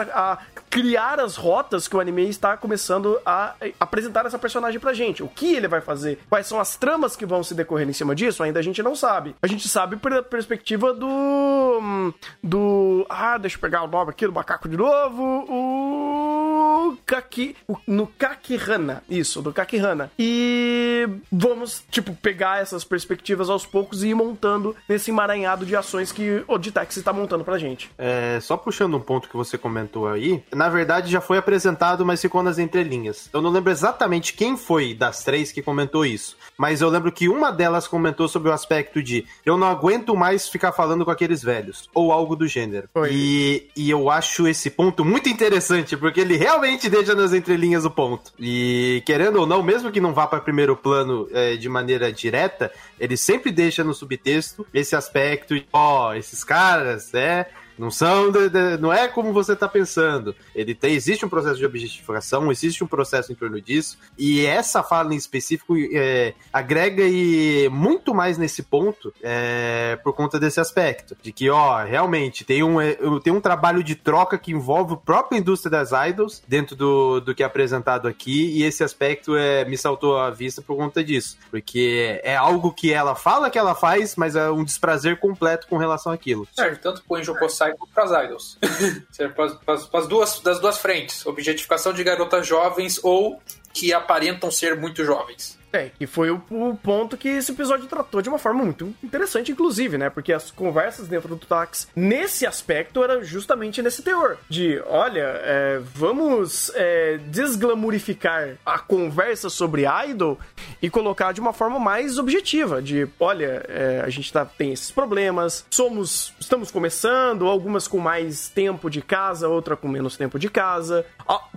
[0.69, 5.21] criar as rotas que o anime está começando a apresentar essa personagem pra gente.
[5.21, 6.19] O que ele vai fazer?
[6.29, 8.43] Quais são as tramas que vão se decorrer em cima disso?
[8.43, 9.35] Ainda a gente não sabe.
[9.41, 12.13] A gente sabe pela perspectiva do.
[12.41, 13.05] Do.
[13.09, 15.23] Ah, deixa eu pegar o nome aqui do macaco de novo.
[15.49, 16.97] O.
[17.05, 17.55] Kaki.
[17.85, 19.03] No Kakihana.
[19.09, 20.11] Isso, do Kakihana.
[20.17, 26.11] E vamos, tipo, pegar essas perspectivas aos poucos e ir montando nesse emaranhado de ações
[26.11, 27.91] que o Ditex está montando pra gente.
[27.97, 32.21] É, só puxando um ponto que você comentou aí, na verdade já foi apresentado, mas
[32.21, 33.29] ficou nas entrelinhas.
[33.33, 37.29] Eu não lembro exatamente quem foi das três que comentou isso, mas eu lembro que
[37.29, 41.43] uma delas comentou sobre o aspecto de eu não aguento mais ficar falando com aqueles
[41.43, 42.89] velhos, ou algo do gênero.
[43.09, 47.91] E, e eu acho esse ponto muito interessante, porque ele realmente deixa nas entrelinhas o
[47.91, 48.31] ponto.
[48.39, 52.71] E querendo ou não, mesmo que não vá para primeiro plano é, de maneira direta,
[52.99, 57.49] ele sempre deixa no subtexto esse aspecto de, ó, oh, esses caras, é
[57.81, 60.35] não são, de, de, não é como você está pensando.
[60.53, 64.83] Ele tem, existe um processo de objetificação, existe um processo em torno disso, e essa
[64.83, 71.17] fala em específico é, agrega e muito mais nesse ponto é, por conta desse aspecto,
[71.23, 74.97] de que, ó, realmente tem um, é, tem um trabalho de troca que envolve a
[74.97, 79.65] própria indústria das idols dentro do, do que é apresentado aqui, e esse aspecto é,
[79.65, 83.73] me saltou à vista por conta disso, porque é algo que ela fala que ela
[83.73, 86.47] faz, mas é um desprazer completo com relação àquilo.
[86.53, 87.03] Certo, tanto
[87.39, 88.57] Kosai para as idols.
[89.65, 91.25] para as duas, das duas frentes.
[91.25, 93.41] Objetificação de garotas jovens ou
[93.73, 95.57] que aparentam ser muito jovens.
[95.73, 99.51] É, que foi o, o, ponto que esse episódio tratou de uma forma muito interessante,
[99.51, 100.09] inclusive, né?
[100.09, 104.37] Porque as conversas dentro do táxi, nesse aspecto, era justamente nesse teor.
[104.49, 110.37] De, olha, é, vamos é, desglamorificar a conversa sobre idol
[110.81, 112.81] e colocar de uma forma mais objetiva.
[112.81, 118.49] De, olha, é, a gente tá, tem esses problemas, somos, estamos começando, algumas com mais
[118.49, 121.05] tempo de casa, outra com menos tempo de casa,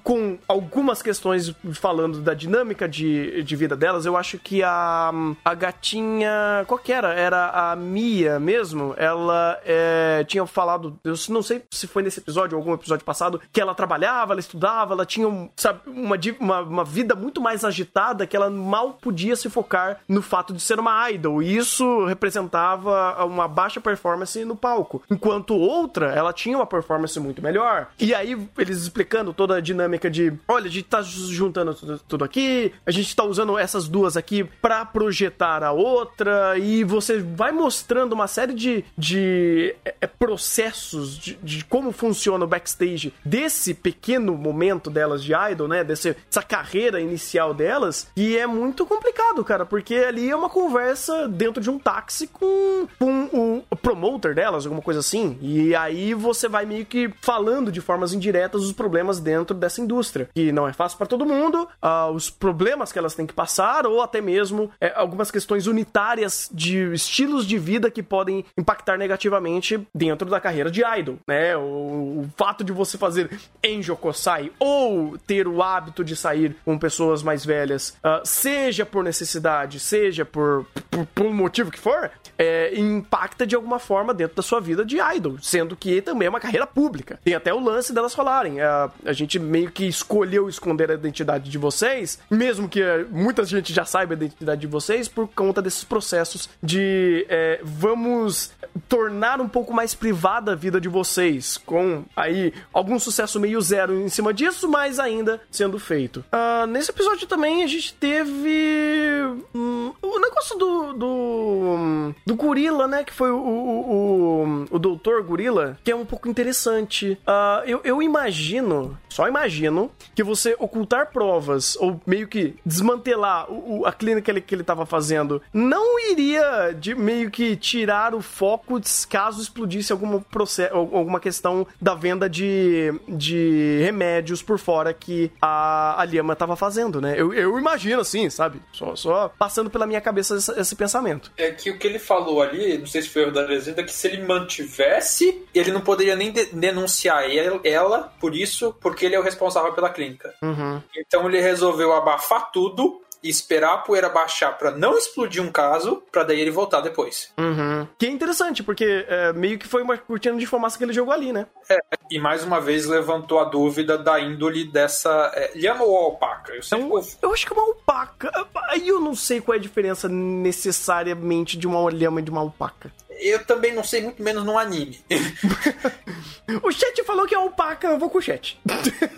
[0.05, 5.11] com algumas questões falando da dinâmica de, de vida delas eu acho que a,
[5.45, 6.65] a gatinha.
[6.67, 7.13] Qual que era?
[7.15, 8.95] Era a Mia mesmo.
[8.97, 10.99] Ela é, tinha falado.
[11.05, 14.41] Eu não sei se foi nesse episódio ou algum episódio passado, que ela trabalhava, ela
[14.41, 19.37] estudava, ela tinha sabe, uma, uma, uma vida muito mais agitada que ela mal podia
[19.37, 21.43] se focar no fato de ser uma idol.
[21.43, 25.03] E isso representava uma baixa performance no palco.
[25.11, 27.89] Enquanto outra, ela tinha uma performance muito melhor.
[27.99, 31.75] E aí, eles explicando toda a dinâmica de: olha, a gente tá juntando
[32.09, 37.21] tudo aqui, a gente tá usando essas duas aqui para projetar a outra e você
[37.21, 43.15] vai mostrando uma série de, de é, é, processos de, de, como funciona o backstage
[43.25, 45.85] desse pequeno momento delas de idol, né?
[45.85, 51.29] Desse, dessa carreira inicial delas e é muito complicado, cara, porque ali é uma conversa
[51.29, 56.49] dentro de um táxi com, com o promoter delas, alguma coisa assim, e aí você
[56.49, 60.73] vai meio que falando de formas indiretas os problemas dentro dessa indústria, que não é
[60.73, 64.71] fácil para todo mundo, uh, os problemas que elas têm que passar ou até mesmo
[64.81, 70.71] é, algumas questões unitárias de estilos de vida que podem impactar negativamente dentro da carreira
[70.71, 71.57] de idol, né?
[71.57, 73.31] O, o fato de você fazer
[73.63, 79.05] Enjo Kosai ou ter o hábito de sair com pessoas mais velhas, uh, seja por
[79.05, 84.37] necessidade, seja por, por, por um motivo que for, é, impacta de alguma forma dentro
[84.37, 87.19] da sua vida de idol, sendo que também é uma carreira pública.
[87.25, 88.61] Tem até o lance delas falarem.
[88.61, 93.73] A, a gente meio que escolheu esconder a identidade de vocês, mesmo que muita gente
[93.75, 98.53] já saiba a identidade de vocês, por conta desses processos de é, vamos
[98.89, 104.01] tornar um pouco mais privada a vida de vocês, com aí algum sucesso meio zero
[104.01, 106.25] em cima disso, mas ainda sendo feito.
[106.33, 109.21] Uh, nesse episódio também a gente teve
[109.55, 113.05] um, o negócio do, do do gorila, né?
[113.05, 117.19] Que foi o, o, o, o doutor gorila, que é um pouco interessante.
[117.27, 123.64] Uh, eu, eu imagino, só imagino, que você ocultar provas ou meio que desmantelar o,
[123.65, 128.15] o, a clínica que ele, que ele tava fazendo não iria de meio que tirar
[128.15, 134.93] o foco caso explodisse alguma, processo, alguma questão da venda de, de remédios por fora
[134.93, 137.15] que a, a Lhama tava fazendo, né?
[137.17, 138.61] Eu, eu imagino assim, sabe?
[138.73, 141.33] Só, só passando pela minha cabeça esse, esse pensamento.
[141.37, 143.93] É que o que ele falou ali, não sei se foi erro da legenda, que
[143.93, 147.25] se ele mantivesse, ele não poderia nem de denunciar
[147.65, 150.35] ela por isso, porque ele é o responsável pela clínica.
[150.43, 150.81] Uhum.
[150.97, 156.03] Então ele resolveu abafar tudo e esperar a poeira baixar para não explodir um caso,
[156.13, 157.33] para daí ele voltar depois.
[157.39, 157.89] Uhum.
[157.99, 161.15] Que é interessante, porque é, meio que foi uma cortina de fumaça que ele jogou
[161.15, 161.47] ali, né?
[161.71, 161.79] É,
[162.11, 165.33] e mais uma vez levantou a dúvida da índole dessa.
[165.35, 166.53] É, lhama ou alpaca?
[166.53, 166.85] Eu, sempre...
[166.85, 168.31] eu, eu acho que é uma alpaca.
[168.69, 172.43] Aí eu não sei qual é a diferença necessariamente de uma lhama e de uma
[172.43, 172.93] alpaca.
[173.09, 175.01] eu também não sei muito menos no anime.
[176.63, 178.61] o chat falou que é alpaca, eu vou com o chat.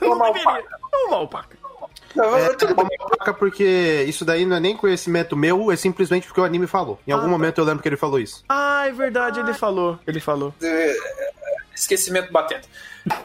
[0.00, 0.78] É uma alpaca.
[0.92, 1.65] É uma alpaca.
[2.22, 2.86] É, tudo bem.
[3.38, 6.98] porque isso daí não é nem conhecimento meu, é simplesmente porque o anime falou.
[7.06, 8.44] Em algum Ah, momento eu lembro que ele falou isso.
[8.48, 9.98] Ah, é verdade, ele falou.
[10.06, 10.54] Ele falou.
[11.74, 12.62] esquecimento batendo.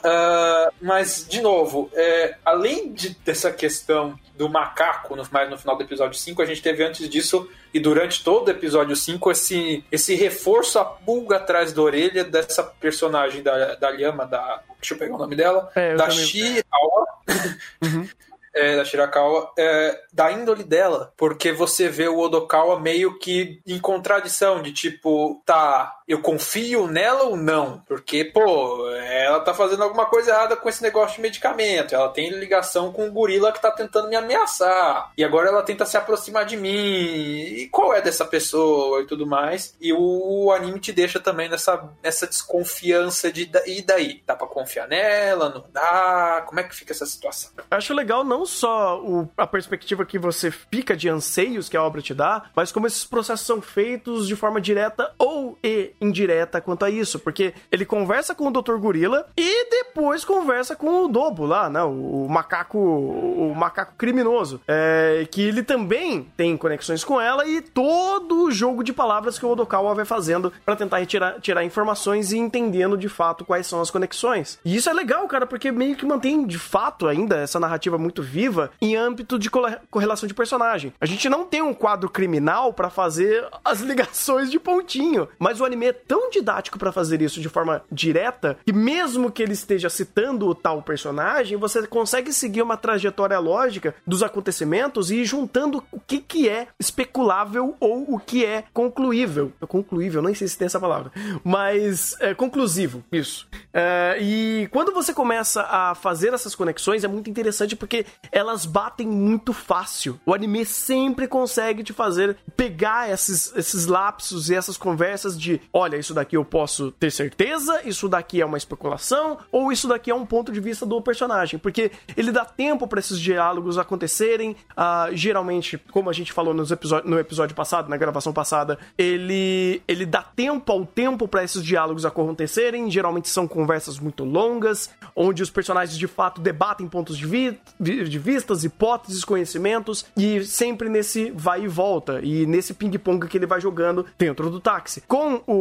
[0.03, 5.75] Ah, mas, de novo, é, além de, dessa questão do macaco, no, mais no final
[5.75, 9.83] do episódio 5, a gente teve antes disso, e durante todo o episódio 5, esse,
[9.91, 14.61] esse reforço, a pulga atrás da orelha dessa personagem da, da Lhama, da.
[14.79, 15.71] Deixa eu pegar o nome dela.
[15.75, 17.07] É, da também- Shirawa.
[18.53, 23.79] É, da Shirakawa, é, da índole dela, porque você vê o Odokawa meio que em
[23.79, 27.81] contradição, de tipo, tá, eu confio nela ou não?
[27.87, 32.29] Porque, pô, ela tá fazendo alguma coisa errada com esse negócio de medicamento, ela tem
[32.29, 36.45] ligação com o gorila que tá tentando me ameaçar, e agora ela tenta se aproximar
[36.45, 41.19] de mim, e qual é dessa pessoa e tudo mais, e o anime te deixa
[41.19, 44.21] também nessa, nessa desconfiança de, e daí?
[44.25, 46.43] Dá pra confiar nela, não dá?
[46.47, 47.51] Como é que fica essa situação?
[47.69, 52.01] Acho legal não só o- a perspectiva que você fica de anseios que a obra
[52.01, 56.83] te dá, mas como esses processos são feitos de forma direta ou e indireta quanto
[56.85, 57.19] a isso.
[57.19, 58.75] Porque ele conversa com o Dr.
[58.77, 61.83] Gorila e depois conversa com o Dobo lá, né?
[61.83, 62.77] O, o macaco.
[62.77, 64.61] O macaco criminoso.
[64.67, 69.45] É, que ele também tem conexões com ela e todo o jogo de palavras que
[69.45, 73.81] o Odokawa vai fazendo pra tentar retirar, tirar informações e entendendo de fato quais são
[73.81, 74.59] as conexões.
[74.65, 78.21] E isso é legal, cara, porque meio que mantém de fato ainda essa narrativa muito
[78.23, 80.93] viva em âmbito de corre- correlação de personagem.
[80.99, 85.65] A gente não tem um quadro criminal pra fazer as ligações de pontinho, mas o
[85.65, 89.89] anime é tão didático pra fazer isso de forma direta que mesmo que ele esteja
[89.89, 95.83] citando o tal personagem, você consegue seguir uma trajetória lógica dos acontecimentos e ir juntando
[95.91, 99.51] o que que é especulável ou o que é concluível.
[99.67, 101.11] Concluível, nem sei se tem essa palavra,
[101.43, 103.47] mas é conclusivo, isso.
[103.73, 109.07] É, e quando você começa a fazer essas conexões, é muito interessante porque elas batem
[109.07, 110.19] muito fácil.
[110.25, 115.97] O anime sempre consegue te fazer pegar esses, esses lapsos e essas conversas de: olha,
[115.97, 120.15] isso daqui eu posso ter certeza, isso daqui é uma especulação, ou isso daqui é
[120.15, 121.59] um ponto de vista do personagem.
[121.59, 124.55] Porque ele dá tempo para esses diálogos acontecerem.
[124.75, 126.71] ah, geralmente, como a gente falou nos
[127.05, 132.05] no episódio passado, na gravação passada, ele, ele dá tempo ao tempo para esses diálogos
[132.05, 132.89] acontecerem.
[132.89, 138.19] Geralmente são conversas muito longas, onde os personagens de fato debatem pontos de, vi- de
[138.19, 143.59] vistas, hipóteses, conhecimentos, e sempre nesse vai e volta, e nesse ping-pong que ele vai
[143.59, 145.01] jogando dentro do táxi.
[145.07, 145.53] Com o,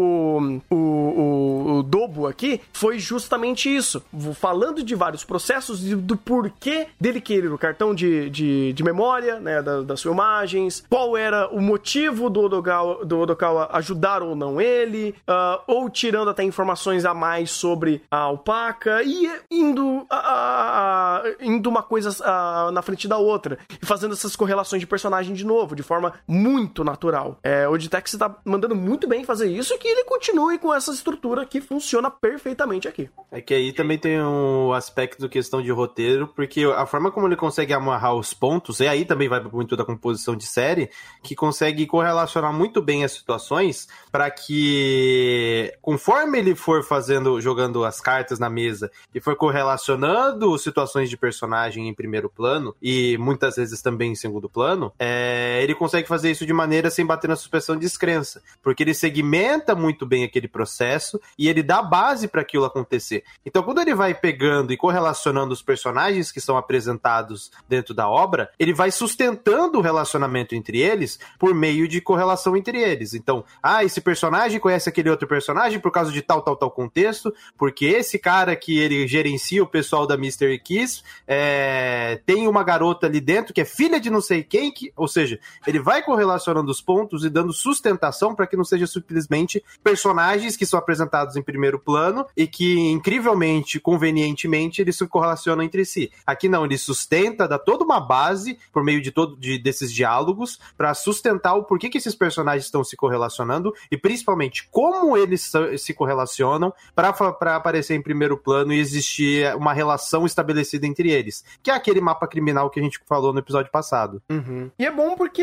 [0.71, 4.03] o, o, o Dobo aqui, foi justamente isso.
[4.35, 9.39] Falando de vários processos e do porquê dele querer o cartão de, de, de memória,
[9.41, 14.61] né, da- das filmagens, qual era o motivo do Odogawa, do Odokawa ajudar ou não
[14.61, 21.17] ele, ah, ou tirando até informações a mais sobre a alpaca, e indo, a- a-
[21.19, 25.35] a- indo uma coisa ah, na frente da outra, e fazendo essas correlações de personagem
[25.35, 27.39] de novo, de forma muito natural.
[27.43, 31.45] É, o Ditex tá mandando muito bem fazer isso que ele continue com essa estrutura
[31.45, 33.09] que funciona perfeitamente aqui.
[33.31, 37.37] É que aí também tem um aspecto questão de roteiro, porque a forma como ele
[37.37, 40.91] consegue amarrar os pontos, e aí também vai muito da composição de série,
[41.23, 48.01] que consegue correlacionar muito bem as situações para que conforme ele for fazendo, jogando as
[48.01, 53.81] cartas na mesa e for correlacionando situações de personagem em primeiro plano e muitas vezes
[53.81, 57.77] também em segundo plano, é, ele consegue fazer isso de maneira sem bater na suspensão
[57.77, 62.65] de descrença, porque ele segmenta muito bem aquele processo e ele dá base para aquilo
[62.65, 63.25] acontecer.
[63.45, 68.51] Então, quando ele vai pegando e correlacionando os personagens que são apresentados dentro da obra,
[68.59, 73.15] ele vai sustentando o relacionamento entre eles por meio de correlação entre eles.
[73.15, 77.33] Então, ah, esse personagem conhece aquele outro personagem por causa de tal, tal, tal contexto,
[77.57, 83.07] porque esse cara que ele gerencia o pessoal da Mystery Kiss é, tem uma garota
[83.07, 86.71] ali dentro que é filha de não sei quem, que, ou seja, ele vai correlacionando
[86.71, 91.43] os pontos e dando sustentação para que não seja simplesmente personagens que são apresentados em
[91.43, 96.11] primeiro plano e que, incrivelmente, convenientemente, eles se correlacionam entre si.
[96.27, 100.59] Aqui não, ele sustenta, dá toda uma base por meio de todo de, desses diálogos
[100.77, 105.95] para sustentar o porquê que esses personagens estão se correlacionando e principalmente como eles, se
[105.95, 107.11] correlacionam para
[107.57, 112.27] aparecer em primeiro plano e existir uma relação estabelecida entre eles, que é aquele mapa
[112.27, 114.23] criminal que a gente falou no episódio passado.
[114.31, 114.71] Uhum.
[114.79, 115.43] E é bom porque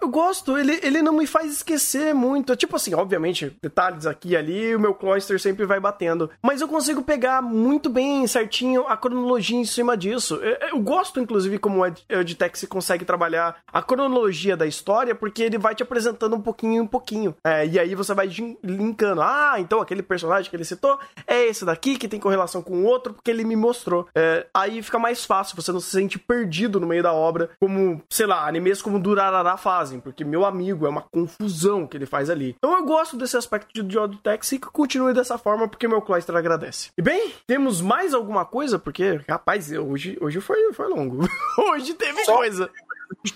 [0.00, 2.56] eu gosto, ele, ele não me faz esquecer muito.
[2.56, 3.21] Tipo assim, obviamente,
[3.62, 6.30] detalhes aqui e ali, o meu cluster sempre vai batendo.
[6.42, 10.36] Mas eu consigo pegar muito bem certinho a cronologia em cima disso.
[10.36, 15.58] Eu, eu gosto, inclusive, como o Edtex consegue trabalhar a cronologia da história, porque ele
[15.58, 17.34] vai te apresentando um pouquinho em pouquinho.
[17.44, 18.28] É, e aí você vai
[18.62, 19.22] linkando.
[19.22, 22.84] Ah, então aquele personagem que ele citou é esse daqui que tem correlação com o
[22.84, 24.08] outro, porque ele me mostrou.
[24.14, 28.02] É, aí fica mais fácil, você não se sente perdido no meio da obra, como,
[28.10, 32.30] sei lá, animes como Durarara fazem, porque meu amigo, é uma confusão que ele faz
[32.30, 32.54] ali.
[32.58, 36.34] Então eu gosto desse aspecto de Oddtex e que continue dessa forma, porque meu cluster
[36.36, 36.90] agradece.
[36.96, 38.78] E bem, temos mais alguma coisa?
[38.78, 41.26] Porque, rapaz, hoje, hoje foi, foi longo.
[41.70, 42.36] hoje teve Só...
[42.36, 42.70] coisa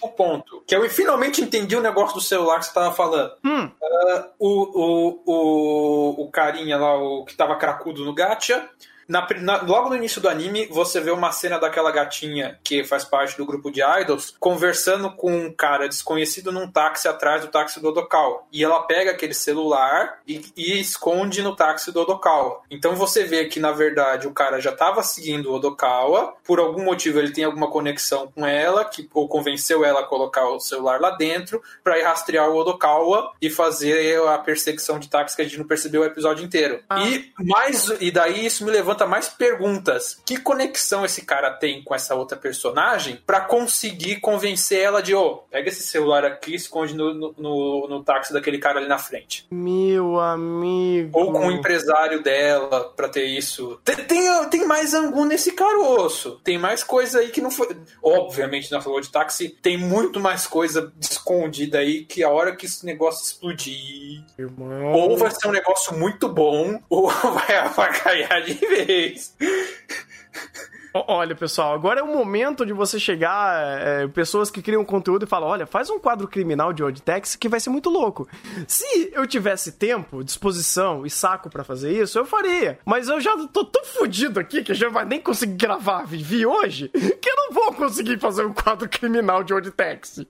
[0.00, 0.62] o ponto.
[0.66, 3.32] Que eu finalmente entendi o negócio do celular que você tava falando.
[3.44, 3.64] Hum.
[3.66, 8.68] Uh, o, o, o, o carinha lá, o que tava cracudo no gacha,
[9.08, 13.04] na, na, logo no início do anime, você vê uma cena daquela gatinha que faz
[13.04, 17.80] parte do grupo de idols conversando com um cara desconhecido num táxi atrás do táxi
[17.80, 18.42] do Odokawa.
[18.52, 22.62] E ela pega aquele celular e, e esconde no táxi do Odokawa.
[22.70, 26.84] Então você vê que, na verdade, o cara já estava seguindo o Odokawa, por algum
[26.84, 31.00] motivo ele tem alguma conexão com ela, que ou convenceu ela a colocar o celular
[31.00, 35.44] lá dentro para ir rastrear o Odokawa e fazer a perseguição de táxi que a
[35.44, 36.80] gente não percebeu o episódio inteiro.
[36.88, 37.02] Ah.
[37.02, 40.20] E mais e daí isso me levanta levanta mais perguntas.
[40.24, 45.26] Que conexão esse cara tem com essa outra personagem para conseguir convencer ela de, ô,
[45.26, 48.88] oh, pega esse celular aqui e esconde no, no, no, no, táxi daquele cara ali
[48.88, 49.46] na frente.
[49.50, 51.18] Meu amigo.
[51.18, 53.78] Ou com o empresário dela pra ter isso.
[53.84, 56.40] Tem, tem, tem mais angu nesse caroço.
[56.42, 57.76] Tem mais coisa aí que não foi.
[58.02, 62.66] Obviamente, na falou de táxi, tem muito mais coisa escondida aí que a hora que
[62.66, 64.24] esse negócio explodir.
[64.38, 64.92] Irmão.
[64.92, 69.34] Ou vai ser um negócio muito bom, ou vai avacalhar de vez vez.
[71.08, 75.28] Olha, pessoal, agora é o momento de você chegar, é, pessoas que criam conteúdo e
[75.28, 78.28] falar: olha, faz um quadro criminal de Oddtex que vai ser muito louco.
[78.66, 82.78] Se eu tivesse tempo, disposição e saco para fazer isso, eu faria.
[82.84, 86.88] Mas eu já tô tão fodido aqui que já vai nem conseguir gravar vi hoje
[86.88, 90.24] que eu não vou conseguir fazer um quadro criminal de Oddtex.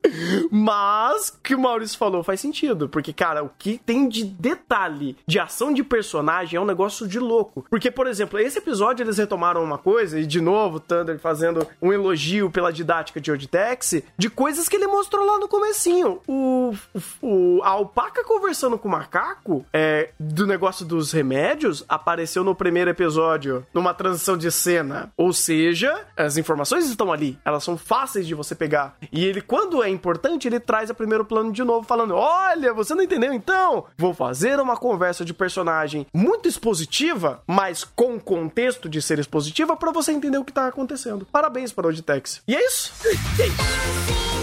[0.50, 5.16] Mas o que o Maurício falou faz sentido, porque, cara, o que tem de detalhe
[5.26, 7.64] de ação de personagem é um negócio de louco.
[7.70, 11.66] Porque, por exemplo, esse episódio eles retomaram uma coisa e de novo novo, Thunder fazendo
[11.82, 16.20] um elogio pela didática de Oditex, de coisas que ele mostrou lá no comecinho.
[16.26, 16.74] O,
[17.20, 22.90] o, a alpaca conversando com o macaco é, do negócio dos remédios apareceu no primeiro
[22.90, 25.12] episódio, numa transição de cena.
[25.16, 28.96] Ou seja, as informações estão ali, elas são fáceis de você pegar.
[29.12, 32.94] E ele, quando é importante, ele traz a primeiro plano de novo, falando: Olha, você
[32.94, 33.84] não entendeu então?
[33.98, 39.92] Vou fazer uma conversa de personagem muito expositiva, mas com contexto de ser expositiva, para
[39.92, 41.26] você entender que tá acontecendo.
[41.30, 42.42] Parabéns para o Auditex.
[42.46, 42.92] E é isso.
[43.04, 44.35] E é isso.